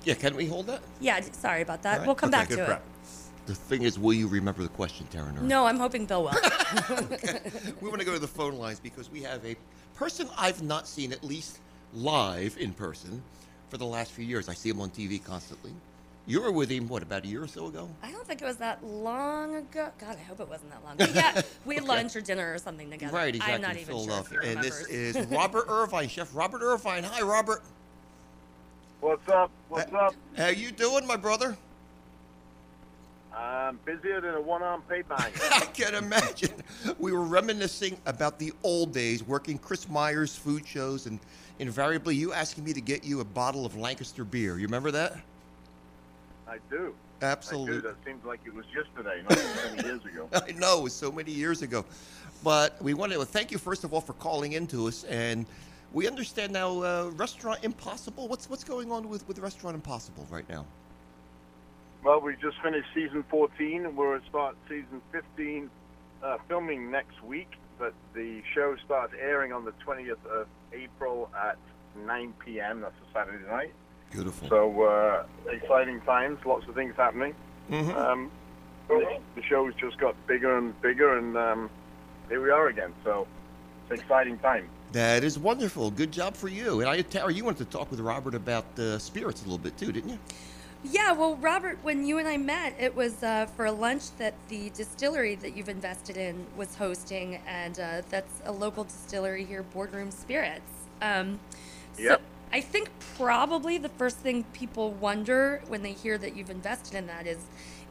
Yeah. 0.06 0.14
Can 0.14 0.36
we 0.36 0.46
hold 0.46 0.66
that? 0.68 0.80
Yeah, 1.00 1.20
d- 1.20 1.26
sorry 1.32 1.62
about 1.62 1.82
that. 1.82 1.92
All 1.94 1.98
right. 1.98 2.06
We'll 2.06 2.14
come 2.14 2.28
Okay, 2.30 2.38
back 2.38 2.48
good 2.48 2.58
to 2.58 2.64
prep. 2.64 2.78
it. 2.78 3.46
The 3.46 3.54
thing 3.54 3.82
is, 3.82 3.98
will 3.98 4.14
you 4.14 4.26
remember 4.28 4.62
the 4.62 4.68
question, 4.70 5.06
Tara? 5.10 5.30
Nora? 5.32 5.44
No, 5.44 5.66
I'm 5.66 5.78
hoping 5.78 6.06
Bill 6.06 6.22
will. 6.24 6.30
we 7.80 7.88
want 7.88 8.00
to 8.00 8.04
go 8.06 8.12
to 8.12 8.18
the 8.18 8.26
phone 8.26 8.54
lines 8.56 8.80
because 8.80 9.10
we 9.10 9.22
have 9.22 9.44
a 9.44 9.56
person 9.94 10.28
I've 10.38 10.62
not 10.62 10.86
seen 10.88 11.12
at 11.12 11.22
least 11.22 11.58
live 11.94 12.56
in 12.58 12.72
person 12.72 13.22
for 13.68 13.78
the 13.78 13.84
last 13.84 14.12
few 14.12 14.24
years. 14.24 14.48
I 14.48 14.54
see 14.54 14.68
him 14.68 14.80
on 14.80 14.90
TV 14.90 15.22
constantly. 15.22 15.72
You 16.28 16.42
were 16.42 16.50
with 16.50 16.68
him, 16.70 16.88
what, 16.88 17.04
about 17.04 17.22
a 17.24 17.28
year 17.28 17.44
or 17.44 17.46
so 17.46 17.66
ago? 17.66 17.88
I 18.02 18.10
don't 18.10 18.26
think 18.26 18.42
it 18.42 18.44
was 18.44 18.56
that 18.56 18.84
long 18.84 19.54
ago. 19.54 19.90
God, 19.98 20.16
I 20.18 20.22
hope 20.24 20.40
it 20.40 20.48
wasn't 20.48 20.70
that 20.70 20.84
long. 20.84 20.96
But 20.96 21.14
yeah, 21.14 21.40
we 21.64 21.76
had 21.76 21.84
lunch 21.88 22.16
or 22.16 22.20
dinner 22.20 22.52
or 22.52 22.58
something 22.58 22.90
together. 22.90 23.14
Right, 23.14 23.34
exactly. 23.36 23.54
I'm 23.54 23.60
not 23.62 23.76
even 23.76 23.94
sure 23.94 24.18
if 24.18 24.26
Philadelphia. 24.26 24.38
he 24.42 24.48
and 24.54 24.64
this 24.64 24.86
remembers. 24.88 25.16
is 25.16 25.26
Robert 25.30 25.66
Irvine, 25.68 26.08
Chef 26.08 26.34
Robert 26.34 26.62
Irvine. 26.62 27.04
Hi, 27.04 27.22
Robert. 27.22 27.62
What's 29.00 29.28
up? 29.28 29.50
What's 29.68 29.92
up? 29.92 30.14
How 30.36 30.48
you 30.48 30.70
doing, 30.70 31.06
my 31.06 31.16
brother? 31.16 31.56
I'm 33.34 33.78
busier 33.84 34.20
than 34.20 34.34
a 34.34 34.40
one-armed 34.40 34.88
paper 34.88 35.14
hanger. 35.18 35.38
I 35.52 35.66
can 35.66 35.94
imagine. 35.94 36.52
We 36.98 37.12
were 37.12 37.22
reminiscing 37.22 37.98
about 38.06 38.38
the 38.38 38.52
old 38.62 38.92
days 38.92 39.22
working 39.22 39.58
Chris 39.58 39.88
Myers 39.88 40.34
food 40.34 40.66
shows 40.66 41.06
and 41.06 41.20
invariably 41.58 42.16
you 42.16 42.32
asking 42.32 42.64
me 42.64 42.72
to 42.72 42.80
get 42.80 43.04
you 43.04 43.20
a 43.20 43.24
bottle 43.24 43.66
of 43.66 43.76
Lancaster 43.76 44.24
beer. 44.24 44.58
You 44.58 44.66
remember 44.66 44.90
that? 44.92 45.16
I 46.48 46.58
do. 46.70 46.94
I 47.20 47.26
Absolutely. 47.26 47.74
do. 47.74 47.80
That 47.82 47.96
seems 48.04 48.24
like 48.24 48.40
it 48.46 48.54
was 48.54 48.64
yesterday, 48.74 49.22
not 49.28 49.74
many 49.74 49.88
years 49.88 50.04
ago. 50.04 50.28
I 50.32 50.52
know 50.52 50.80
it 50.80 50.84
was 50.84 50.94
so 50.94 51.12
many 51.12 51.32
years 51.32 51.60
ago, 51.60 51.84
but 52.42 52.80
we 52.82 52.94
wanted 52.94 53.16
to 53.16 53.24
thank 53.26 53.50
you 53.50 53.58
first 53.58 53.84
of 53.84 53.92
all 53.92 54.00
for 54.00 54.14
calling 54.14 54.52
in 54.52 54.66
to 54.68 54.88
us, 54.88 55.04
and 55.04 55.44
we 55.96 56.06
understand 56.06 56.52
now. 56.52 56.82
Uh, 56.82 57.10
Restaurant 57.16 57.58
Impossible. 57.62 58.28
What's 58.28 58.50
what's 58.50 58.62
going 58.62 58.92
on 58.92 59.08
with 59.08 59.26
with 59.26 59.38
Restaurant 59.38 59.74
Impossible 59.74 60.26
right 60.30 60.48
now? 60.48 60.66
Well, 62.04 62.20
we 62.20 62.36
just 62.36 62.60
finished 62.62 62.86
season 62.94 63.24
14, 63.30 63.86
and 63.86 63.96
we're 63.96 64.16
at 64.16 64.22
start 64.28 64.56
season 64.68 65.00
15, 65.10 65.68
uh, 66.22 66.36
filming 66.46 66.90
next 66.90 67.20
week. 67.24 67.50
But 67.78 67.94
the 68.14 68.42
show 68.54 68.76
starts 68.84 69.14
airing 69.20 69.52
on 69.52 69.64
the 69.64 69.72
20th 69.84 70.24
of 70.30 70.46
April 70.72 71.30
at 71.34 71.56
9 72.06 72.34
p.m. 72.44 72.82
That's 72.82 72.94
a 72.94 73.12
Saturday 73.12 73.44
night. 73.50 73.72
Beautiful. 74.12 74.48
So 74.48 74.82
uh, 74.82 75.24
exciting 75.50 76.00
times, 76.02 76.38
lots 76.44 76.68
of 76.68 76.74
things 76.74 76.94
happening. 76.96 77.34
Mhm. 77.70 77.96
Um, 77.96 78.30
the, 78.88 79.18
the 79.34 79.42
show's 79.42 79.74
just 79.74 79.98
got 79.98 80.14
bigger 80.26 80.58
and 80.58 80.80
bigger, 80.82 81.16
and 81.18 81.36
um, 81.36 81.70
here 82.28 82.42
we 82.42 82.50
are 82.50 82.68
again. 82.68 82.92
So 83.02 83.26
it's 83.82 83.98
an 83.98 84.04
exciting 84.04 84.38
time. 84.38 84.68
That 84.92 85.24
is 85.24 85.38
wonderful. 85.38 85.90
Good 85.90 86.12
job 86.12 86.34
for 86.34 86.48
you. 86.48 86.80
And 86.80 86.88
I, 86.88 87.02
Tara, 87.02 87.32
you 87.32 87.44
wanted 87.44 87.70
to 87.70 87.76
talk 87.78 87.90
with 87.90 88.00
Robert 88.00 88.34
about 88.34 88.64
uh, 88.78 88.98
spirits 88.98 89.42
a 89.42 89.44
little 89.44 89.58
bit 89.58 89.76
too, 89.76 89.92
didn't 89.92 90.10
you? 90.10 90.18
Yeah, 90.84 91.12
well, 91.12 91.36
Robert, 91.36 91.78
when 91.82 92.06
you 92.06 92.18
and 92.18 92.28
I 92.28 92.36
met, 92.36 92.74
it 92.78 92.94
was 92.94 93.22
uh, 93.22 93.46
for 93.56 93.66
a 93.66 93.72
lunch 93.72 94.16
that 94.18 94.34
the 94.48 94.70
distillery 94.70 95.34
that 95.36 95.56
you've 95.56 95.68
invested 95.68 96.16
in 96.16 96.46
was 96.56 96.76
hosting, 96.76 97.40
and 97.46 97.80
uh, 97.80 98.02
that's 98.08 98.40
a 98.44 98.52
local 98.52 98.84
distillery 98.84 99.44
here, 99.44 99.62
Boardroom 99.64 100.10
Spirits. 100.10 100.70
Um, 101.02 101.40
Yep. 101.98 102.20
I 102.52 102.60
think 102.60 102.90
probably 103.16 103.78
the 103.78 103.88
first 103.88 104.18
thing 104.18 104.44
people 104.52 104.92
wonder 104.92 105.60
when 105.68 105.82
they 105.82 105.92
hear 105.92 106.18
that 106.18 106.36
you've 106.36 106.50
invested 106.50 106.94
in 106.94 107.06
that 107.06 107.26
is, 107.26 107.38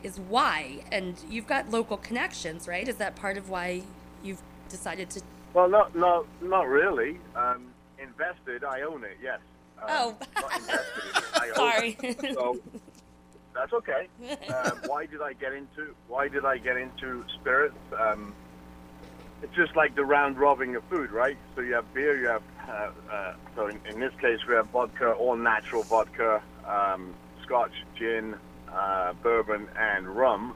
is 0.04 0.20
why. 0.20 0.84
And 0.92 1.16
you've 1.30 1.48
got 1.48 1.70
local 1.72 1.98
connections, 1.98 2.68
right? 2.68 2.88
Is 2.88 2.96
that 2.98 3.16
part 3.16 3.38
of 3.38 3.50
why 3.50 3.84
you've 4.24 4.42
decided 4.70 5.10
to? 5.12 5.22
Well, 5.56 5.70
not 5.70 5.96
not 5.96 6.26
not 6.42 6.68
really. 6.68 7.18
Um, 7.34 7.68
invested, 7.98 8.66
I 8.66 8.82
own 8.82 9.06
it. 9.06 9.18
Yes. 9.24 9.40
Um, 9.82 9.88
Oh. 9.90 10.18
invested 10.54 11.04
in 11.06 11.44
it. 11.44 11.50
Own 11.50 11.56
Sorry. 11.56 11.98
it. 12.04 12.34
So 12.36 12.58
that's 13.54 13.72
okay. 13.72 14.08
Um, 14.54 14.80
why 14.88 15.06
did 15.06 15.22
I 15.22 15.32
get 15.32 15.54
into 15.54 15.96
Why 16.10 16.28
did 16.28 16.44
I 16.44 16.58
get 16.58 16.76
into 16.76 17.24
spirits? 17.40 17.78
Um, 17.98 18.34
it's 19.42 19.56
just 19.56 19.78
like 19.78 19.96
the 19.96 20.04
round 20.04 20.38
robbing 20.38 20.76
of 20.76 20.84
food, 20.86 21.12
right? 21.12 21.38
So 21.56 21.62
you 21.62 21.74
have 21.76 21.92
beer, 21.94 22.20
you 22.20 22.28
have. 22.28 22.44
Uh, 22.68 22.90
uh, 23.14 23.34
so 23.56 23.68
in, 23.68 23.80
in 23.90 24.00
this 24.02 24.14
case, 24.20 24.40
we 24.48 24.56
have 24.56 24.68
vodka, 24.68 25.12
all 25.14 25.38
natural 25.38 25.84
vodka, 25.84 26.42
um, 26.68 27.14
Scotch, 27.44 27.72
gin, 27.98 28.36
uh, 28.74 29.14
bourbon, 29.24 29.70
and 29.80 30.08
rum. 30.08 30.54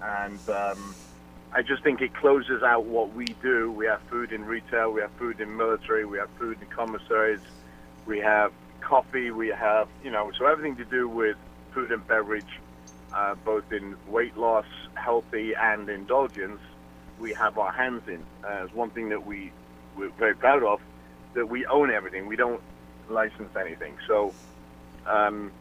And 0.00 0.38
um, 0.48 0.94
I 1.52 1.62
just 1.62 1.82
think 1.82 2.00
it 2.02 2.14
closes 2.14 2.62
out 2.62 2.84
what 2.84 3.14
we 3.14 3.26
do. 3.42 3.72
We 3.72 3.86
have 3.86 4.00
food 4.02 4.32
in 4.32 4.44
retail, 4.44 4.90
we 4.90 5.00
have 5.00 5.12
food 5.12 5.40
in 5.40 5.56
military, 5.56 6.04
we 6.04 6.18
have 6.18 6.28
food 6.38 6.58
in 6.60 6.66
commissaries, 6.68 7.40
we 8.04 8.18
have 8.18 8.52
coffee, 8.80 9.30
we 9.30 9.48
have, 9.48 9.88
you 10.04 10.10
know, 10.10 10.30
so 10.38 10.46
everything 10.46 10.76
to 10.76 10.84
do 10.84 11.08
with 11.08 11.36
food 11.72 11.90
and 11.92 12.06
beverage, 12.06 12.60
uh, 13.12 13.34
both 13.44 13.72
in 13.72 13.96
weight 14.08 14.36
loss, 14.36 14.66
healthy, 14.94 15.54
and 15.54 15.88
indulgence, 15.88 16.60
we 17.18 17.32
have 17.32 17.58
our 17.58 17.72
hands 17.72 18.02
in. 18.06 18.22
Uh, 18.44 18.64
it's 18.64 18.74
one 18.74 18.90
thing 18.90 19.08
that 19.08 19.24
we, 19.26 19.50
we're 19.96 20.10
very 20.10 20.34
proud 20.34 20.62
of, 20.62 20.80
that 21.34 21.48
we 21.48 21.64
own 21.66 21.90
everything. 21.90 22.26
We 22.26 22.36
don't 22.36 22.60
license 23.08 23.54
anything. 23.56 23.96
So, 24.06 24.34
um, 25.06 25.52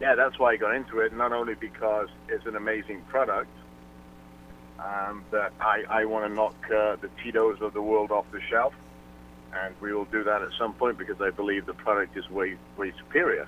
yeah, 0.00 0.14
that's 0.14 0.38
why 0.38 0.52
I 0.52 0.56
got 0.56 0.74
into 0.74 1.00
it, 1.00 1.12
not 1.12 1.32
only 1.32 1.54
because 1.54 2.08
it's 2.28 2.46
an 2.46 2.56
amazing 2.56 3.02
product, 3.02 3.50
um, 4.84 5.24
that 5.30 5.52
I, 5.60 5.84
I 5.88 6.04
want 6.04 6.26
to 6.26 6.34
knock 6.34 6.54
uh, 6.66 6.96
the 6.96 7.10
Tito's 7.22 7.60
of 7.60 7.74
the 7.74 7.82
world 7.82 8.10
off 8.10 8.24
the 8.32 8.40
shelf, 8.40 8.74
and 9.54 9.74
we 9.80 9.92
will 9.92 10.06
do 10.06 10.24
that 10.24 10.42
at 10.42 10.50
some 10.58 10.72
point 10.72 10.98
because 10.98 11.20
I 11.20 11.30
believe 11.30 11.66
the 11.66 11.74
product 11.74 12.16
is 12.16 12.28
way 12.30 12.56
way 12.76 12.92
superior. 12.98 13.46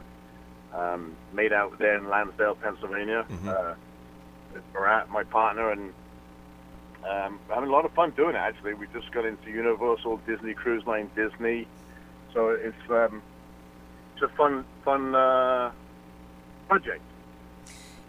Um, 0.74 1.16
made 1.34 1.52
out 1.52 1.78
there 1.78 1.98
in 1.98 2.08
Lansdale, 2.08 2.54
Pennsylvania, 2.54 3.26
uh, 3.46 3.74
with 4.54 4.62
Marat, 4.72 5.10
my 5.10 5.22
partner, 5.22 5.70
and 5.70 5.92
um, 7.08 7.38
having 7.48 7.68
a 7.68 7.72
lot 7.72 7.84
of 7.84 7.92
fun 7.92 8.10
doing 8.12 8.34
it. 8.34 8.38
Actually, 8.38 8.74
we 8.74 8.86
just 8.92 9.10
got 9.12 9.26
into 9.26 9.50
Universal, 9.50 10.18
Disney 10.26 10.54
Cruise 10.54 10.86
Line, 10.86 11.10
Disney, 11.14 11.66
so 12.32 12.50
it's 12.50 12.90
um, 12.90 13.22
it's 14.14 14.22
a 14.22 14.28
fun 14.28 14.64
fun 14.84 15.14
uh, 15.14 15.72
project. 16.68 17.02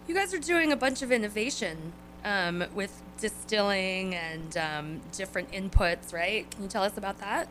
You 0.06 0.14
guys 0.14 0.34
are 0.34 0.38
doing 0.38 0.70
a 0.70 0.76
bunch 0.76 1.00
of 1.00 1.10
innovation 1.10 1.92
um, 2.24 2.64
with 2.74 3.02
distilling 3.18 4.14
and 4.14 4.56
um, 4.56 5.00
different 5.12 5.50
inputs, 5.52 6.12
right? 6.12 6.50
Can 6.50 6.62
you 6.62 6.68
tell 6.68 6.82
us 6.82 6.96
about 6.96 7.18
that? 7.18 7.48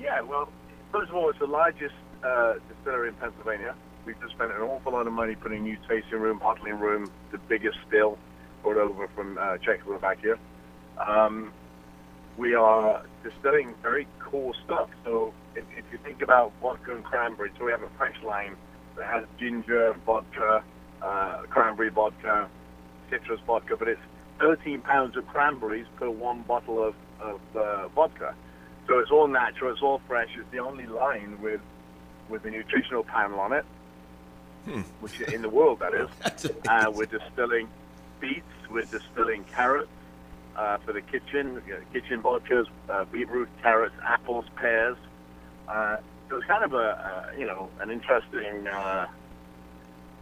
Yeah, 0.00 0.20
well, 0.20 0.48
first 0.92 1.10
of 1.10 1.16
all, 1.16 1.30
it's 1.30 1.38
the 1.38 1.46
largest 1.46 1.94
uh, 2.22 2.54
distillery 2.68 3.08
in 3.08 3.14
Pennsylvania. 3.14 3.74
We've 4.04 4.20
just 4.20 4.34
spent 4.34 4.52
an 4.52 4.60
awful 4.60 4.92
lot 4.92 5.06
of 5.06 5.12
money 5.12 5.34
putting 5.34 5.58
a 5.58 5.62
new 5.62 5.78
tasting 5.88 6.20
room, 6.20 6.38
bottling 6.38 6.78
room, 6.78 7.10
the 7.32 7.38
biggest 7.38 7.78
still, 7.88 8.18
brought 8.62 8.76
over 8.76 9.08
from 9.08 9.38
uh, 9.38 9.56
Czechoslovakia. 9.58 10.38
Um, 10.98 11.52
we 12.36 12.54
are 12.54 13.02
distilling 13.22 13.74
very 13.82 14.06
cool 14.18 14.54
stuff. 14.64 14.90
So 15.04 15.32
if, 15.54 15.64
if 15.76 15.84
you 15.92 15.98
think 15.98 16.22
about 16.22 16.52
vodka 16.60 16.94
and 16.94 17.04
cranberry, 17.04 17.50
so 17.58 17.64
we 17.64 17.70
have 17.70 17.82
a 17.82 17.88
fresh 17.96 18.20
line 18.22 18.56
that 18.96 19.06
has 19.06 19.24
ginger, 19.38 19.94
vodka, 20.04 20.62
uh, 21.00 21.42
cranberry 21.48 21.90
vodka, 21.90 22.48
citrus 23.10 23.40
vodka, 23.46 23.76
but 23.76 23.88
it's 23.88 24.00
13 24.40 24.80
pounds 24.80 25.16
of 25.16 25.26
cranberries 25.28 25.86
per 25.96 26.10
one 26.10 26.42
bottle 26.42 26.82
of, 26.82 26.94
of 27.20 27.40
uh, 27.56 27.88
vodka. 27.88 28.34
So 28.86 28.98
it's 28.98 29.10
all 29.10 29.28
natural, 29.28 29.72
it's 29.72 29.82
all 29.82 30.00
fresh. 30.06 30.30
It's 30.36 30.50
the 30.50 30.58
only 30.58 30.86
line 30.86 31.40
with 31.40 31.60
with 32.28 32.44
a 32.46 32.50
nutritional 32.50 33.04
panel 33.04 33.38
on 33.38 33.52
it, 33.52 33.64
which 35.00 35.20
in 35.20 35.42
the 35.42 35.48
world 35.48 35.80
that 35.80 35.94
is. 35.94 36.08
Uh, 36.68 36.90
we're 36.90 37.04
distilling 37.04 37.68
beets, 38.18 38.42
we're 38.70 38.82
distilling 38.86 39.44
carrots, 39.44 39.90
uh, 40.56 40.78
for 40.78 40.92
the 40.92 41.00
kitchen, 41.00 41.60
you 41.66 41.74
know, 41.74 41.80
kitchen 41.92 42.22
vodkas, 42.22 42.66
uh, 42.88 43.04
beetroot, 43.04 43.48
carrots, 43.62 43.94
apples, 44.04 44.44
pears. 44.56 44.96
Uh, 45.68 45.96
so 46.28 46.36
it's 46.36 46.46
kind 46.46 46.64
of 46.64 46.72
a, 46.74 46.76
uh, 46.76 47.38
you 47.38 47.46
know, 47.46 47.68
an 47.80 47.90
interesting, 47.90 48.66
uh, 48.66 49.06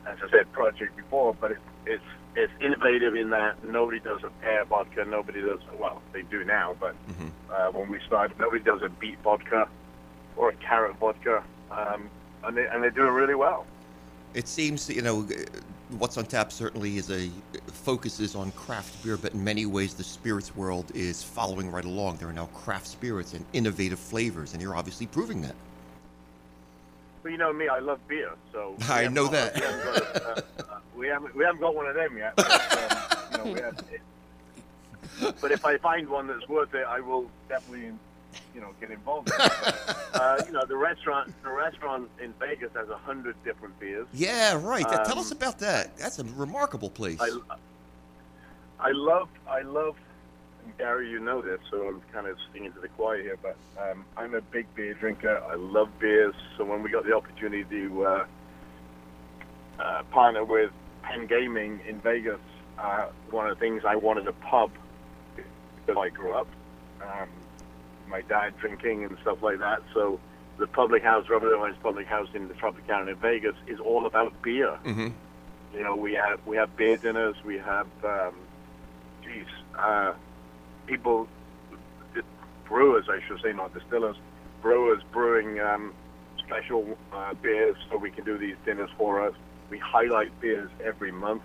as 0.06 0.18
I 0.22 0.30
said, 0.30 0.52
project 0.52 0.96
before, 0.96 1.34
but 1.34 1.52
it, 1.52 1.58
it's 1.86 2.04
it's 2.34 2.52
innovative 2.60 3.14
in 3.14 3.30
that 3.30 3.62
nobody 3.64 4.00
does 4.00 4.22
a 4.24 4.30
pear 4.42 4.64
vodka, 4.64 5.04
nobody 5.04 5.42
does 5.42 5.60
well, 5.78 6.00
they 6.12 6.22
do 6.22 6.44
now, 6.44 6.74
but 6.80 6.94
uh, 7.50 7.70
when 7.70 7.90
we 7.90 8.00
started, 8.06 8.38
nobody 8.38 8.62
does 8.62 8.82
a 8.82 8.88
beet 8.88 9.18
vodka 9.22 9.68
or 10.36 10.50
a 10.50 10.54
carrot 10.54 10.96
vodka, 10.96 11.42
um, 11.70 12.08
and 12.44 12.56
they 12.56 12.66
and 12.66 12.82
they're 12.82 12.90
doing 12.90 13.12
really 13.12 13.34
well. 13.34 13.66
It 14.34 14.48
seems 14.48 14.88
you 14.88 15.02
know, 15.02 15.28
what's 15.98 16.16
on 16.16 16.24
tap 16.24 16.52
certainly 16.52 16.96
is 16.96 17.10
a 17.10 17.30
focuses 17.66 18.34
on 18.34 18.50
craft 18.52 19.02
beer, 19.04 19.16
but 19.16 19.34
in 19.34 19.44
many 19.44 19.66
ways 19.66 19.94
the 19.94 20.04
spirits 20.04 20.56
world 20.56 20.90
is 20.94 21.22
following 21.22 21.70
right 21.70 21.84
along. 21.84 22.16
There 22.16 22.28
are 22.28 22.32
now 22.32 22.46
craft 22.46 22.86
spirits 22.86 23.34
and 23.34 23.44
innovative 23.52 23.98
flavors, 23.98 24.54
and 24.54 24.62
you're 24.62 24.76
obviously 24.76 25.06
proving 25.06 25.42
that. 25.42 25.54
But 27.22 27.32
you 27.32 27.38
know 27.38 27.52
me, 27.52 27.68
I 27.68 27.78
love 27.78 28.00
beer, 28.08 28.32
so 28.52 28.76
I 28.88 29.06
know 29.08 29.28
that. 29.28 29.54
We 29.54 29.60
haven't, 29.62 29.84
got, 30.14 30.22
uh, 30.22 30.40
uh, 30.74 30.78
we 30.96 31.06
haven't 31.08 31.34
we 31.36 31.44
haven't 31.44 31.60
got 31.60 31.74
one 31.74 31.86
of 31.86 31.94
them 31.94 32.16
yet. 32.16 32.34
But, 32.36 32.50
um, 32.50 33.28
you 33.32 33.38
know, 33.38 33.52
we 33.52 33.60
have, 33.60 35.34
but 35.40 35.52
if 35.52 35.64
I 35.64 35.76
find 35.78 36.08
one 36.08 36.26
that's 36.26 36.48
worth 36.48 36.74
it, 36.74 36.84
I 36.86 36.98
will 37.00 37.30
definitely, 37.48 37.92
you 38.54 38.60
know, 38.60 38.70
get 38.80 38.90
involved. 38.90 39.30
In 39.32 39.40
uh, 40.14 40.42
you 40.46 40.52
know, 40.52 40.64
the 40.66 40.76
restaurant 40.76 41.32
the 41.44 41.50
restaurant 41.50 42.08
in 42.20 42.32
Vegas 42.40 42.70
has 42.74 42.88
a 42.88 42.96
hundred 42.96 43.36
different 43.44 43.78
beers. 43.78 44.06
Yeah, 44.12 44.58
right. 44.60 44.86
Tell 45.04 45.18
us 45.18 45.30
Um, 45.30 45.36
about 45.36 45.58
that. 45.60 45.96
That's 45.96 46.18
a 46.18 46.24
remarkable 46.24 46.90
place. 46.90 47.20
I, 47.20 47.30
I 48.80 48.90
love, 48.90 49.28
I 49.48 49.60
love, 49.62 49.96
Gary, 50.78 51.10
you 51.10 51.20
know 51.20 51.42
this, 51.42 51.60
so 51.70 51.88
I'm 51.88 52.00
kind 52.12 52.26
of 52.26 52.36
singing 52.52 52.72
to 52.72 52.80
the 52.80 52.88
choir 52.88 53.20
here, 53.22 53.38
but 53.40 53.56
um, 53.80 54.04
I'm 54.16 54.34
a 54.34 54.40
big 54.40 54.72
beer 54.74 54.94
drinker. 54.94 55.42
I 55.50 55.54
love 55.54 55.88
beers. 55.98 56.34
So 56.56 56.64
when 56.64 56.82
we 56.82 56.90
got 56.90 57.04
the 57.04 57.14
opportunity 57.14 57.64
to 57.64 58.04
uh, 58.04 58.26
uh, 59.78 60.02
partner 60.10 60.44
with 60.44 60.70
Penn 61.02 61.26
Gaming 61.26 61.80
in 61.86 62.00
Vegas, 62.00 62.40
uh, 62.78 63.06
one 63.30 63.48
of 63.48 63.56
the 63.56 63.60
things 63.60 63.82
I 63.86 63.96
wanted 63.96 64.26
a 64.28 64.32
pub 64.32 64.70
because 65.36 66.00
I 66.00 66.08
grew 66.08 66.32
up. 66.32 66.48
Um, 67.02 67.28
my 68.08 68.20
dad 68.22 68.56
drinking 68.58 69.04
and 69.04 69.16
stuff 69.22 69.42
like 69.42 69.58
that. 69.58 69.82
So 69.94 70.20
the 70.58 70.66
public 70.66 71.02
house, 71.02 71.28
Robert 71.28 71.52
Irvine's 71.52 71.76
public 71.82 72.06
house 72.06 72.28
in 72.34 72.48
the 72.48 72.54
Tropicana 72.54 73.08
in 73.08 73.16
Vegas, 73.16 73.56
is 73.66 73.80
all 73.80 74.06
about 74.06 74.40
beer. 74.42 74.76
hmm 74.84 75.08
You 75.74 75.82
know, 75.82 75.96
we 75.96 76.14
have 76.14 76.44
we 76.46 76.56
have 76.56 76.76
beer 76.76 76.96
dinners. 76.96 77.36
We 77.44 77.58
have, 77.58 77.86
um, 78.04 78.34
geez, 79.24 79.46
uh, 79.78 80.12
people, 80.86 81.28
brewers, 82.64 83.06
I 83.08 83.20
should 83.26 83.40
say, 83.42 83.52
not 83.52 83.74
distillers, 83.74 84.16
brewers 84.60 85.02
brewing 85.12 85.60
um, 85.60 85.92
special 86.38 86.96
uh, 87.12 87.34
beers 87.34 87.76
so 87.90 87.96
we 87.96 88.10
can 88.10 88.24
do 88.24 88.38
these 88.38 88.56
dinners 88.64 88.90
for 88.96 89.20
us. 89.26 89.34
We 89.70 89.78
highlight 89.78 90.38
beers 90.40 90.70
every 90.84 91.12
month. 91.12 91.42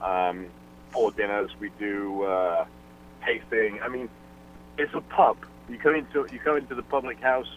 Um, 0.00 0.46
for 0.90 1.10
dinners, 1.12 1.50
we 1.58 1.70
do 1.78 2.22
uh, 2.24 2.66
tasting. 3.24 3.80
I 3.82 3.88
mean, 3.88 4.08
it's 4.78 4.92
a 4.94 5.00
pub. 5.00 5.36
You 5.68 5.78
come 5.78 5.94
into 5.94 6.26
you 6.32 6.38
come 6.38 6.56
into 6.58 6.74
the 6.74 6.82
public 6.82 7.18
house, 7.20 7.50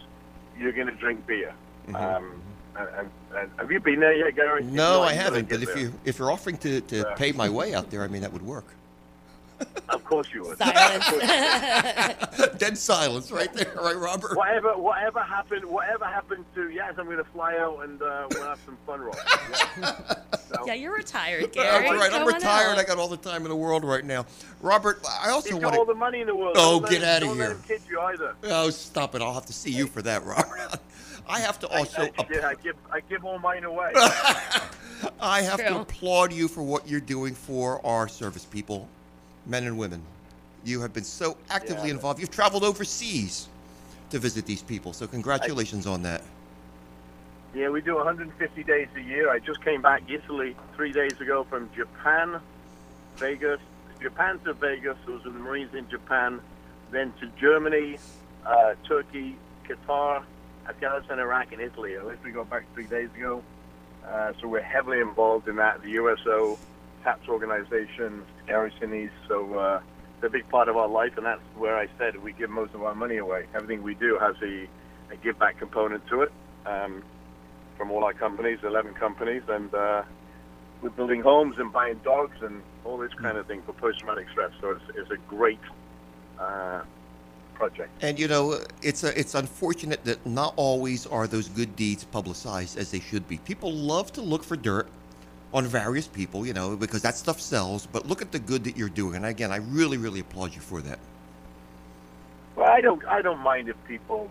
you're 0.58 0.72
going 0.72 0.88
to 0.88 0.96
drink 0.96 1.28
beer. 1.28 1.54
Um, 1.94 2.42
and, 2.76 2.88
and, 2.98 3.10
and 3.36 3.52
have 3.58 3.72
you 3.72 3.80
been 3.80 4.00
there 4.00 4.14
yet, 4.14 4.36
Gary? 4.36 4.64
No, 4.64 5.02
I 5.02 5.14
haven't. 5.14 5.50
But 5.50 5.62
if 5.62 5.70
there. 5.74 5.78
you 5.80 5.94
if 6.06 6.18
you're 6.20 6.32
offering 6.32 6.58
to, 6.60 6.82
to 6.82 6.98
Yeah. 6.98 7.16
pay 7.16 7.32
my 7.34 7.50
way 7.50 7.74
out 7.74 7.90
there, 7.92 8.04
I 8.04 8.08
mean 8.08 8.22
that 8.22 8.34
would 8.34 8.42
work. 8.46 8.66
of 9.90 10.04
course 10.04 10.28
you 10.34 10.44
would. 10.44 10.58
Silence. 10.58 11.06
Dead 12.58 12.78
silence 12.78 13.32
right 13.32 13.52
there, 13.54 13.72
right, 13.76 13.96
Robert? 13.98 14.36
Whatever, 14.38 14.78
whatever 14.78 15.22
happened, 15.22 15.66
whatever 15.66 16.06
happened 16.06 16.46
to 16.56 16.70
yes, 16.70 16.94
I'm 16.98 17.06
going 17.06 17.18
to 17.18 17.24
fly 17.24 17.58
out 17.58 17.84
and 17.84 18.02
uh, 18.02 18.28
we'll 18.32 18.44
have 18.44 18.60
some 18.66 18.78
fun, 18.86 19.02
Rob. 19.02 19.18
Yeah. 19.80 19.96
So, 20.50 20.66
yeah, 20.66 20.74
you're 20.74 20.96
retired, 20.96 21.44
That's 21.44 21.56
Gary. 21.56 21.98
right. 21.98 22.12
I'm 22.14 22.26
retired. 22.28 22.74
out. 22.74 22.78
I 22.80 22.84
got 22.84 22.98
all 22.98 23.08
the 23.08 23.18
time 23.18 23.44
in 23.44 23.50
the 23.50 23.56
world 23.56 23.84
right 23.84 24.04
now. 24.04 24.26
Robert, 24.62 25.00
I 25.22 25.30
also 25.30 25.52
He's 25.56 25.64
want 25.64 25.76
all 25.76 25.86
the 25.86 25.94
money 25.94 26.22
in 26.22 26.28
the 26.28 26.36
world. 26.36 26.56
Oh, 26.58 26.80
Don't 26.80 26.82
let 26.84 26.92
get 26.92 27.02
him- 27.02 27.10
outta 27.10 27.26
don't 27.26 27.36
here. 27.36 27.48
Let 27.50 27.56
him 27.58 27.64
kid 27.68 27.82
you 27.90 28.00
either. 28.02 28.36
Oh, 28.44 28.70
stop 28.72 29.14
it! 29.16 29.22
I'll 29.22 29.34
have 29.34 29.46
to 29.46 29.54
see 29.54 29.72
you 29.72 29.86
for 29.88 30.02
that, 30.02 30.24
Robert. 30.26 30.80
I 31.28 31.40
have 31.40 31.60
to 31.60 31.68
also. 31.68 32.02
I, 32.02 32.12
yeah, 32.32 32.48
I 32.48 32.56
give, 32.56 32.76
I 32.92 33.02
give 33.02 33.24
all 33.24 33.38
mine 33.40 33.64
away. 33.64 33.92
I 35.22 35.42
have 35.44 35.60
to 35.60 35.82
applaud 35.82 36.34
you 36.34 36.48
for 36.48 36.64
what 36.64 36.88
you're 36.88 37.00
doing 37.00 37.36
for 37.36 37.86
our 37.86 38.08
service 38.08 38.46
people, 38.46 38.90
men 39.50 39.66
and 39.66 39.78
women. 39.78 40.02
You 40.64 40.82
have 40.82 40.94
been 40.94 41.04
so 41.04 41.36
actively 41.50 41.88
Yeah. 41.90 41.96
involved. 41.96 42.20
You've 42.20 42.32
traveled 42.32 42.64
overseas 42.64 43.48
to 44.12 44.20
visit 44.20 44.46
these 44.46 44.62
people, 44.62 44.94
so 44.94 45.08
congratulations 45.08 45.88
on 45.88 46.04
that. 46.04 46.22
yeah, 47.56 47.68
we 47.68 47.82
do 47.82 47.96
150 47.96 48.64
days 48.64 48.88
a 48.96 49.02
year. 49.02 49.28
I 49.32 49.40
just 49.40 49.64
came 49.66 49.82
back 49.82 50.04
Italy 50.08 50.56
three 50.76 50.92
days 50.92 51.20
ago 51.20 51.44
from 51.46 51.68
Japan, 51.76 52.40
Vegas, 53.18 53.60
Japan 54.00 54.38
to 54.46 54.54
Vegas. 54.54 54.96
I 55.08 55.12
was 55.12 55.24
with 55.24 55.34
the 55.34 55.40
Marines 55.40 55.74
in 55.74 55.90
Japan, 55.90 56.42
then 56.92 57.12
to 57.20 57.28
Germany, 57.42 57.98
uh, 58.46 58.76
Turkey, 58.88 59.36
Qatar, 59.68 60.22
Afghanistan, 60.68 61.18
Iraq, 61.18 61.52
and 61.52 61.60
Italy. 61.60 61.98
I 61.98 62.04
literally 62.04 62.32
got 62.34 62.52
back 62.52 62.66
three 62.76 62.86
days 62.86 63.10
ago. 63.16 63.42
Uh, 64.08 64.34
so 64.40 64.48
we're 64.48 64.62
heavily 64.62 65.00
involved 65.00 65.48
in 65.48 65.56
that. 65.56 65.82
The 65.82 65.90
USO, 65.92 66.60
TAPS 67.04 67.28
organization, 67.28 68.26
Sinise. 68.48 69.12
So 69.28 69.54
uh, 69.54 69.82
it's 70.16 70.26
a 70.26 70.30
big 70.30 70.48
part 70.50 70.70
of 70.70 70.78
our 70.78 70.88
life, 70.88 71.18
and 71.18 71.26
that's 71.26 71.42
where 71.56 71.78
I 71.78 71.88
said 71.98 72.22
we 72.22 72.34
give 72.34 72.50
most 72.50 72.74
of 72.74 72.84
our 72.84 72.96
money 72.96 73.18
away. 73.18 73.46
Everything 73.54 73.84
we 73.84 73.96
do 73.96 74.18
has 74.20 74.36
a, 74.42 74.68
a 75.12 75.18
give 75.24 75.40
back 75.40 75.58
component 75.60 76.06
to 76.08 76.22
it 76.24 76.32
um, 76.66 77.04
from 77.78 77.92
all 77.92 78.04
our 78.04 78.14
companies, 78.14 78.60
11 78.64 78.94
companies, 78.96 79.44
and 79.48 79.74
uh, 79.74 80.04
we're 80.82 80.90
building 80.90 81.22
homes 81.22 81.56
and 81.58 81.72
buying 81.72 82.00
dogs 82.04 82.38
and 82.42 82.62
all 82.86 82.98
this 82.98 83.14
kind 83.14 83.38
of 83.38 83.48
thing 83.48 83.62
for 83.64 83.74
post 83.74 84.00
traumatic 84.00 84.28
stress. 84.32 84.52
So 84.62 84.72
it's, 84.72 84.98
it's 84.98 85.12
a 85.12 85.18
great 85.30 85.60
uh, 86.40 86.82
project. 87.54 87.90
And 88.02 88.18
you 88.18 88.28
know, 88.28 88.60
it's 88.82 89.04
a, 89.04 89.18
it's 89.20 89.36
unfortunate 89.36 90.04
that 90.06 90.26
not 90.26 90.54
always 90.56 91.06
are 91.06 91.28
those 91.28 91.50
good 91.50 91.76
deeds 91.76 92.04
publicized 92.04 92.78
as 92.78 92.92
they 92.92 93.00
should 93.00 93.28
be. 93.28 93.38
People 93.38 93.72
love 93.72 94.12
to 94.14 94.22
look 94.22 94.44
for 94.44 94.56
dirt 94.56 94.88
on 95.54 95.66
various 95.66 96.08
people, 96.08 96.46
you 96.46 96.54
know, 96.54 96.76
because 96.76 97.02
that 97.02 97.18
stuff 97.18 97.40
sells. 97.42 97.86
But 97.86 98.08
look 98.08 98.22
at 98.22 98.32
the 98.32 98.40
good 98.40 98.64
that 98.66 98.78
you're 98.78 98.90
doing, 98.90 99.16
and 99.16 99.26
again, 99.26 99.52
I 99.52 99.58
really, 99.58 99.98
really 99.98 100.20
applaud 100.20 100.54
you 100.54 100.62
for 100.62 100.82
that. 100.82 101.00
Well, 102.56 102.70
I 102.70 102.82
don't. 102.82 103.04
I 103.06 103.22
don't 103.22 103.40
mind 103.40 103.70
if 103.70 103.76
people 103.88 104.30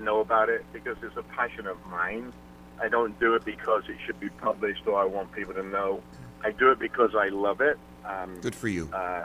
know 0.00 0.20
about 0.20 0.48
it 0.48 0.64
because 0.72 0.96
it's 1.02 1.16
a 1.16 1.22
passion 1.22 1.66
of 1.66 1.76
mine. 1.86 2.32
I 2.80 2.88
don't 2.88 3.18
do 3.20 3.34
it 3.34 3.44
because 3.44 3.84
it 3.88 3.96
should 4.04 4.18
be 4.18 4.28
published 4.28 4.86
or 4.86 5.00
I 5.00 5.04
want 5.04 5.32
people 5.32 5.54
to 5.54 5.62
know. 5.62 6.02
I 6.42 6.50
do 6.50 6.70
it 6.72 6.78
because 6.80 7.14
I 7.14 7.28
love 7.28 7.60
it. 7.60 7.78
Um, 8.04 8.40
Good 8.40 8.54
for 8.54 8.66
you. 8.66 8.90
uh, 8.92 9.24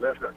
listen, 0.00 0.34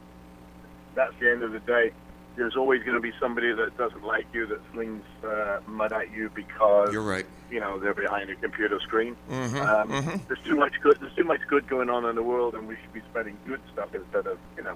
that's 0.96 1.14
the 1.20 1.30
end 1.30 1.44
of 1.44 1.52
the 1.52 1.60
day. 1.60 1.92
There's 2.36 2.56
always 2.56 2.82
going 2.84 2.96
to 2.96 3.02
be 3.02 3.12
somebody 3.20 3.52
that 3.54 3.78
doesn't 3.78 4.04
like 4.06 4.26
you 4.34 4.46
that 4.48 4.60
slings 4.74 5.04
uh, 5.24 5.60
mud 5.68 5.92
at 5.92 6.12
you 6.14 6.30
because 6.34 6.92
You're 6.94 7.02
right. 7.04 7.26
you 7.50 7.60
know 7.60 7.78
they're 7.78 7.94
behind 7.94 8.30
a 8.30 8.36
computer 8.36 8.80
screen. 8.80 9.16
Mhm, 9.30 9.56
Um, 9.68 9.90
mhm. 9.90 10.28
There's 10.28 10.40
too 10.44 10.56
much 10.56 10.74
good. 10.82 10.98
There's 11.02 11.14
too 11.14 11.26
much 11.26 11.42
good 11.48 11.68
going 11.68 11.90
on 11.90 12.06
in 12.06 12.16
the 12.16 12.24
world, 12.24 12.56
and 12.56 12.68
we 12.68 12.76
should 12.82 12.94
be 12.94 13.02
spreading 13.10 13.38
good 13.46 13.60
stuff 13.74 13.94
instead 13.94 14.28
of 14.28 14.38
you 14.58 14.64
know 14.64 14.76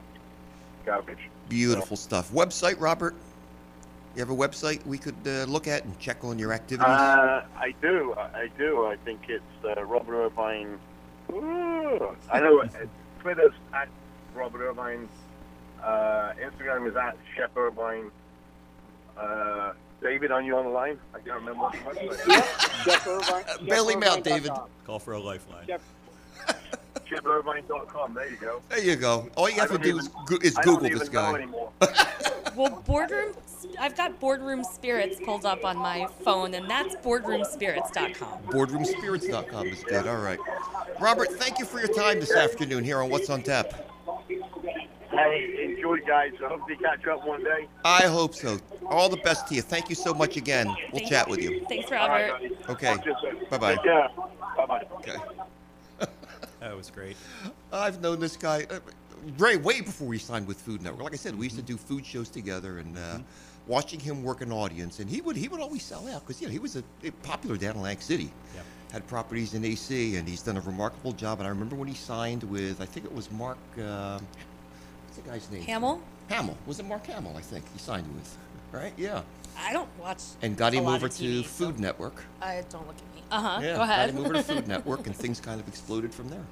garbage. 0.86 1.30
Beautiful 1.50 1.96
stuff. 1.98 2.32
Website, 2.32 2.80
Robert? 2.80 3.16
You 4.16 4.20
have 4.20 4.30
a 4.30 4.36
website 4.36 4.86
we 4.86 4.98
could 4.98 5.16
uh, 5.26 5.44
look 5.46 5.68
at 5.68 5.84
and 5.84 5.98
check 6.00 6.24
on 6.24 6.38
your 6.40 6.54
activities? 6.54 6.88
Uh, 6.88 7.44
I 7.58 7.74
do. 7.82 8.14
I 8.18 8.42
I 8.42 8.48
do. 8.58 8.86
I 8.86 8.96
think 9.06 9.22
it's 9.30 9.44
uh, 9.66 9.84
Robert 9.86 10.16
Irvine. 10.26 10.78
Ooh, 11.32 12.16
I 12.32 12.40
know. 12.40 12.60
uh, 12.62 12.68
Twitter's 13.22 13.54
at 13.74 13.88
Robert 14.36 14.62
Irvine. 14.62 15.08
Uh, 15.84 16.34
Instagram 16.42 16.88
is 16.90 16.96
at 16.96 17.18
Chef 17.36 17.56
Irvine. 17.56 18.10
Uh, 19.18 19.74
David, 20.02 20.32
are 20.32 20.42
you 20.42 20.56
on 20.58 20.66
the 20.66 20.72
line? 20.72 21.00
I 21.14 21.20
can't 21.20 21.40
remember 21.40 21.62
what 21.62 21.74
the 21.74 21.80
website 21.80 22.38
is. 22.38 22.84
Chef 22.84 23.08
Irvine. 23.08 23.66
Bail 23.68 23.88
him 23.90 24.04
out, 24.04 24.24
David. 24.24 24.52
Call 24.86 25.00
for 25.00 25.14
a 25.14 25.20
lifeline. 25.20 25.66
Jeff, 25.68 25.82
ChefIrvine.com. 27.10 28.14
There 28.14 28.30
you 28.30 28.38
go. 28.38 28.62
there 28.70 28.84
you 28.84 28.96
go. 28.96 29.30
All 29.36 29.50
you 29.50 29.56
have 29.60 29.70
to 29.70 29.76
don't 29.78 29.84
do 29.84 29.90
even- 29.90 30.00
is, 30.02 30.08
go- 30.26 30.38
is 30.42 30.58
I 30.58 30.62
don't 30.64 30.74
Google 30.76 30.88
even 30.88 31.00
this 31.00 31.12
know 31.12 31.22
guy. 31.32 31.34
anymore. 31.36 31.72
Well, 32.56 32.82
boardroom. 32.88 33.34
I've 33.82 33.98
got 33.98 34.18
boardroom 34.22 34.64
spirits 34.64 35.20
pulled 35.26 35.46
up 35.46 35.66
on 35.66 35.76
my 35.76 36.08
phone, 36.24 36.54
and 36.54 36.70
that's 36.70 36.96
boardroomspirits.com. 36.96 38.44
Boardroomspirits.com 38.44 39.68
is 39.68 39.84
good. 39.84 40.08
All 40.08 40.16
right. 40.22 40.40
Robert, 41.02 41.34
thank 41.34 41.60
you 41.60 41.66
for 41.66 41.80
your 41.80 41.90
time 41.90 42.22
this 42.22 42.34
afternoon 42.34 42.86
here 42.86 43.02
on 43.02 43.10
What's 43.10 43.30
on 43.30 43.44
Tap. 43.44 43.74
Hey, 45.18 45.64
enjoy, 45.76 46.00
guys. 46.08 46.34
I 46.44 46.48
hope 46.50 46.68
to 46.68 46.76
catch 46.76 47.06
up 47.08 47.26
one 47.26 47.44
day. 47.44 47.68
I 47.84 48.04
hope 48.04 48.36
so. 48.36 48.60
All 48.88 49.10
the 49.10 49.18
best 49.18 49.48
to 49.50 49.56
you. 49.56 49.62
Thank 49.62 49.90
you 49.90 49.96
so 49.96 50.14
much 50.14 50.38
again. 50.38 50.68
We'll 50.68 51.00
Thank- 51.00 51.10
chat 51.10 51.30
with 51.30 51.42
you. 51.42 51.66
Thanks, 51.68 51.92
All 51.92 52.08
right, 52.10 52.32
Robert. 52.32 52.50
guys. 52.60 52.70
Okay. 52.70 52.88
Talk 52.96 53.04
to 53.04 53.10
you 53.10 53.16
soon. 53.22 53.50
Bye-bye. 53.50 53.76
Take 53.76 53.84
care. 53.84 54.10
Bye 54.58 54.66
bye. 54.66 54.86
Okay. 54.98 55.16
That 56.62 56.76
was 56.76 56.90
great. 56.90 57.16
I've 57.72 58.02
known 58.02 58.20
this 58.20 58.36
guy. 58.36 58.66
uh, 58.72 58.80
very 59.38 59.56
way 59.58 59.82
before 59.82 60.08
we 60.08 60.18
signed 60.18 60.48
with 60.48 60.60
Food 60.60 60.82
Network. 60.82 61.04
Like 61.04 61.14
I 61.14 61.18
said, 61.18 61.38
we 61.38 61.46
used 61.46 61.58
to 61.58 61.62
do 61.62 61.78
food 61.78 62.04
shows 62.04 62.28
together, 62.30 62.80
and 62.80 62.98
uh, 62.98 63.02
Mm-hmm. 63.02 63.22
watching 63.68 64.00
him 64.00 64.24
work 64.24 64.42
an 64.42 64.52
audience, 64.52 65.00
and 65.00 65.08
he 65.08 65.22
would 65.22 65.36
he 65.36 65.48
would 65.48 65.60
always 65.62 65.84
sell 65.84 66.08
out 66.08 66.22
because 66.26 66.42
you 66.42 66.48
know 66.48 66.52
he 66.54 66.58
was 66.60 66.76
a, 66.76 66.84
a 67.04 67.12
popular 67.22 67.56
down 67.56 67.72
in 67.72 67.78
Atlantic 67.78 68.02
City. 68.02 68.32
Yep. 68.56 68.66
Had 68.94 69.08
properties 69.08 69.54
in 69.54 69.64
AC, 69.64 70.16
and 70.16 70.28
he's 70.28 70.42
done 70.42 70.58
a 70.58 70.62
remarkable 70.62 71.12
job. 71.12 71.38
And 71.40 71.46
I 71.46 71.50
remember 71.52 71.76
when 71.76 71.88
he 71.88 71.94
signed 71.94 72.42
with, 72.44 72.82
I 72.82 72.86
think 72.86 73.06
it 73.06 73.14
was 73.14 73.30
Mark. 73.32 73.58
Uh, 73.80 74.18
what's 75.16 75.28
the 75.28 75.32
guy's 75.32 75.52
name? 75.52 75.62
Hamill? 75.64 76.02
Hamill. 76.30 76.58
Was 76.66 76.80
it 76.80 76.86
Mark 76.86 77.06
Hamill? 77.08 77.36
I 77.38 77.42
think 77.42 77.66
he 77.74 77.80
signed 77.80 78.08
with. 78.16 78.38
Right? 78.72 78.94
Yeah. 78.98 79.22
I 79.58 79.72
don't 79.74 79.90
watch. 80.00 80.22
And 80.42 80.58
got 80.58 80.74
a 80.74 80.78
him 80.78 80.86
lot 80.86 80.96
over 80.98 81.06
of 81.06 81.16
to 81.16 81.24
TV, 81.24 81.44
so- 81.44 81.50
Food 81.50 81.80
Network. 81.80 82.24
I 82.42 82.64
don't 82.70 82.86
look 82.88 82.96
at 82.98 83.16
me. 83.16 83.24
Uh 83.32 83.42
huh. 83.42 83.60
yeah. 83.62 83.76
Go 83.76 83.82
ahead. 83.84 84.10
Got 84.12 84.20
him 84.20 84.26
over 84.26 84.34
to 84.34 84.44
Food 84.44 84.68
Network, 84.76 85.08
and 85.08 85.16
things 85.16 85.40
kind 85.40 85.60
of 85.60 85.68
exploded 85.68 86.14
from 86.14 86.30
there. 86.30 86.44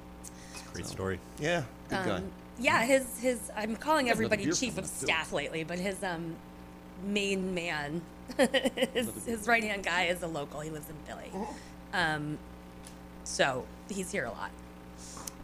Great 0.72 0.86
story. 0.86 1.20
Yeah. 1.38 1.62
Good 1.88 2.04
guy. 2.04 2.10
Um, 2.16 2.24
yeah, 2.58 2.84
his 2.84 3.18
his 3.20 3.50
I'm 3.56 3.76
calling 3.76 4.06
another 4.06 4.16
everybody 4.24 4.44
beer 4.44 4.54
chief 4.54 4.74
from 4.74 4.84
of 4.84 4.90
that, 4.90 5.00
too. 5.00 5.06
staff 5.06 5.32
lately, 5.32 5.64
but 5.64 5.78
his 5.78 6.02
um 6.02 6.34
main 7.04 7.52
man, 7.54 8.00
his, 8.94 9.10
his 9.26 9.46
right 9.46 9.62
hand 9.62 9.84
guy 9.84 10.04
is 10.04 10.22
a 10.22 10.26
local. 10.26 10.60
He 10.60 10.70
lives 10.70 10.88
in 10.88 10.96
Philly. 11.06 11.30
Uh-huh. 11.34 11.52
Um, 11.92 12.38
so 13.24 13.64
he's 13.90 14.10
here 14.10 14.24
a 14.24 14.30
lot. 14.30 14.50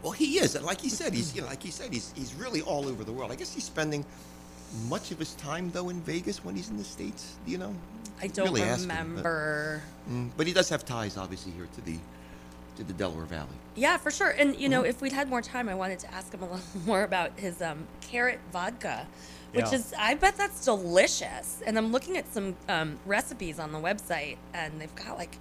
Well, 0.03 0.11
he 0.11 0.39
is, 0.39 0.55
and 0.55 0.65
like 0.65 0.81
he 0.81 0.89
said, 0.89 1.13
he's 1.13 1.35
you 1.35 1.41
know, 1.41 1.47
like 1.47 1.61
he 1.61 1.71
said, 1.71 1.93
he's 1.93 2.11
he's 2.15 2.33
really 2.35 2.61
all 2.61 2.87
over 2.87 3.03
the 3.03 3.11
world. 3.11 3.31
I 3.31 3.35
guess 3.35 3.53
he's 3.53 3.63
spending 3.65 4.03
much 4.87 5.11
of 5.11 5.19
his 5.19 5.33
time 5.35 5.69
though 5.71 5.89
in 5.89 6.01
Vegas 6.01 6.43
when 6.45 6.55
he's 6.55 6.69
in 6.69 6.77
the 6.77 6.83
states. 6.83 7.35
Do 7.45 7.51
You 7.51 7.57
know, 7.59 7.75
I 8.21 8.27
don't 8.27 8.45
Really 8.47 8.63
ask 8.63 8.81
him, 8.81 8.87
but- 8.87 8.97
remember. 8.99 9.81
Mm, 10.09 10.29
but 10.37 10.47
he 10.47 10.53
does 10.53 10.69
have 10.69 10.85
ties, 10.85 11.17
obviously, 11.17 11.51
here 11.51 11.67
to 11.75 11.81
the 11.81 11.97
to 12.77 12.83
the 12.85 12.93
Delaware 12.93 13.25
Valley. 13.25 13.49
Yeah, 13.75 13.97
for 13.97 14.11
sure. 14.11 14.29
And 14.29 14.55
you 14.55 14.61
Mm-hmm. 14.63 14.71
know, 14.71 14.81
if 14.83 15.01
we'd 15.01 15.11
had 15.11 15.29
more 15.29 15.41
time, 15.41 15.67
I 15.69 15.75
wanted 15.75 15.99
to 15.99 16.13
ask 16.13 16.33
him 16.33 16.41
a 16.41 16.45
little 16.51 16.61
more 16.85 17.03
about 17.03 17.37
his 17.37 17.61
um, 17.61 17.85
carrot 17.99 18.39
vodka, 18.53 19.05
which 19.53 19.65
Yeah. 19.65 19.73
is 19.75 19.93
I 19.99 20.13
bet 20.15 20.37
that's 20.37 20.63
delicious. 20.65 21.61
And 21.67 21.77
I'm 21.77 21.91
looking 21.91 22.15
at 22.17 22.31
some 22.33 22.55
um, 22.69 22.97
recipes 23.05 23.59
on 23.59 23.71
the 23.73 23.79
website, 23.79 24.37
and 24.53 24.79
they've 24.79 24.95
got 24.95 25.17
like 25.17 25.37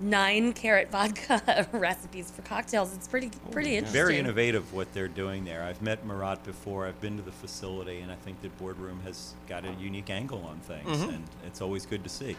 nine 0.00 0.52
carrot 0.52 0.90
vodka 0.90 1.68
recipes 1.72 2.30
for 2.30 2.42
cocktails. 2.42 2.94
It's 2.94 3.08
pretty 3.08 3.30
oh 3.46 3.50
pretty 3.50 3.70
yeah. 3.70 3.78
interesting. 3.78 4.02
Very 4.02 4.18
innovative 4.18 4.72
what 4.72 4.92
they're 4.92 5.08
doing 5.08 5.44
there. 5.44 5.62
I've 5.62 5.82
met 5.82 6.04
Marat 6.04 6.44
before. 6.44 6.86
I've 6.86 7.00
been 7.00 7.16
to 7.16 7.22
the 7.22 7.32
facility, 7.32 8.00
and 8.00 8.10
I 8.10 8.16
think 8.16 8.40
that 8.42 8.56
boardroom 8.58 9.00
has 9.04 9.34
got 9.48 9.64
a 9.64 9.72
unique 9.72 10.10
angle 10.10 10.44
on 10.44 10.58
things, 10.60 10.98
mm-hmm. 10.98 11.10
and 11.10 11.24
it's 11.46 11.60
always 11.60 11.86
good 11.86 12.02
to 12.04 12.10
see. 12.10 12.36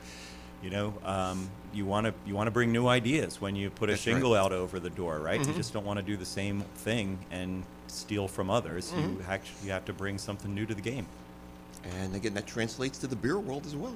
You 0.62 0.69
know, 0.69 0.93
um, 1.04 1.50
you 1.74 1.86
want 1.86 2.06
to 2.06 2.13
you 2.26 2.36
want 2.36 2.47
to 2.47 2.52
bring 2.52 2.71
new 2.71 2.88
ideas 2.88 3.41
when 3.41 3.56
you 3.56 3.69
put 3.69 3.89
a 3.89 3.93
That's 3.93 4.06
right. 4.06 4.13
shingle 4.13 4.36
out 4.36 4.52
over 4.52 4.80
the 4.80 4.91
door, 4.91 5.19
right? 5.19 5.39
You 5.39 5.45
mm-hmm. 5.45 5.58
just 5.58 5.74
don't 5.74 5.86
want 5.86 5.97
to 5.97 6.06
do 6.06 6.17
the 6.17 6.26
same 6.26 6.62
thing 6.76 7.17
and 7.32 7.63
steal 7.88 8.28
from 8.28 8.50
others. 8.50 8.93
You 8.95 9.02
mm-hmm. 9.02 9.32
actually 9.32 9.65
you 9.65 9.71
have 9.71 9.86
to 9.86 9.93
bring 9.93 10.17
something 10.17 10.54
new 10.54 10.65
to 10.65 10.76
the 10.76 10.82
game. 10.82 11.08
And 11.97 12.15
again, 12.15 12.36
that 12.36 12.45
translates 12.45 13.00
to 13.00 13.08
the 13.08 13.15
beer 13.15 13.39
world 13.39 13.65
as 13.65 13.76
well. 13.76 13.95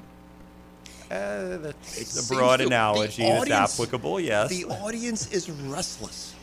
Uh, 1.12 1.58
that's 1.58 2.18
It 2.20 2.26
a 2.26 2.34
broad 2.34 2.62
analogy. 2.62 3.24
It's 3.24 3.42
audience- 3.42 3.74
applicable, 3.74 4.20
yes. 4.20 4.50
The 4.50 4.66
audience 4.66 5.32
is 5.32 5.50
restless. 5.50 6.34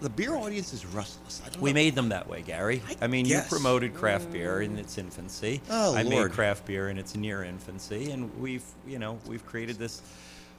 The 0.00 0.08
beer 0.10 0.36
audience 0.36 0.72
is 0.72 0.86
restless. 0.86 1.42
I 1.44 1.50
don't 1.50 1.60
We 1.60 1.70
know. 1.70 1.74
made 1.74 1.94
them 1.96 2.08
that 2.10 2.28
way, 2.28 2.42
Gary. 2.42 2.82
I 2.88 3.04
I, 3.04 3.06
mean, 3.08 3.26
guess. 3.26 3.44
you 3.44 3.48
promoted 3.56 3.94
craft 3.94 4.30
beer 4.32 4.60
in 4.62 4.78
its 4.78 4.96
infancy. 4.96 5.60
Oh, 5.70 5.94
I 5.94 6.02
Lord. 6.02 6.28
made 6.28 6.32
craft 6.32 6.66
beer 6.66 6.88
in 6.88 6.98
its 6.98 7.16
near 7.16 7.42
infancy, 7.42 8.10
and 8.12 8.30
we've, 8.40 8.62
you 8.86 8.98
know, 9.00 9.18
we've 9.26 9.44
created 9.44 9.76
this 9.78 10.02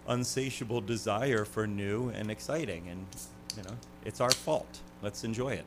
unsatiable 0.08 0.82
desire 0.82 1.46
for 1.46 1.68
new 1.68 2.10
and 2.10 2.30
exciting, 2.32 2.88
and 2.90 3.06
you 3.56 3.64
know, 3.64 3.76
it's 4.06 4.20
our 4.22 4.32
fault. 4.32 4.80
Let's 5.02 5.24
enjoy 5.24 5.54
it. 5.54 5.66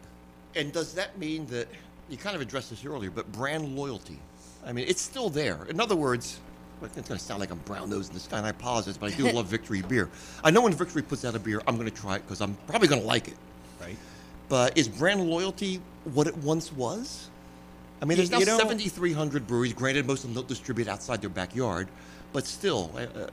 And 0.54 0.72
does 0.72 0.92
that 0.94 1.16
mean 1.18 1.46
that 1.46 1.68
you 2.10 2.16
kind 2.18 2.36
of 2.36 2.42
addressed 2.42 2.70
this 2.70 2.84
earlier, 2.84 3.10
but 3.10 3.30
brand 3.32 3.74
loyalty? 3.76 4.18
I 4.66 4.72
mean, 4.72 4.86
it's 4.86 5.00
still 5.00 5.30
there. 5.30 5.64
In 5.70 5.80
other 5.80 5.96
words, 5.96 6.38
it's 6.84 7.08
going 7.08 7.18
to 7.18 7.24
sound 7.24 7.40
like 7.40 7.50
I'm 7.50 7.58
brown 7.58 7.90
nosed 7.90 8.10
in 8.10 8.14
the 8.14 8.20
sky, 8.20 8.38
and 8.38 8.46
I 8.46 8.50
apologize, 8.50 8.96
but 8.96 9.12
I 9.12 9.16
do 9.16 9.30
love 9.30 9.46
Victory 9.46 9.82
beer. 9.82 10.08
I 10.42 10.50
know 10.50 10.62
when 10.62 10.72
Victory 10.72 11.02
puts 11.02 11.24
out 11.24 11.34
a 11.34 11.38
beer, 11.38 11.62
I'm 11.66 11.76
going 11.76 11.88
to 11.88 11.94
try 11.94 12.16
it 12.16 12.22
because 12.22 12.40
I'm 12.40 12.56
probably 12.66 12.88
going 12.88 13.00
to 13.00 13.06
like 13.06 13.28
it. 13.28 13.36
Right? 13.80 13.96
But 14.48 14.76
is 14.76 14.88
brand 14.88 15.20
loyalty 15.22 15.80
what 16.04 16.26
it 16.26 16.36
once 16.38 16.72
was? 16.72 17.28
I 18.00 18.04
mean, 18.04 18.16
there's 18.16 18.30
now 18.30 18.38
you 18.38 18.46
know- 18.46 18.58
7,300 18.58 19.46
breweries. 19.46 19.72
Granted, 19.72 20.06
most 20.06 20.24
of 20.24 20.30
them 20.30 20.34
don't 20.34 20.48
distribute 20.48 20.88
outside 20.88 21.20
their 21.20 21.30
backyard, 21.30 21.88
but 22.32 22.46
still, 22.46 22.90
uh, 22.96 23.00
uh, 23.18 23.26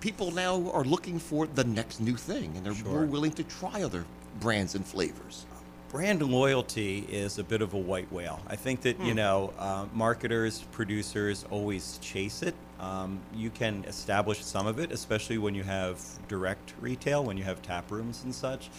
people 0.00 0.30
now 0.30 0.70
are 0.70 0.84
looking 0.84 1.18
for 1.18 1.46
the 1.46 1.64
next 1.64 2.00
new 2.00 2.16
thing, 2.16 2.52
and 2.56 2.64
they're 2.64 2.84
more 2.84 3.04
willing 3.04 3.32
to 3.32 3.42
try 3.44 3.82
other 3.82 4.04
brands 4.40 4.74
and 4.74 4.86
flavors. 4.86 5.44
Brand 5.90 6.22
loyalty 6.22 7.06
is 7.10 7.38
a 7.38 7.44
bit 7.44 7.62
of 7.62 7.72
a 7.72 7.78
white 7.78 8.10
whale. 8.12 8.40
I 8.46 8.56
think 8.56 8.82
that 8.82 9.00
you 9.00 9.14
know, 9.14 9.52
uh, 9.58 9.86
marketers, 9.94 10.60
producers 10.72 11.46
always 11.50 11.98
chase 12.02 12.42
it. 12.42 12.54
Um, 12.80 13.20
you 13.34 13.50
can 13.50 13.84
establish 13.86 14.44
some 14.44 14.66
of 14.66 14.78
it, 14.78 14.92
especially 14.92 15.38
when 15.38 15.54
you 15.54 15.64
have 15.64 16.00
direct 16.28 16.74
retail, 16.80 17.24
when 17.24 17.36
you 17.36 17.44
have 17.44 17.60
tap 17.62 17.90
rooms 17.90 18.22
and 18.24 18.34
such. 18.34 18.70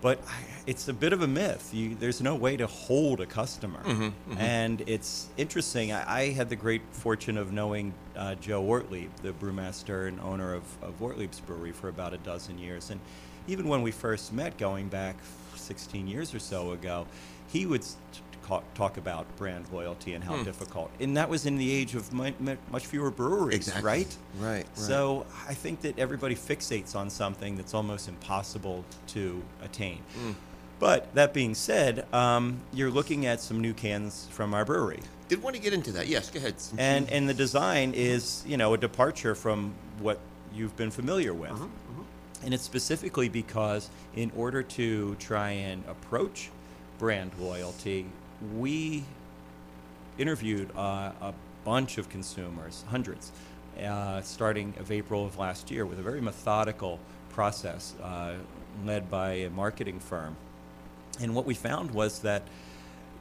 But 0.00 0.20
I- 0.28 0.32
it's 0.66 0.86
a 0.88 0.92
bit 0.92 1.12
of 1.12 1.22
a 1.22 1.26
myth. 1.26 1.70
You, 1.72 1.94
there's 1.94 2.20
no 2.20 2.34
way 2.36 2.56
to 2.56 2.66
hold 2.66 3.20
a 3.20 3.26
customer, 3.26 3.80
and 4.38 4.82
it's 4.86 5.28
interesting. 5.36 5.92
I, 5.92 6.20
I 6.20 6.30
had 6.32 6.48
the 6.48 6.56
great 6.56 6.82
fortune 6.92 7.36
of 7.36 7.52
knowing 7.52 7.94
uh, 8.16 8.34
Joe 8.36 8.62
Ortlieb, 8.62 9.10
the 9.22 9.32
brewmaster 9.32 10.06
and 10.08 10.20
owner 10.20 10.54
of, 10.54 10.62
of 10.82 11.00
Ortlieb's 11.02 11.40
Brewery, 11.40 11.72
for 11.72 11.88
about 11.88 12.14
a 12.14 12.18
dozen 12.18 12.58
years. 12.58 12.90
And 12.90 13.00
even 13.48 13.66
when 13.68 13.82
we 13.82 13.90
first 13.90 14.32
met, 14.32 14.56
going 14.58 14.88
back 14.88 15.16
16 15.56 16.06
years 16.06 16.32
or 16.34 16.38
so 16.38 16.72
ago, 16.72 17.06
he 17.48 17.66
would 17.66 17.84
talk 18.74 18.96
about 18.96 19.24
brand 19.36 19.66
loyalty 19.72 20.14
and 20.14 20.24
how 20.24 20.42
difficult. 20.42 20.90
And 21.00 21.16
that 21.16 21.28
was 21.28 21.46
in 21.46 21.56
the 21.58 21.70
age 21.70 21.94
of 21.94 22.12
mu- 22.12 22.32
much 22.70 22.86
fewer 22.86 23.10
breweries, 23.10 23.56
Exactly. 23.56 23.82
right? 23.84 24.16
Right, 24.38 24.48
right. 24.56 24.66
So 24.78 25.26
I 25.48 25.54
think 25.54 25.80
that 25.82 25.98
everybody 25.98 26.34
fixates 26.34 26.96
on 26.96 27.10
something 27.10 27.56
that's 27.56 27.74
almost 27.74 28.08
impossible 28.08 28.84
to 29.08 29.42
attain. 29.62 30.00
Mm. 30.18 30.34
But 30.78 31.12
that 31.14 31.34
being 31.34 31.54
said, 31.54 32.06
um, 32.14 32.60
you're 32.72 32.90
looking 32.90 33.26
at 33.26 33.40
some 33.40 33.60
new 33.60 33.74
cans 33.74 34.28
from 34.30 34.54
our 34.54 34.64
brewery. 34.64 35.00
Did 35.28 35.42
want 35.42 35.56
to 35.56 35.60
get 35.62 35.72
into 35.72 35.92
that? 35.92 36.06
Yes, 36.06 36.30
go 36.30 36.38
ahead. 36.38 36.54
And 36.78 37.10
and 37.10 37.28
the 37.28 37.34
design 37.34 37.92
is, 37.94 38.44
you 38.46 38.56
know, 38.56 38.72
a 38.74 38.78
departure 38.78 39.34
from 39.34 39.74
what 40.00 40.18
you've 40.54 40.76
been 40.76 40.90
familiar 40.90 41.34
with. 41.34 41.50
Uh-huh, 41.50 41.66
And 42.44 42.54
it's 42.54 42.62
specifically 42.62 43.28
because 43.28 43.90
in 44.14 44.30
order 44.36 44.62
to 44.62 45.16
try 45.16 45.50
and 45.50 45.82
approach 45.88 46.50
brand 46.98 47.32
loyalty, 47.38 48.06
we 48.56 49.04
interviewed 50.18 50.70
uh, 50.76 51.12
a 51.20 51.34
bunch 51.64 51.98
of 51.98 52.08
consumers, 52.08 52.84
hundreds, 52.88 53.32
uh, 53.82 54.20
starting 54.22 54.74
of 54.78 54.90
April 54.90 55.24
of 55.24 55.38
last 55.38 55.70
year 55.70 55.86
with 55.86 55.98
a 55.98 56.02
very 56.02 56.20
methodical 56.20 56.98
process 57.30 57.94
uh, 58.02 58.34
led 58.84 59.10
by 59.10 59.32
a 59.32 59.50
marketing 59.50 60.00
firm. 60.00 60.36
And 61.20 61.34
what 61.34 61.46
we 61.46 61.54
found 61.54 61.90
was 61.92 62.20
that 62.20 62.42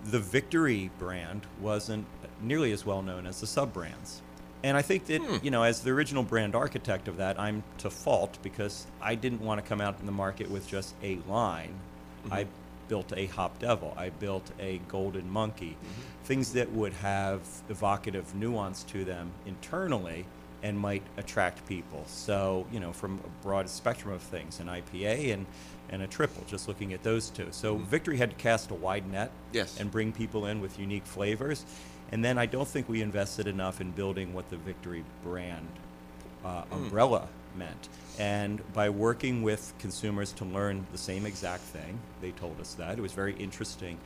the 0.05 0.19
Victory 0.19 0.89
brand 0.99 1.41
wasn't 1.61 2.05
nearly 2.41 2.71
as 2.71 2.85
well 2.85 3.01
known 3.01 3.25
as 3.25 3.41
the 3.41 3.47
sub 3.47 3.73
brands. 3.73 4.21
And 4.63 4.75
I 4.75 4.81
think 4.81 5.05
that, 5.07 5.21
you 5.43 5.51
know, 5.51 5.63
as 5.63 5.81
the 5.81 5.91
original 5.91 6.23
brand 6.23 6.55
architect 6.55 7.07
of 7.07 7.17
that, 7.17 7.39
I'm 7.39 7.63
to 7.79 7.89
fault 7.89 8.37
because 8.41 8.87
I 9.01 9.15
didn't 9.15 9.41
want 9.41 9.63
to 9.63 9.67
come 9.67 9.81
out 9.81 9.99
in 9.99 10.05
the 10.05 10.11
market 10.11 10.49
with 10.49 10.67
just 10.67 10.95
a 11.03 11.19
line. 11.27 11.73
I 12.31 12.47
built 12.87 13.13
a 13.15 13.27
Hop 13.27 13.59
Devil, 13.59 13.93
I 13.97 14.09
built 14.09 14.49
a 14.59 14.79
Golden 14.87 15.29
Monkey, 15.29 15.71
mm-hmm. 15.71 16.25
things 16.25 16.53
that 16.53 16.71
would 16.71 16.93
have 16.93 17.41
evocative 17.69 18.33
nuance 18.35 18.83
to 18.83 19.03
them 19.03 19.31
internally 19.45 20.25
and 20.63 20.77
might 20.77 21.03
attract 21.17 21.65
people. 21.67 22.03
So, 22.07 22.65
you 22.71 22.79
know, 22.79 22.91
from 22.91 23.19
a 23.23 23.43
broad 23.43 23.69
spectrum 23.69 24.13
of 24.13 24.21
things, 24.21 24.59
an 24.59 24.67
IPA 24.67 25.33
and, 25.33 25.45
and 25.89 26.01
a 26.01 26.07
triple, 26.07 26.43
just 26.47 26.67
looking 26.67 26.93
at 26.93 27.03
those 27.03 27.29
two. 27.29 27.47
So, 27.51 27.75
mm-hmm. 27.75 27.85
Victory 27.85 28.17
had 28.17 28.31
to 28.31 28.35
cast 28.37 28.71
a 28.71 28.75
wide 28.75 29.09
net 29.11 29.31
Yes. 29.53 29.79
and 29.79 29.91
bring 29.91 30.11
people 30.11 30.47
in 30.47 30.59
with 30.59 30.79
unique 30.79 31.05
flavors. 31.05 31.65
And 32.11 32.23
then 32.23 32.37
I 32.37 32.45
don't 32.45 32.67
think 32.67 32.89
we 32.89 33.01
invested 33.01 33.47
enough 33.47 33.81
in 33.81 33.91
building 33.91 34.33
what 34.33 34.49
the 34.49 34.57
Victory 34.57 35.03
brand 35.23 35.67
uh, 36.43 36.63
mm. 36.63 36.71
umbrella 36.71 37.27
meant. 37.57 37.89
And 38.19 38.61
by 38.73 38.89
working 38.89 39.43
with 39.43 39.73
consumers 39.79 40.31
to 40.33 40.45
learn 40.45 40.85
the 40.91 40.97
same 40.97 41.25
exact 41.25 41.63
thing, 41.63 41.99
they 42.21 42.31
told 42.31 42.59
us 42.59 42.73
that. 42.75 42.97
It 42.97 43.01
was 43.01 43.11
very 43.11 43.33
interesting 43.35 43.97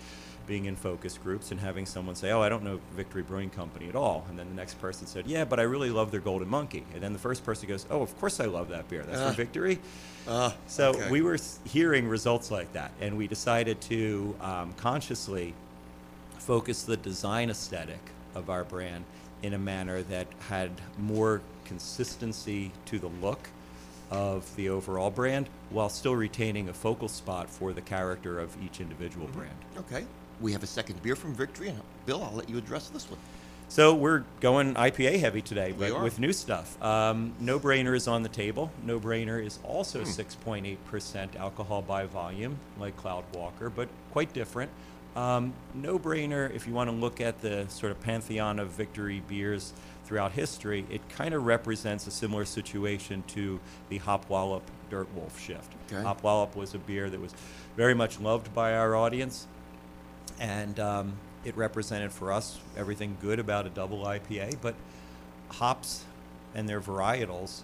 being 0.48 0.66
in 0.66 0.76
focus 0.76 1.18
groups 1.18 1.52
and 1.52 1.60
having 1.60 1.86
someone 1.86 2.16
say, 2.16 2.32
Oh, 2.32 2.42
I 2.42 2.50
don't 2.50 2.64
know 2.64 2.80
Victory 2.96 3.22
Brewing 3.22 3.52
Company 3.52 3.88
at 3.88 3.96
all. 3.96 4.26
And 4.30 4.38
then 4.38 4.50
the 4.50 4.56
next 4.56 4.82
person 4.82 5.06
said, 5.08 5.28
Yeah, 5.28 5.46
but 5.46 5.60
I 5.60 5.64
really 5.64 5.92
love 5.92 6.12
their 6.12 6.20
Golden 6.20 6.50
Monkey. 6.50 6.84
And 6.94 7.02
then 7.02 7.14
the 7.14 7.20
first 7.20 7.46
person 7.46 7.70
goes, 7.70 7.86
Oh, 7.90 8.02
of 8.02 8.18
course 8.20 8.40
I 8.40 8.46
love 8.46 8.70
that 8.70 8.90
beer. 8.90 9.04
That's 9.04 9.22
Ah. 9.22 9.28
from 9.28 9.36
Victory. 9.36 9.80
Ah, 10.28 10.54
So 10.68 10.90
okay. 10.90 11.10
we 11.10 11.22
were 11.22 11.38
hearing 11.64 12.08
results 12.08 12.52
like 12.52 12.74
that, 12.74 12.92
and 13.00 13.18
we 13.18 13.28
decided 13.28 13.80
to 13.82 14.36
um, 14.42 14.74
consciously 14.74 15.54
focus 16.40 16.84
the 16.84 16.98
design 16.98 17.50
aesthetic 17.50 18.00
of 18.36 18.50
our 18.50 18.64
brand 18.64 19.04
in 19.44 19.54
a 19.54 19.58
manner 19.60 20.02
that 20.04 20.28
had 20.50 20.72
more 20.98 21.42
consistency 21.72 22.70
to 22.86 23.00
the 23.00 23.08
look 23.22 23.50
of 24.10 24.54
the 24.58 24.68
overall 24.68 25.10
brand 25.10 25.48
while 25.70 25.88
still 25.88 26.16
retaining 26.16 26.68
a 26.68 26.74
focal 26.74 27.08
spot 27.08 27.50
for 27.50 27.72
the 27.72 27.80
character 27.82 28.40
of 28.40 28.50
each 28.64 28.82
individual 28.82 29.28
brand. 29.28 29.56
Okay. 29.78 30.06
we 30.42 30.52
have 30.52 30.64
a 30.64 30.68
second 30.68 31.02
beer 31.04 31.16
from 31.16 31.34
Victory, 31.36 31.70
and 31.70 31.80
Bill, 32.06 32.22
I'll 32.24 32.34
let 32.36 32.50
you 32.50 32.58
address 32.58 32.90
this 32.90 33.10
one. 33.10 33.20
So 33.70 33.94
we're 33.96 34.24
going 34.42 34.74
IPA 34.74 35.20
heavy 35.20 35.42
today, 35.42 35.72
We 35.72 35.86
but 35.86 35.92
are. 35.94 36.04
with 36.04 36.20
new 36.20 36.34
stuff. 36.34 36.82
Um, 36.84 37.34
no 37.40 37.58
Brainer 37.60 37.96
is 37.96 38.08
on 38.08 38.22
the 38.24 38.28
table. 38.30 38.70
No 38.84 39.00
Brainer 39.00 39.42
is 39.46 39.60
also 39.64 40.00
Hmm. 40.00 40.10
6.8% 40.10 41.36
alcohol 41.38 41.82
by 41.84 42.06
volume, 42.06 42.58
like 42.80 42.98
Cloud 42.98 43.24
Walker, 43.34 43.70
but 43.70 43.88
quite 44.12 44.34
different. 44.34 44.72
Um, 45.16 45.54
no 45.74 45.98
Brainer, 46.00 46.54
if 46.54 46.68
you 46.68 46.74
want 46.74 46.90
to 46.90 46.96
look 46.96 47.22
at 47.22 47.40
the 47.42 47.66
sort 47.70 47.92
of 47.94 48.02
pantheon 48.02 48.60
of 48.60 48.70
victory 48.72 49.22
beers 49.30 49.72
throughout 50.06 50.32
history, 50.32 50.86
it 50.90 51.08
kind 51.10 51.34
of 51.34 51.46
represents 51.46 52.08
a 52.08 52.12
similar 52.12 52.46
situation 52.46 53.24
to 53.28 53.60
the 53.90 53.98
Hop 54.00 54.30
Wallop 54.30 54.64
Dirt 54.90 55.08
Wolf 55.16 55.40
shift. 55.40 55.72
Okay. 55.92 56.02
Hop 56.02 56.24
Wallop 56.24 56.56
was 56.56 56.74
a 56.74 56.80
beer 56.80 57.10
that 57.10 57.20
was 57.20 57.34
very 57.78 57.94
much 57.94 58.20
loved 58.20 58.54
by 58.54 58.74
our 58.74 58.96
audience 58.96 59.48
and 60.40 60.80
um, 60.80 61.14
it 61.46 61.56
represented 61.56 62.12
for 62.12 62.32
us 62.32 62.60
everything 62.76 63.18
good 63.22 63.40
about 63.40 63.66
a 63.66 63.70
double 63.70 64.04
IPA. 64.04 64.58
But 64.62 64.76
hops 65.50 66.04
and 66.56 66.68
their 66.68 66.82
varietals 66.82 67.62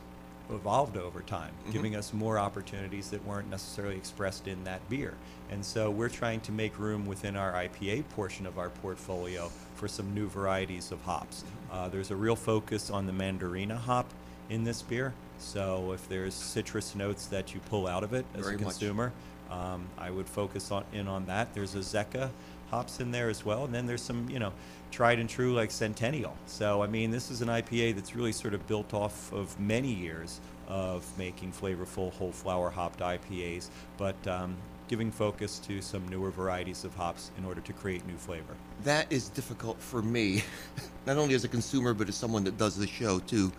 evolved 0.49 0.97
over 0.97 1.21
time, 1.21 1.51
giving 1.71 1.95
us 1.95 2.13
more 2.13 2.39
opportunities 2.39 3.09
that 3.09 3.25
weren't 3.25 3.49
necessarily 3.49 3.95
expressed 3.95 4.47
in 4.47 4.63
that 4.63 4.87
beer. 4.89 5.13
And 5.51 5.63
so 5.63 5.89
we're 5.89 6.09
trying 6.09 6.41
to 6.41 6.51
make 6.51 6.77
room 6.79 7.05
within 7.05 7.35
our 7.35 7.53
IPA 7.53 8.07
portion 8.09 8.45
of 8.45 8.57
our 8.57 8.69
portfolio 8.69 9.51
for 9.75 9.87
some 9.87 10.13
new 10.13 10.27
varieties 10.27 10.91
of 10.91 11.01
hops. 11.01 11.43
Uh, 11.71 11.89
there's 11.89 12.11
a 12.11 12.15
real 12.15 12.35
focus 12.35 12.89
on 12.89 13.05
the 13.05 13.13
mandarina 13.13 13.77
hop 13.77 14.07
in 14.49 14.63
this 14.63 14.81
beer. 14.81 15.13
So 15.39 15.91
if 15.91 16.07
there's 16.09 16.33
citrus 16.33 16.95
notes 16.95 17.27
that 17.27 17.53
you 17.53 17.59
pull 17.69 17.87
out 17.87 18.03
of 18.03 18.13
it 18.13 18.25
as 18.35 18.43
Very 18.43 18.55
a 18.55 18.57
consumer, 18.57 19.11
um, 19.49 19.87
I 19.97 20.09
would 20.09 20.27
focus 20.27 20.71
on 20.71 20.83
in 20.93 21.07
on 21.07 21.25
that. 21.27 21.53
There's 21.53 21.75
a 21.75 21.79
Zeka 21.79 22.29
hops 22.69 22.99
in 22.99 23.11
there 23.11 23.29
as 23.29 23.45
well, 23.45 23.65
and 23.65 23.73
then 23.73 23.85
there's 23.85 24.01
some 24.01 24.29
you 24.29 24.39
know 24.39 24.53
tried 24.91 25.19
and 25.19 25.29
true 25.29 25.53
like 25.53 25.71
Centennial. 25.71 26.35
So 26.45 26.81
I 26.81 26.87
mean, 26.87 27.11
this 27.11 27.31
is 27.31 27.41
an 27.41 27.49
IPA 27.49 27.95
that's 27.95 28.15
really 28.15 28.31
sort 28.31 28.53
of 28.53 28.65
built 28.67 28.93
off 28.93 29.31
of 29.33 29.59
many 29.59 29.93
years 29.93 30.39
of 30.67 31.05
making 31.17 31.51
flavorful 31.51 32.13
whole 32.13 32.31
flower 32.31 32.69
hopped 32.69 32.99
IPAs, 32.99 33.69
but 33.97 34.15
um, 34.27 34.55
giving 34.87 35.11
focus 35.11 35.59
to 35.59 35.81
some 35.81 36.07
newer 36.07 36.31
varieties 36.31 36.83
of 36.83 36.93
hops 36.95 37.31
in 37.37 37.45
order 37.45 37.61
to 37.61 37.73
create 37.73 38.05
new 38.07 38.17
flavor. 38.17 38.55
That 38.83 39.11
is 39.11 39.29
difficult 39.29 39.79
for 39.79 40.01
me, 40.01 40.43
not 41.05 41.17
only 41.17 41.35
as 41.35 41.43
a 41.43 41.47
consumer, 41.47 41.93
but 41.93 42.09
as 42.09 42.15
someone 42.15 42.43
that 42.45 42.57
does 42.57 42.75
the 42.75 42.87
show 42.87 43.19
to 43.19 43.51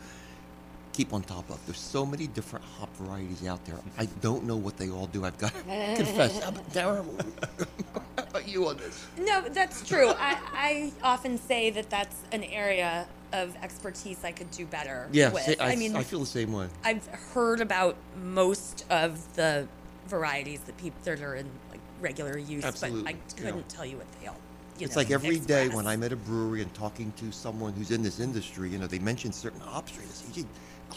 keep 0.98 1.12
on 1.14 1.22
top 1.22 1.48
of. 1.48 1.64
There's 1.64 1.78
so 1.78 2.04
many 2.04 2.26
different 2.26 2.64
hop 2.76 2.94
varieties 2.96 3.46
out 3.46 3.64
there. 3.64 3.76
I 3.96 4.06
don't 4.20 4.42
know 4.42 4.56
what 4.56 4.76
they 4.76 4.90
all 4.90 5.06
do. 5.06 5.24
I've 5.24 5.38
got 5.38 5.54
to 5.54 5.62
confess. 5.96 6.44
I'm 6.44 6.56
terrible. 6.72 7.16
How 8.16 8.24
about 8.24 8.48
you 8.48 8.66
on 8.66 8.78
this? 8.78 9.06
No, 9.16 9.42
that's 9.42 9.86
true. 9.86 10.08
I, 10.08 10.36
I 10.52 10.92
often 11.04 11.38
say 11.38 11.70
that 11.70 11.88
that's 11.88 12.16
an 12.32 12.42
area 12.42 13.06
of 13.32 13.54
expertise 13.62 14.24
I 14.24 14.32
could 14.32 14.50
do 14.50 14.66
better 14.66 15.08
Yeah, 15.12 15.30
with. 15.32 15.60
I, 15.60 15.72
I 15.74 15.76
mean, 15.76 15.94
I 15.94 16.02
feel 16.02 16.18
the 16.18 16.26
same 16.26 16.52
way. 16.52 16.66
I've 16.82 17.06
heard 17.06 17.60
about 17.60 17.94
most 18.20 18.84
of 18.90 19.36
the 19.36 19.68
varieties 20.08 20.60
that 20.62 20.76
people 20.78 20.98
that 21.04 21.20
are 21.20 21.36
in 21.36 21.46
like 21.70 21.80
regular 22.00 22.38
use, 22.38 22.64
Absolutely, 22.64 23.02
but 23.04 23.10
I 23.10 23.40
couldn't 23.40 23.68
tell 23.68 23.86
you 23.86 23.98
what 23.98 24.06
they 24.20 24.26
all. 24.26 24.36
You 24.80 24.86
It's 24.86 24.96
know, 24.96 25.02
like 25.02 25.12
every 25.12 25.38
day 25.38 25.66
express. 25.66 25.76
when 25.76 25.86
I'm 25.86 26.02
at 26.02 26.10
a 26.12 26.16
brewery 26.16 26.60
and 26.62 26.74
talking 26.74 27.12
to 27.18 27.30
someone 27.30 27.72
who's 27.74 27.92
in 27.92 28.02
this 28.02 28.18
industry, 28.18 28.68
you 28.70 28.78
know, 28.78 28.88
they 28.88 28.98
mention 28.98 29.30
certain 29.32 29.60
hop 29.60 29.88
strains. 29.88 30.24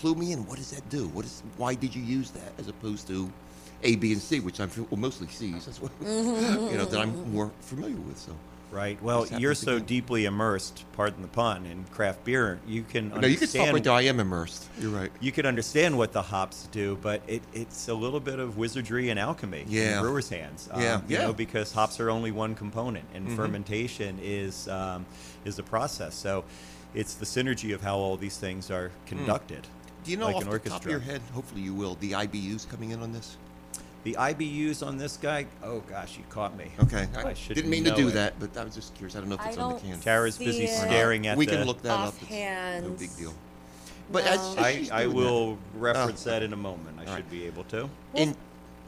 Clue 0.02 0.16
me 0.16 0.32
in. 0.32 0.48
What 0.48 0.58
does 0.58 0.72
that 0.72 0.88
do? 0.90 1.08
What 1.10 1.26
is? 1.26 1.44
Why 1.58 1.76
did 1.76 1.96
you 1.96 2.02
use 2.02 2.32
that 2.32 2.54
as 2.58 2.68
opposed 2.68 3.08
to 3.08 3.32
A, 3.84 3.96
B, 3.98 4.12
and 4.14 4.22
C, 4.22 4.40
which 4.40 4.60
I'm 4.60 4.70
well, 4.90 5.00
mostly 5.00 5.28
C's. 5.28 5.66
That's 5.66 5.80
what 5.80 5.92
you 6.02 6.08
know 6.78 6.86
that 6.86 7.00
I'm 7.00 7.32
more 7.32 7.52
familiar 7.62 7.96
with. 7.98 8.18
So 8.18 8.36
Right. 8.72 9.00
Well, 9.04 9.28
you're 9.28 9.54
so 9.54 9.80
be- 9.80 9.86
deeply 9.86 10.24
immersed, 10.26 10.86
pardon 10.94 11.22
the 11.22 11.28
pun, 11.28 11.66
in 11.66 11.84
craft 11.92 12.24
beer, 12.24 12.58
you 12.66 12.84
can 12.84 13.10
no, 13.10 13.28
you 13.28 13.36
can 13.38 13.46
stop 13.48 13.68
understand 13.68 13.74
right 13.74 13.84
there. 13.84 13.94
I 13.94 14.02
am 14.04 14.20
immersed. 14.22 14.66
You're 14.80 14.92
right. 14.92 15.12
you 15.20 15.32
could 15.34 15.46
understand 15.46 15.98
what 15.98 16.14
the 16.14 16.22
hops 16.22 16.70
do, 16.72 16.98
but 17.02 17.22
it, 17.28 17.42
it's 17.54 17.90
a 17.90 17.94
little 17.94 18.22
bit 18.22 18.40
of 18.40 18.58
wizardry 18.58 19.10
and 19.10 19.20
alchemy 19.20 19.66
Yeah. 19.68 19.98
in 19.98 20.02
brewer's 20.02 20.30
hands. 20.30 20.70
Um, 20.72 20.82
Yeah, 20.82 21.02
you 21.08 21.18
yeah. 21.18 21.22
know, 21.28 21.34
because 21.34 21.74
hops 21.74 22.00
are 22.00 22.10
only 22.10 22.32
one 22.32 22.56
component, 22.56 23.04
and 23.14 23.28
Mhm. 23.28 23.36
fermentation 23.36 24.18
is 24.24 24.70
um, 24.70 25.06
is 25.44 25.60
a 25.60 25.64
process. 25.64 26.16
So 26.16 26.46
it's 26.96 27.16
the 27.16 27.26
synergy 27.26 27.74
of 27.76 27.82
how 27.82 27.98
all 27.98 28.16
these 28.16 28.38
things 28.38 28.72
are 28.72 28.92
conducted. 29.06 29.68
Do 30.04 30.12
you 30.12 30.18
know 30.18 30.28
like 30.28 30.36
off 30.38 30.44
an 30.44 30.50
the 30.50 30.70
top 30.70 30.84
of 30.86 30.90
your 30.92 31.00
head? 31.00 31.22
Hopefully 31.34 31.62
you 31.62 31.74
will. 31.74 31.96
The 31.96 32.12
IBUs 32.14 32.68
coming 32.70 32.92
in 32.92 33.02
on 33.02 33.12
this. 33.14 33.38
The 34.04 34.14
IBUs 34.20 34.86
on 34.86 34.98
this 34.98 35.18
guy, 35.18 35.46
oh 35.64 35.82
gosh, 35.82 36.18
you 36.18 36.24
caught 36.30 36.58
me. 36.58 36.72
Okay. 36.80 37.08
I 37.16 37.34
should 37.36 37.56
didn't 37.56 37.70
mean 37.70 37.84
to 37.84 37.96
do 37.96 38.08
it. 38.08 38.12
that, 38.14 38.40
but 38.40 38.58
I 38.58 38.64
was 38.64 38.74
just 38.74 38.96
curious. 38.96 39.16
I 39.16 39.20
don't 39.20 39.30
know 39.30 39.36
if 39.36 39.42
I 39.42 39.50
it's 39.50 39.58
on 39.60 39.74
the 39.76 39.80
can. 39.80 40.00
Tara's 40.00 40.36
see 40.36 40.46
busy 40.46 40.64
it 40.64 40.70
staring 40.76 41.28
at 41.28 41.38
we 41.38 41.46
the. 41.46 41.58
can 41.58 41.68
look 41.68 41.84
that 41.84 41.92
up. 42.00 42.14
It's 42.20 42.22
no 42.22 42.26
offhand. 42.38 42.98
big 43.00 43.16
deal. 43.16 43.34
But 44.12 44.26
No. 44.26 44.32
as 44.32 44.58
I, 44.58 44.90
I 44.92 45.04
doing 45.04 45.16
will 45.16 45.58
reference 45.76 46.26
Oh. 46.26 46.32
that 46.32 46.42
in 46.42 46.52
a 46.54 46.58
moment. 46.58 46.98
I 46.98 47.02
All 47.02 47.06
should 47.08 47.14
right. 47.26 47.30
be 47.32 47.46
able 47.46 47.64
to. 47.66 47.90
that, 48.14 48.22
in, 48.22 48.30
No, 48.30 48.36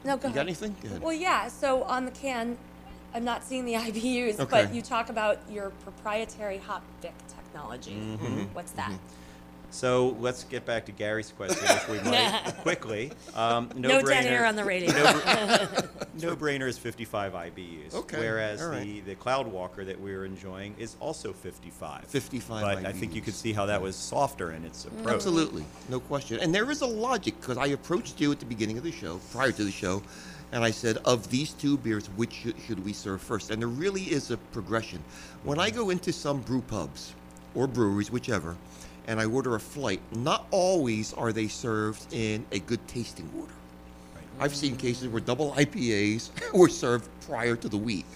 go 0.04 0.10
you 0.10 0.16
ahead. 0.16 0.34
got 0.34 0.40
anything? 0.42 0.74
Go 0.82 0.88
ahead. 0.88 1.00
Well, 1.02 1.12
yeah. 1.12 1.46
So 1.46 1.84
on 1.84 2.06
the 2.06 2.10
can, 2.10 2.58
I'm 3.14 3.24
not 3.24 3.44
seeing 3.44 3.64
the 3.64 3.74
IBUs, 3.74 4.40
Okay. 4.40 4.50
but 4.50 4.74
you 4.74 4.82
talk 4.82 5.10
about 5.10 5.38
your 5.48 5.70
proprietary 5.70 6.58
hop 6.58 6.82
Vic 7.00 7.14
technology. 7.28 7.92
Mhm. 8.20 8.48
What's 8.52 8.72
that? 8.72 8.92
So 9.74 10.16
let's 10.20 10.44
get 10.44 10.64
back 10.64 10.86
to 10.86 10.92
Gary's 10.92 11.32
question, 11.32 11.64
if 11.64 11.88
we 11.88 11.98
might, 12.08 12.54
quickly. 12.62 13.10
Um, 13.34 13.68
no, 13.74 13.88
No, 13.88 14.02
brainer, 14.02 14.06
dead 14.06 14.26
air 14.26 14.46
on 14.46 14.54
the 14.54 14.62
radio. 14.64 14.92
No 14.92 16.36
brainer 16.36 16.68
is 16.68 16.78
55 16.78 17.32
IBUs. 17.32 17.92
Okay, 17.92 18.18
Whereas 18.20 18.62
all 18.62 18.68
right. 18.68 18.84
the, 18.84 19.00
the 19.00 19.14
Cloud 19.16 19.48
Walker 19.48 19.84
that 19.84 20.00
we 20.00 20.14
were 20.14 20.24
enjoying 20.24 20.76
is 20.78 20.94
also 21.00 21.32
55. 21.32 22.04
55 22.04 22.62
But 22.62 22.86
I 22.86 22.92
think 22.92 23.16
you 23.16 23.20
could 23.20 23.34
see 23.34 23.52
how 23.52 23.66
that 23.66 23.82
was 23.82 23.96
softer 23.96 24.52
in 24.52 24.64
its 24.64 24.84
approach. 24.84 25.12
Absolutely, 25.12 25.64
no 25.88 25.98
question. 25.98 26.38
And 26.38 26.54
there 26.54 26.70
is 26.70 26.82
a 26.82 26.86
logic 26.86 27.34
because 27.40 27.58
I 27.58 27.66
approached 27.66 28.20
you 28.20 28.30
at 28.30 28.38
the 28.38 28.46
beginning 28.46 28.78
of 28.78 28.84
the 28.84 28.92
show, 28.92 29.18
prior 29.32 29.50
to 29.50 29.64
the 29.64 29.72
show, 29.72 30.04
and 30.52 30.62
I 30.62 30.70
said, 30.70 30.98
of 30.98 31.28
these 31.30 31.50
two 31.50 31.78
beers, 31.78 32.06
which 32.10 32.32
should, 32.32 32.54
should 32.64 32.84
we 32.84 32.92
serve 32.92 33.20
first? 33.20 33.50
And 33.50 33.60
there 33.60 33.68
really 33.68 34.02
is 34.02 34.30
a 34.30 34.36
progression. 34.36 35.02
When 35.42 35.58
I 35.58 35.70
go 35.70 35.90
into 35.90 36.12
some 36.12 36.42
brew 36.42 36.62
pubs 36.62 37.12
or 37.56 37.66
breweries, 37.66 38.12
whichever, 38.12 38.56
and 39.06 39.20
I 39.20 39.26
order 39.26 39.54
a 39.54 39.60
flight, 39.60 40.00
not 40.12 40.46
always 40.50 41.12
are 41.14 41.32
they 41.32 41.48
served 41.48 42.12
in 42.12 42.44
a 42.52 42.58
good 42.58 42.86
tasting 42.88 43.30
order. 43.38 43.52
I've 44.40 44.54
seen 44.54 44.76
cases 44.76 45.08
where 45.08 45.20
double 45.20 45.52
IPAs 45.52 46.30
were 46.54 46.68
served 46.68 47.08
prior 47.26 47.54
to 47.56 47.68
the 47.68 47.76
wheat. 47.76 48.06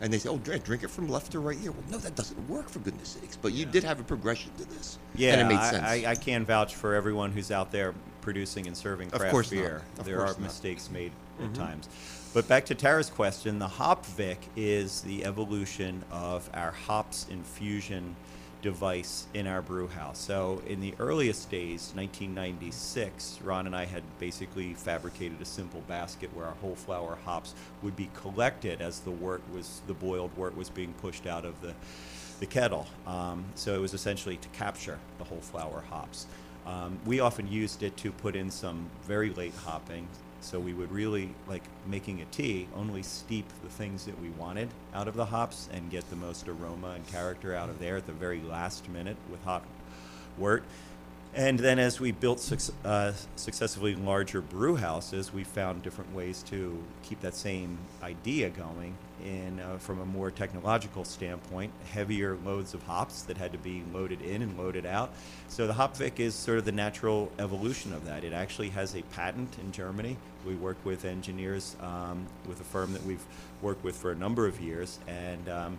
And 0.00 0.12
they 0.12 0.18
say, 0.18 0.28
oh, 0.28 0.36
drink, 0.36 0.64
drink 0.64 0.82
it 0.82 0.90
from 0.90 1.08
left 1.08 1.32
to 1.32 1.38
right 1.40 1.56
here. 1.58 1.72
Well, 1.72 1.82
no, 1.90 1.98
that 1.98 2.14
doesn't 2.14 2.48
work, 2.50 2.68
for 2.68 2.80
goodness 2.80 3.16
sakes. 3.20 3.36
But 3.36 3.52
you 3.54 3.64
Yeah. 3.64 3.72
did 3.72 3.84
have 3.84 3.98
a 3.98 4.02
progression 4.04 4.50
to 4.58 4.64
this. 4.66 4.98
Yeah, 5.14 5.32
And 5.32 5.40
it 5.40 5.54
made 5.54 5.62
sense. 5.64 5.82
I, 5.82 6.04
I 6.10 6.14
can 6.14 6.44
vouch 6.44 6.74
for 6.74 6.94
everyone 6.94 7.32
who's 7.32 7.50
out 7.50 7.72
there 7.72 7.94
producing 8.20 8.66
and 8.66 8.76
serving 8.76 9.08
Of 9.12 9.20
craft 9.20 9.32
course 9.32 9.50
not. 9.52 9.58
beer. 9.58 9.82
Of 9.98 10.04
there 10.04 10.18
course 10.18 10.30
are 10.32 10.34
not. 10.34 10.42
mistakes 10.42 10.90
made 10.90 11.12
at 11.42 11.50
Mhm. 11.50 11.54
times. 11.54 11.88
But 12.34 12.46
back 12.46 12.66
to 12.66 12.74
Tara's 12.74 13.08
question, 13.08 13.58
the 13.58 13.68
Hop 13.68 14.04
Vic 14.04 14.38
is 14.54 15.00
the 15.00 15.24
evolution 15.24 16.04
of 16.10 16.50
our 16.52 16.72
hops 16.72 17.24
infusion 17.30 18.16
device 18.62 19.26
in 19.34 19.46
our 19.46 19.62
brew 19.62 19.86
house. 19.86 20.18
So 20.18 20.62
in 20.66 20.80
the 20.80 20.94
earliest 20.98 21.50
days, 21.50 21.92
1996, 21.94 23.40
Ron 23.42 23.66
and 23.66 23.76
I 23.76 23.84
had 23.84 24.02
basically 24.18 24.74
fabricated 24.74 25.40
a 25.40 25.44
simple 25.44 25.82
basket 25.88 26.30
where 26.34 26.46
our 26.46 26.54
whole 26.54 26.74
flower 26.74 27.18
hops 27.24 27.54
would 27.82 27.96
be 27.96 28.10
collected 28.14 28.80
as 28.80 29.00
the 29.00 29.10
wort 29.10 29.42
was 29.52 29.82
the 29.86 29.94
boiled 29.94 30.36
wort 30.36 30.56
was 30.56 30.70
being 30.70 30.92
pushed 30.94 31.26
out 31.26 31.44
of 31.44 31.60
the 31.60 31.74
the 32.40 32.46
kettle. 32.46 32.86
Um, 33.06 33.44
so 33.54 33.74
it 33.74 33.80
was 33.80 33.94
essentially 33.94 34.36
to 34.36 34.48
capture 34.48 34.98
the 35.18 35.24
whole 35.24 35.40
flower 35.40 35.82
hops. 35.88 36.26
Um, 36.66 36.98
we 37.06 37.20
often 37.20 37.50
used 37.50 37.82
it 37.82 37.96
to 37.98 38.12
put 38.12 38.36
in 38.36 38.50
some 38.50 38.90
very 39.04 39.30
late 39.30 39.54
hopping. 39.64 40.08
So 40.46 40.60
we 40.60 40.74
would 40.74 40.92
really, 40.92 41.34
like 41.48 41.64
making 41.88 42.20
a 42.20 42.24
tea, 42.26 42.68
only 42.76 43.02
steep 43.02 43.46
the 43.64 43.68
things 43.68 44.04
that 44.04 44.16
we 44.20 44.30
wanted 44.30 44.68
out 44.94 45.08
of 45.08 45.16
the 45.16 45.24
hops 45.24 45.68
and 45.72 45.90
get 45.90 46.08
the 46.08 46.14
most 46.14 46.46
aroma 46.46 46.90
and 46.90 47.04
character 47.08 47.52
out 47.56 47.68
of 47.68 47.80
there 47.80 47.96
at 47.96 48.06
the 48.06 48.12
very 48.12 48.40
last 48.42 48.88
minute 48.88 49.16
with 49.28 49.42
hot 49.42 49.64
wort. 50.38 50.62
And 51.34 51.58
then 51.58 51.80
as 51.80 51.98
we 51.98 52.12
built 52.12 52.38
uh, 52.84 53.12
successively 53.34 53.96
larger 53.96 54.40
brew 54.40 54.76
houses, 54.76 55.34
we 55.34 55.42
found 55.42 55.82
different 55.82 56.14
ways 56.14 56.44
to 56.44 56.80
keep 57.02 57.20
that 57.22 57.34
same 57.34 57.76
idea 58.00 58.48
going 58.48 58.94
in, 59.24 59.58
uh, 59.58 59.78
from 59.78 60.00
a 60.00 60.06
more 60.06 60.30
technological 60.30 61.04
standpoint, 61.04 61.72
heavier 61.92 62.38
loads 62.44 62.72
of 62.72 62.84
hops 62.84 63.22
that 63.22 63.36
had 63.36 63.50
to 63.50 63.58
be 63.58 63.82
loaded 63.92 64.22
in 64.22 64.42
and 64.42 64.56
loaded 64.56 64.86
out. 64.86 65.12
So 65.48 65.66
the 65.66 65.72
Hop 65.72 65.96
Vic 65.96 66.20
is 66.20 66.36
sort 66.36 66.58
of 66.58 66.64
the 66.64 66.72
natural 66.72 67.32
evolution 67.40 67.92
of 67.92 68.06
that. 68.06 68.22
It 68.22 68.32
actually 68.32 68.68
has 68.70 68.94
a 68.94 69.02
patent 69.02 69.58
in 69.58 69.72
Germany. 69.72 70.16
We 70.46 70.54
work 70.54 70.76
with 70.84 71.04
engineers 71.04 71.76
um, 71.80 72.26
with 72.48 72.60
a 72.60 72.64
firm 72.64 72.92
that 72.92 73.04
we've 73.04 73.24
worked 73.62 73.82
with 73.84 73.96
for 73.96 74.12
a 74.12 74.14
number 74.14 74.46
of 74.46 74.60
years, 74.60 74.98
and 75.08 75.48
um, 75.48 75.78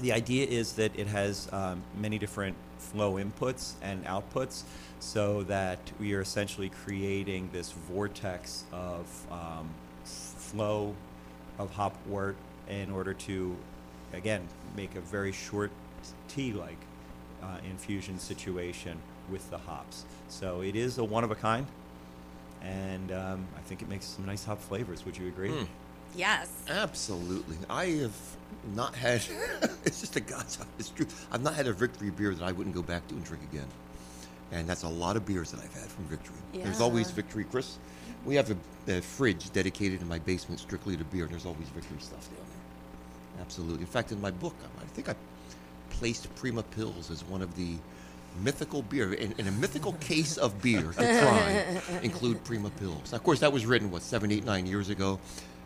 the 0.00 0.12
idea 0.12 0.46
is 0.46 0.74
that 0.74 0.96
it 0.98 1.06
has 1.06 1.48
um, 1.52 1.82
many 1.98 2.18
different 2.18 2.56
flow 2.78 3.14
inputs 3.14 3.72
and 3.82 4.04
outputs 4.04 4.62
so 5.00 5.42
that 5.44 5.78
we 5.98 6.14
are 6.14 6.20
essentially 6.20 6.68
creating 6.68 7.48
this 7.52 7.72
vortex 7.72 8.64
of 8.72 9.06
um, 9.30 9.70
flow 10.04 10.94
of 11.58 11.70
hop 11.72 11.96
wort 12.06 12.36
in 12.68 12.90
order 12.90 13.14
to 13.14 13.56
again, 14.12 14.46
make 14.76 14.94
a 14.94 15.00
very 15.00 15.32
short 15.32 15.70
tea-like 16.28 16.78
uh, 17.42 17.58
infusion 17.68 18.18
situation 18.18 18.98
with 19.30 19.48
the 19.50 19.58
hops. 19.58 20.04
So 20.28 20.62
it 20.62 20.76
is 20.76 20.98
a 20.98 21.04
one 21.04 21.24
of 21.24 21.30
a 21.30 21.34
kind, 21.34 21.66
and 22.66 23.12
um, 23.12 23.46
I 23.56 23.60
think 23.60 23.82
it 23.82 23.88
makes 23.88 24.06
some 24.06 24.26
nice 24.26 24.44
hop 24.44 24.60
flavors. 24.60 25.04
Would 25.04 25.16
you 25.16 25.28
agree? 25.28 25.52
Yes. 26.14 26.50
Absolutely. 26.68 27.56
I 27.68 27.86
have 27.86 28.16
not 28.74 28.94
had, 28.94 29.22
it's 29.84 30.00
just 30.00 30.16
a 30.16 30.20
God's 30.20 30.58
honest 30.60 30.96
truth. 30.96 31.26
I've 31.30 31.42
not 31.42 31.54
had 31.54 31.66
a 31.66 31.72
victory 31.72 32.10
beer 32.10 32.34
that 32.34 32.44
I 32.44 32.52
wouldn't 32.52 32.74
go 32.74 32.82
back 32.82 33.06
to 33.08 33.14
and 33.14 33.24
drink 33.24 33.42
again. 33.52 33.66
And 34.52 34.68
that's 34.68 34.84
a 34.84 34.88
lot 34.88 35.16
of 35.16 35.26
beers 35.26 35.50
that 35.50 35.60
I've 35.60 35.74
had 35.74 35.90
from 35.90 36.04
Victory. 36.04 36.36
There's 36.54 36.80
always 36.80 37.10
Victory, 37.10 37.44
Chris. 37.44 37.78
We 38.24 38.36
have 38.36 38.50
a, 38.50 38.96
a 38.98 39.00
fridge 39.00 39.52
dedicated 39.52 40.00
in 40.00 40.08
my 40.08 40.20
basement 40.20 40.60
strictly 40.60 40.96
to 40.96 41.04
beer, 41.04 41.24
and 41.24 41.32
there's 41.32 41.46
always 41.46 41.68
Victory 41.70 41.98
stuff 41.98 42.28
down 42.28 42.46
there. 42.46 43.42
Absolutely. 43.42 43.80
In 43.80 43.86
fact, 43.86 44.12
in 44.12 44.20
my 44.20 44.30
book, 44.30 44.54
I 44.62 44.82
I 44.82 44.86
think 44.86 45.08
I 45.08 45.16
placed 45.90 46.32
Prima 46.36 46.62
Pils 46.62 47.10
as 47.10 47.24
one 47.24 47.42
of 47.42 47.54
the 47.56 47.74
mythical 48.42 48.82
beer 48.82 49.12
in, 49.12 49.32
in 49.38 49.46
a 49.46 49.52
mythical 49.52 49.92
case 49.94 50.36
of 50.36 50.60
beer 50.62 50.82
to 50.82 50.92
try. 50.92 51.80
include 52.02 52.42
Prima 52.44 52.70
Pils. 52.80 53.12
Of 53.12 53.22
course, 53.22 53.40
that 53.40 53.52
was 53.52 53.66
written 53.66 53.90
what 53.90 54.02
seven, 54.02 54.30
eight, 54.32 54.44
nine 54.44 54.66
years 54.66 54.88
ago. 54.88 55.18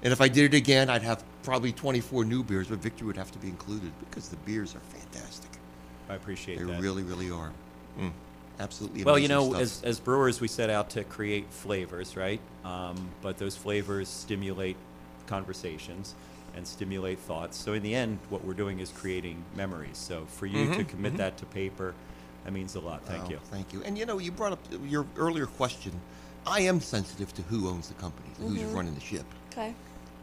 And 0.02 0.12
if 0.12 0.20
I 0.20 0.28
did 0.28 0.54
it 0.54 0.56
again, 0.56 0.88
I'd 0.88 1.02
have 1.02 1.22
probably 1.42 1.72
24 1.72 2.24
new 2.24 2.42
beers, 2.42 2.68
but 2.68 2.78
Victory 2.78 3.06
would 3.06 3.16
have 3.16 3.30
to 3.32 3.38
be 3.38 3.48
included 3.48 3.92
because 4.08 4.28
the 4.28 4.36
beers 4.36 4.74
are 4.74 4.80
fantastic. 4.80 5.50
I 6.08 6.14
appreciate 6.14 6.58
They 6.58 6.64
that. 6.64 6.72
They 6.72 6.80
really, 6.80 7.02
really 7.02 7.30
are. 7.30 7.52
Mm. 7.98 8.12
Absolutely. 8.58 9.04
Well, 9.04 9.18
you 9.18 9.28
know, 9.28 9.50
stuff. 9.50 9.62
as, 9.62 9.82
as 9.84 10.00
brewers, 10.00 10.40
we 10.40 10.48
set 10.48 10.68
out 10.68 10.90
to 10.90 11.04
create 11.04 11.50
flavors, 11.50 12.16
right? 12.16 12.40
Um, 12.64 13.10
but 13.22 13.38
those 13.38 13.56
flavors 13.56 14.08
stimulate 14.08 14.76
conversations 15.26 16.14
and 16.54 16.66
stimulate 16.66 17.18
thoughts. 17.20 17.56
So 17.56 17.72
in 17.72 17.82
the 17.82 17.94
end, 17.94 18.18
what 18.28 18.44
we're 18.44 18.54
doing 18.54 18.80
is 18.80 18.90
creating 18.90 19.44
memories. 19.54 19.96
So 19.96 20.26
for 20.26 20.46
you 20.46 20.74
to 20.74 20.84
commit 20.84 21.16
that 21.18 21.38
to 21.38 21.46
paper, 21.46 21.94
that 22.44 22.52
means 22.52 22.74
a 22.74 22.80
lot. 22.80 23.04
Thank 23.04 23.26
Oh, 23.26 23.30
you. 23.30 23.38
Thank 23.50 23.72
you. 23.72 23.82
And 23.84 23.96
you 23.98 24.06
know, 24.06 24.18
you 24.18 24.30
brought 24.32 24.52
up 24.52 24.60
your 24.84 25.06
earlier 25.16 25.46
question. 25.46 25.92
I 26.46 26.60
am 26.60 26.80
sensitive 26.80 27.34
to 27.34 27.42
who 27.42 27.68
owns 27.68 27.88
the 27.88 27.94
company, 27.94 28.28
who's 28.38 28.60
Mm-hmm. 28.60 28.74
running 28.74 28.94
the 28.94 29.00
ship. 29.00 29.26
Okay. 29.52 29.74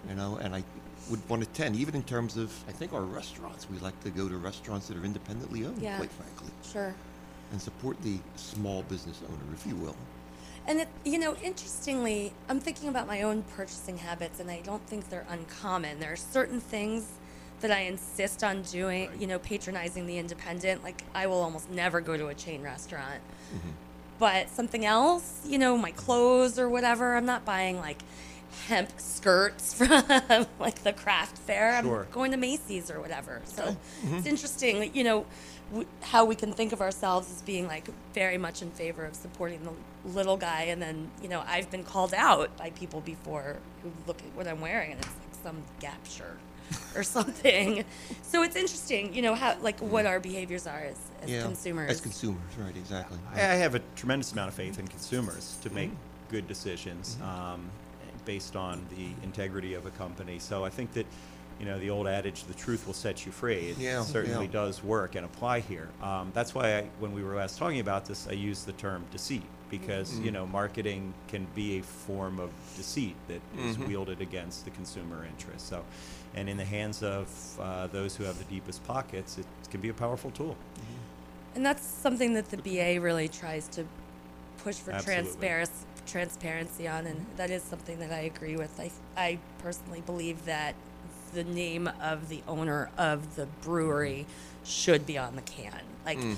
You 0.10 0.16
know, 0.16 0.38
and 0.42 0.56
I 0.56 0.64
would 1.10 1.28
want 1.30 1.44
to 1.44 1.50
tend, 1.50 1.76
even 1.76 1.96
in 1.96 2.04
terms 2.04 2.38
of, 2.38 2.52
I 2.68 2.72
think 2.72 2.94
our 2.94 3.02
restaurants. 3.04 3.70
We 3.70 3.78
like 3.80 4.00
to 4.04 4.10
go 4.10 4.28
to 4.28 4.38
restaurants 4.38 4.88
that 4.88 4.98
are 4.98 5.06
independently 5.06 5.66
owned, 5.66 5.82
Yeah. 5.82 5.98
quite 5.98 6.12
frankly, 6.12 6.50
Sure. 6.70 6.94
and 7.52 7.62
support 7.62 8.02
the 8.02 8.18
small 8.36 8.84
business 8.84 9.22
owner, 9.28 9.54
if 9.54 9.66
you 9.66 9.76
will. 9.76 9.96
And 10.66 10.82
it, 10.82 10.90
you 11.06 11.18
know, 11.18 11.36
interestingly, 11.36 12.34
I'm 12.50 12.60
thinking 12.60 12.90
about 12.90 13.08
my 13.08 13.22
own 13.22 13.44
purchasing 13.56 13.98
habits, 14.00 14.40
and 14.42 14.52
I 14.52 14.60
don't 14.62 14.86
think 14.88 15.10
they're 15.10 15.26
uncommon. 15.30 16.00
There 16.00 16.12
are 16.12 16.18
certain 16.18 16.60
things 16.60 17.06
that 17.62 17.72
I 17.72 17.82
insist 17.82 18.44
on 18.44 18.62
doing. 18.64 19.10
You 19.20 19.28
know, 19.28 19.40
patronizing 19.40 20.08
the 20.08 20.18
independent. 20.18 20.84
Like 20.84 21.04
I 21.14 21.28
will 21.28 21.42
almost 21.42 21.70
never 21.70 22.02
go 22.02 22.18
to 22.18 22.28
a 22.28 22.34
chain 22.34 22.62
restaurant. 22.62 23.22
Mm-hmm. 23.54 23.70
But 24.20 24.50
something 24.50 24.84
else, 24.84 25.42
you 25.46 25.60
know, 25.60 25.78
my 25.78 25.92
clothes 25.92 26.58
or 26.58 26.70
whatever, 26.70 27.16
I'm 27.16 27.26
not 27.26 27.46
buying 27.46 27.78
like 27.78 28.00
hemp 28.68 28.90
skirts 28.98 29.74
from 29.78 30.48
like 30.60 30.84
the 30.84 30.94
craft 30.94 31.38
fair. 31.38 31.82
Sure. 31.84 32.02
I'm 32.02 32.12
going 32.12 32.32
to 32.32 32.38
Macy's 32.38 32.90
or 32.90 33.00
whatever. 33.00 33.42
So 33.46 33.64
mm-hmm. 33.64 34.16
it's 34.16 34.28
interesting, 34.28 34.92
you 34.96 35.04
know, 35.04 35.26
w- 35.70 35.88
how 36.02 36.26
we 36.26 36.36
can 36.36 36.52
think 36.52 36.74
of 36.74 36.82
ourselves 36.82 37.30
as 37.32 37.42
being 37.44 37.68
like 37.68 37.88
very 38.14 38.38
much 38.38 38.62
in 38.62 38.72
favor 38.72 39.06
of 39.06 39.16
supporting 39.16 39.64
the 39.64 40.10
little 40.10 40.38
guy. 40.38 40.64
And 40.64 40.82
then, 40.82 41.12
you 41.22 41.30
know, 41.30 41.44
I've 41.46 41.70
been 41.70 41.84
called 41.84 42.14
out 42.16 42.56
by 42.58 42.72
people 42.72 43.02
before 43.02 43.58
who 43.84 43.92
look 44.08 44.20
at 44.20 44.36
what 44.36 44.48
I'm 44.48 44.62
wearing 44.62 44.92
and 44.92 45.00
it's 45.00 45.08
like 45.08 45.44
some 45.44 45.64
Gap 45.80 46.06
shirt 46.08 46.40
or 46.96 47.04
something. 47.04 47.84
so 48.22 48.44
it's 48.44 48.56
interesting, 48.56 49.14
you 49.14 49.22
know, 49.22 49.36
how 49.36 49.56
like 49.62 49.80
what 49.80 50.06
our 50.06 50.20
behaviors 50.20 50.68
are 50.68 50.80
as, 50.80 50.98
as 51.22 51.44
consumers. 51.44 51.92
As 51.92 52.02
consumers, 52.02 52.42
right, 52.58 52.76
exactly. 52.76 53.18
I 53.34 53.40
I 53.40 53.56
have 53.56 53.76
a 53.76 53.82
tremendous 53.96 54.32
amount 54.32 54.50
of 54.50 54.54
faith 54.54 54.80
in 54.80 54.88
consumers 54.88 55.58
to 55.64 55.70
make 55.70 55.92
good 56.30 56.48
decisions 56.48 57.18
um, 57.24 57.70
based 58.26 58.56
on 58.56 58.86
the 58.96 59.08
integrity 59.24 59.74
of 59.74 59.86
a 59.86 59.92
company. 59.92 60.40
So 60.40 60.66
I 60.66 60.70
think 60.70 60.92
that, 60.94 61.06
you 61.60 61.66
know, 61.66 61.80
the 61.80 61.90
old 61.90 62.08
adage, 62.08 62.44
"the 62.44 62.54
truth 62.54 62.86
will 62.86 62.94
set 62.94 63.26
you 63.26 63.32
free," 63.32 63.70
it 63.70 63.78
Yeah, 63.78 64.02
certainly 64.04 64.46
yeah. 64.46 64.52
does 64.52 64.84
work 64.84 65.16
and 65.16 65.26
apply 65.26 65.62
here. 65.62 65.88
Um, 66.02 66.32
that's 66.34 66.54
why, 66.54 66.78
I, 66.80 66.82
when 67.00 67.14
we 67.14 67.24
were 67.24 67.36
last 67.36 67.58
talking 67.58 67.80
about 67.80 68.06
this, 68.06 68.28
I 68.28 68.34
used 68.34 68.66
the 68.66 68.74
term 68.74 69.06
deceit 69.12 69.44
because 69.70 70.18
you 70.20 70.32
know 70.32 70.46
marketing 70.46 71.14
can 71.28 71.46
be 71.56 71.80
a 71.80 71.84
form 71.84 72.40
of 72.40 72.52
deceit 72.76 73.16
that 73.28 73.42
is 73.58 73.78
wielded 73.78 74.22
against 74.22 74.66
the 74.66 74.72
consumer 74.72 75.26
interest. 75.26 75.68
So, 75.68 75.84
and 76.38 76.48
in 76.48 76.56
the 76.56 76.66
hands 76.66 77.02
of 77.02 77.28
uh, 77.60 77.88
those 77.88 78.16
who 78.16 78.24
have 78.24 78.38
the 78.38 78.44
deepest 78.44 78.86
pockets, 78.86 79.40
it 79.40 79.46
can 79.72 79.82
be 79.82 79.90
a 79.90 79.94
powerful 79.94 80.30
tool. 80.30 80.56
Mm-hmm. 80.76 81.56
And 81.56 81.66
that's 81.66 81.84
something 81.84 82.36
that 82.36 82.50
the 82.52 82.58
BA 82.58 83.02
really 83.02 83.28
tries 83.28 83.68
to 83.70 83.86
push 84.60 84.76
for 84.76 84.92
transparency, 85.00 85.74
transparency 86.06 86.88
on, 86.88 87.08
and 87.08 87.26
that 87.38 87.50
is 87.50 87.64
something 87.64 87.98
that 88.00 88.12
I 88.12 88.20
agree 88.20 88.56
with. 88.56 88.80
I, 88.80 88.92
I 89.18 89.40
personally 89.64 90.02
believe 90.02 90.46
that 90.46 90.76
the 91.34 91.44
name 91.44 91.90
of 92.00 92.30
the 92.30 92.44
owner 92.48 92.92
of 92.98 93.36
the 93.36 93.48
brewery 93.64 94.28
mm-hmm. 94.28 94.66
should 94.66 95.08
be 95.08 95.18
on 95.18 95.36
the 95.36 95.42
can. 95.42 95.82
Like, 96.06 96.20
mm. 96.20 96.36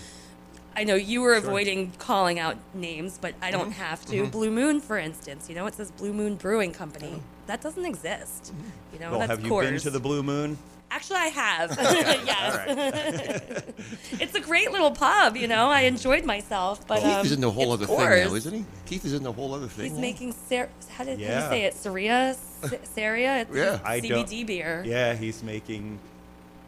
I 0.78 0.86
know 0.86 0.96
you 0.96 1.22
were 1.22 1.34
avoiding 1.34 1.92
calling 2.00 2.40
out 2.40 2.56
names, 2.74 3.18
but 3.20 3.34
I 3.42 3.52
don't 3.52 3.72
mm-hmm. 3.72 3.82
have 3.82 4.06
to. 4.06 4.28
Blue 4.28 4.50
Moon, 4.50 4.80
for 4.80 4.98
instance, 4.98 5.50
you 5.50 5.56
know, 5.56 5.66
it 5.66 5.74
says 5.74 5.92
Blue 5.92 6.14
Moon 6.14 6.36
Brewing 6.36 6.72
Company. 6.72 7.16
Oh. 7.18 7.22
That 7.50 7.62
doesn't 7.62 7.84
exist. 7.84 8.54
You 8.94 9.00
know, 9.00 9.10
Well, 9.10 9.20
that's 9.22 9.32
have 9.32 9.40
you 9.44 9.50
been 9.50 9.74
Coors. 9.74 9.82
to 9.82 9.90
the 9.90 10.00
Blue 10.00 10.22
Moon? 10.22 10.56
Actually, 10.92 11.18
I 11.18 11.26
have. 11.30 11.72
All 11.80 11.84
yes. 12.26 12.68
right. 12.68 13.64
it's 14.22 14.36
a 14.36 14.40
great 14.40 14.72
little 14.72 14.92
pub, 14.92 15.36
you 15.36 15.48
know. 15.48 15.68
I 15.68 15.82
enjoyed 15.82 16.26
myself, 16.26 16.86
but 16.88 16.98
Keith 17.00 17.06
um, 17.12 17.26
is 17.26 17.32
in 17.32 17.42
the 17.42 17.50
whole 17.50 17.74
it's 17.74 17.84
other 17.86 17.88
thing 17.98 18.28
now, 18.30 18.36
isn't 18.36 18.54
he? 18.54 18.66
Keith 18.86 19.04
is 19.04 19.14
in 19.14 19.24
the 19.24 19.32
whole 19.32 19.56
other 19.56 19.66
thing. 19.66 19.86
He's 19.86 19.94
now. 19.94 20.00
making 20.02 20.34
ser- 20.34 20.70
how 20.90 21.04
did 21.06 21.20
Yeah. 21.20 21.42
he 21.42 21.50
say 21.50 21.64
it? 21.64 21.74
Ceria, 21.74 22.36
Ceria. 22.96 23.42
It's 23.42 23.56
Yeah. 23.56 23.80
I 23.84 24.00
don't- 24.00 24.28
CBD 24.28 24.46
beer. 24.46 24.84
Yeah, 24.86 25.16
he's 25.16 25.42
making 25.42 25.98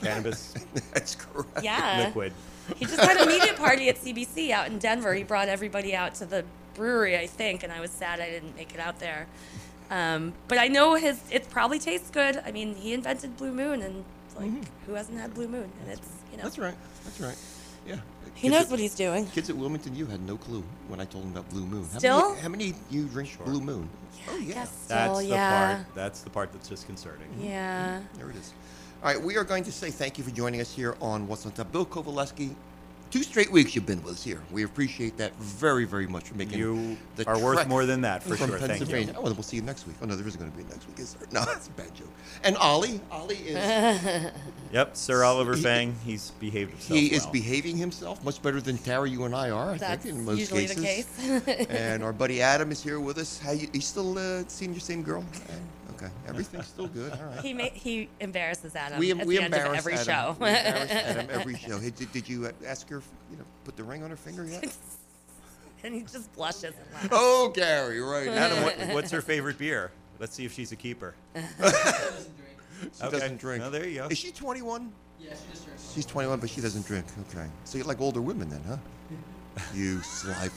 cannabis 0.02 0.56
That's 0.96 1.14
correct. 1.14 1.62
Yeah. 1.64 2.06
liquid. 2.08 2.34
He 2.78 2.86
just 2.86 3.00
had 3.00 3.18
a 3.18 3.28
media 3.28 3.54
party 3.54 3.88
at 3.90 3.98
CBC 3.98 4.50
out 4.50 4.66
in 4.66 4.80
Denver. 4.80 5.14
He 5.14 5.22
brought 5.22 5.48
everybody 5.48 5.94
out 5.96 6.16
to 6.16 6.26
the 6.26 6.44
brewery, 6.74 7.18
I 7.20 7.28
think, 7.28 7.62
and 7.62 7.72
I 7.72 7.82
was 7.82 7.92
sad 7.92 8.20
I 8.20 8.32
didn't 8.32 8.56
make 8.56 8.74
it 8.74 8.80
out 8.80 9.00
there. 9.00 9.28
Um, 9.92 10.34
but 10.48 10.58
I 10.58 10.68
know 10.68 10.96
his 10.96 11.20
it 11.30 11.50
probably 11.50 11.78
tastes 11.78 12.10
good. 12.10 12.42
I 12.46 12.52
mean, 12.52 12.74
he 12.76 12.94
invented 12.94 13.38
Blue 13.38 13.52
Moon, 13.52 13.82
and 13.82 14.04
like, 14.36 14.50
mm-hmm. 14.50 14.62
who 14.88 14.94
hasn't 14.94 15.20
had 15.20 15.34
Blue 15.34 15.48
Moon? 15.50 15.70
And 15.82 15.92
it's 15.92 16.08
you 16.32 16.38
know, 16.38 16.44
That's 16.44 16.58
right. 16.58 16.74
That's 17.04 17.20
right. 17.20 17.38
Yeah. 17.86 17.98
he 18.34 18.44
Kids 18.44 18.54
knows 18.54 18.64
at- 18.66 18.72
what 18.72 18.80
he's 18.80 18.96
doing. 18.96 19.26
Kids 19.28 19.50
at 19.50 19.58
Wilmington, 19.58 19.96
you 19.96 20.06
had 20.06 20.22
no 20.22 20.38
clue 20.38 20.64
when 20.88 21.00
I 21.02 21.06
told 21.06 21.26
them 21.26 21.32
about 21.32 21.50
Blue 21.50 21.66
Moon. 21.66 21.86
How 21.92 22.00
Still? 22.00 22.30
Many, 22.30 22.42
how 22.42 22.50
many 22.50 22.74
you 22.89 23.06
drink 23.08 23.30
Sure. 23.30 23.46
Blue 23.46 23.60
Moon? 23.62 23.89
oh 24.30 24.38
yeah. 24.38 24.56
Yes, 24.56 24.86
That's 24.88 25.12
still, 25.12 25.16
the 25.18 25.26
yeah, 25.26 25.76
part. 25.76 25.96
That's 25.96 26.22
the 26.22 26.30
part 26.30 26.54
that's 26.54 26.70
disconcerting. 26.70 27.28
Mm-hmm. 27.28 27.46
yeah. 27.46 27.98
Mm-hmm. 28.00 28.18
There 28.18 28.30
it 28.30 28.36
is. 28.38 28.54
All 29.04 29.12
right, 29.12 29.22
we 29.22 29.36
are 29.36 29.44
going 29.44 29.64
to 29.64 29.72
say 29.72 29.89
thank 29.89 30.18
you 30.18 30.24
for 30.24 30.32
joining 30.32 30.62
us 30.62 30.74
here 30.74 30.96
on 31.02 31.28
What's 31.28 31.46
on 31.46 31.52
Top. 31.54 31.72
Bill 31.72 31.86
Covaleski, 31.86 32.56
two 33.12 33.24
straight 33.24 33.51
weeks 33.51 33.76
you've 33.76 33.86
been 33.86 34.01
with 34.01 34.14
us 34.14 34.24
here. 34.24 34.41
We 34.51 34.64
appreciate 34.64 35.18
that 35.18 35.36
very, 35.36 35.86
very 35.86 36.07
much 36.07 36.30
for 36.30 36.36
making 36.36 36.57
You 36.57 36.97
the 37.18 37.28
are 37.28 37.38
worth 37.38 37.68
more 37.68 37.86
than 37.86 38.01
that, 38.01 38.24
for 38.24 38.36
from 38.36 38.49
sure. 38.49 38.59
Thank 38.59 38.89
you. 38.89 39.14
Oh, 39.16 39.22
well, 39.22 39.34
we'll 39.34 39.43
see 39.43 39.57
you 39.57 39.62
next 39.62 39.86
week. 39.86 39.97
Oh 40.01 40.05
no, 40.05 40.16
there 40.16 40.28
isn't 40.28 40.39
going 40.39 40.51
to 40.51 40.57
be 40.57 40.64
next 40.64 40.88
week, 40.88 40.99
is 40.99 41.14
there? 41.16 41.28
No, 41.32 41.45
that's 41.45 41.68
a 41.68 41.72
bad 41.72 41.93
joke. 41.93 42.09
And 42.43 42.57
Ollie, 42.57 42.99
Ollie 43.12 43.36
is 43.36 44.32
Yep, 44.72 44.95
Sir 44.97 45.24
Oliver 45.24 45.55
He- 45.55 45.62
Fang. 45.62 45.95
He's 46.05 46.32
behaved 46.32 46.72
himself 46.72 46.99
he 46.99 47.07
is 47.14 47.26
behaving 47.28 47.78
himself 47.78 48.24
much 48.24 48.41
better 48.41 48.62
than 48.62 48.78
Tara, 48.78 49.07
you 49.09 49.26
and 49.26 49.36
I 49.36 49.49
are. 49.49 49.72
I 49.72 49.78
That's 49.78 50.03
think 50.03 50.16
in 50.18 50.26
most 50.26 50.39
usually 50.39 50.68
cases. 50.68 51.16
the 51.16 51.41
case. 51.41 51.68
and 51.70 52.03
our 52.03 52.14
buddy 52.14 52.41
Adam 52.41 52.72
is 52.72 52.82
here 52.82 52.99
with 52.99 53.18
us. 53.18 53.38
How 53.39 53.51
you? 53.51 53.68
You 53.74 53.82
still 53.82 54.18
uh, 54.18 54.43
seeing 54.47 54.72
your 54.72 54.80
same 54.80 55.03
girl? 55.03 55.24
Okay, 56.02 56.12
everything's 56.28 56.68
still 56.68 56.88
good. 56.88 57.12
All 57.14 57.26
right. 57.26 57.39
he 57.41 57.54
ma- 57.54 57.64
he 57.74 58.10
embarrasses 58.20 58.76
Adam 58.76 58.97
we 58.99 59.12
at 59.12 59.26
we 59.26 59.38
the 59.38 59.43
end 59.43 59.54
of 59.54 59.60
embarrass 59.60 59.78
every 59.80 59.93
Adam. 59.93 60.06
show. 60.06 60.36
We 60.39 60.47
embarrass 60.49 60.91
Adam 60.91 61.28
every 61.32 61.56
show. 61.58 61.78
Hey, 61.80 61.89
did, 61.91 62.12
did 62.12 62.28
you 62.30 62.45
uh, 62.47 62.52
ask 62.66 62.89
her, 62.89 63.02
you 63.30 63.38
know, 63.38 63.43
put 63.66 63.76
the 63.78 63.84
ring 63.84 64.04
on 64.04 64.10
her 64.10 64.16
finger 64.16 64.45
yet? 64.45 64.66
and 65.84 65.93
he 65.93 66.02
just 66.02 66.32
blushes 66.34 66.64
and 66.64 66.93
laughs. 66.93 67.10
oh, 67.12 67.52
Gary, 67.54 67.99
right. 68.02 68.28
Adam, 68.30 68.64
what, 68.64 68.78
what's 68.93 69.12
her 69.12 69.22
favorite 69.22 69.58
beer? 69.58 69.91
Let's 70.20 70.34
see 70.36 70.45
if 70.45 70.54
she's 70.54 70.72
a 70.72 70.76
keeper. 70.76 71.14
She 72.97 73.04
Okay. 73.06 73.20
doesn't 73.20 73.38
drink. 73.39 73.62
No, 73.64 73.70
there 73.70 73.88
you 73.88 73.99
go. 73.99 74.08
Is 74.08 74.18
she 74.18 74.32
21? 74.32 74.91
Yeah, 75.20 75.30
she 75.36 75.52
just 75.52 75.66
turned. 75.68 75.80
She's 75.93 76.06
21, 76.08 76.39
but 76.39 76.49
she 76.49 76.62
doesn't 76.62 76.84
drink. 76.88 77.06
Okay. 77.30 77.45
So 77.64 77.78
you 77.78 77.84
like 77.84 78.02
older 78.02 78.22
women 78.22 78.49
then, 78.49 78.62
huh? 78.68 78.78
You 79.72 80.02
sly. 80.02 80.49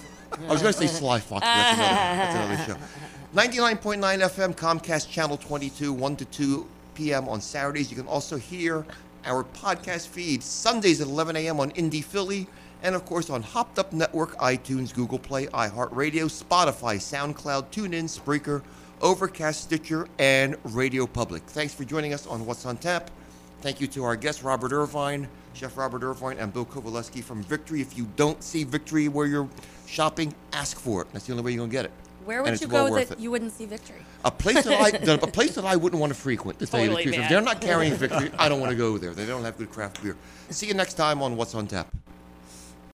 I 0.49 0.53
was 0.53 0.62
going 0.62 0.74
to 0.74 0.78
say 0.78 0.87
sly 0.87 1.20
fox, 1.20 1.41
but 1.41 1.47
that's 1.47 1.78
another, 1.78 2.57
that's 2.57 2.68
another 2.68 2.78
show. 2.80 2.87
99.9 3.35 4.01
FM, 4.01 4.55
Comcast 4.55 5.11
Channel 5.11 5.37
22, 5.37 5.93
1 5.93 6.16
to 6.16 6.24
2 6.24 6.68
p.m. 6.95 7.28
on 7.28 7.41
Saturdays. 7.41 7.91
You 7.91 7.97
can 7.97 8.07
also 8.07 8.37
hear 8.37 8.87
our 9.24 9.43
podcast 9.45 10.09
feed 10.09 10.43
Sundays 10.43 11.01
at 11.01 11.09
11 11.09 11.37
a.m. 11.37 11.59
on 11.59 11.70
Indie 11.72 12.05
Philly, 12.05 12.47
and 12.82 12.95
of 12.95 13.05
course 13.05 13.30
on 13.30 13.43
Hopped 13.43 13.78
Up 13.78 13.93
Network, 13.93 14.37
iTunes, 14.39 14.95
Google 14.95 15.18
Play, 15.18 15.47
iHeartRadio, 15.47 16.26
Spotify, 16.30 16.97
SoundCloud, 16.97 17.66
TuneIn, 17.72 18.05
Spreaker, 18.05 18.62
Overcast, 19.01 19.62
Stitcher, 19.62 20.07
and 20.18 20.57
Radio 20.64 21.07
Public. 21.07 21.43
Thanks 21.45 21.74
for 21.74 21.85
joining 21.85 22.14
us 22.14 22.26
on 22.26 22.47
What's 22.47 22.64
on 22.66 22.76
Tap. 22.76 23.11
Thank 23.62 23.80
you 23.80 23.87
to 23.89 24.05
our 24.05 24.14
guests, 24.14 24.43
Robert 24.45 24.72
Irvine, 24.72 25.26
Chef 25.55 25.76
Robert 25.76 26.03
Irvine, 26.03 26.37
and 26.39 26.53
Bill 26.53 26.66
Covaleski 26.66 27.22
from 27.22 27.43
Victory. 27.43 27.80
If 27.80 27.97
you 27.97 28.07
don't 28.16 28.43
see 28.43 28.62
Victory 28.64 29.09
where 29.09 29.26
you're 29.26 29.49
shopping, 29.95 30.34
ask 30.53 30.78
for 30.78 31.03
it. 31.03 31.09
That's 31.12 31.26
the 31.26 31.32
only 31.32 31.45
way 31.45 31.53
you're 31.53 31.59
going 31.59 31.70
to 31.70 31.76
get 31.76 31.84
it. 31.86 31.92
Where 32.24 32.42
would 32.42 32.55
it's 32.55 32.62
you 32.62 32.68
well 32.68 32.86
go 32.88 32.92
worth 32.92 33.09
that 33.11 33.18
it. 33.18 33.22
you 33.22 33.30
wouldn't 33.30 33.53
see 33.53 33.66
victory? 33.66 34.01
A 34.24 34.30
place 34.30 34.64
that 34.64 34.80
I, 34.80 34.90
the- 35.09 35.22
a 35.22 35.26
place 35.26 35.55
that 35.55 35.64
I 35.64 35.76
wouldn't 35.76 36.01
want 36.01 36.12
to 36.12 36.18
frequent, 36.18 36.59
to 36.59 36.66
tell 36.66 36.80
you 36.82 36.88
the 36.97 37.03
truth. 37.03 37.16
If 37.18 37.28
they're 37.28 37.40
not 37.40 37.61
carrying 37.61 37.95
Victory, 37.95 38.30
I 38.38 38.49
don't 38.49 38.61
want 38.61 38.70
to 38.70 38.76
go 38.76 38.99
there. 38.99 39.12
They 39.12 39.26
don't 39.26 39.45
have 39.45 39.59
good 39.59 39.70
craft 39.70 40.03
beer. 40.03 40.16
See 40.51 40.66
you 40.66 40.74
next 40.74 40.95
time 40.95 41.22
on 41.22 41.36
What's 41.36 41.55
on 41.55 41.66
Tap. 41.66 41.95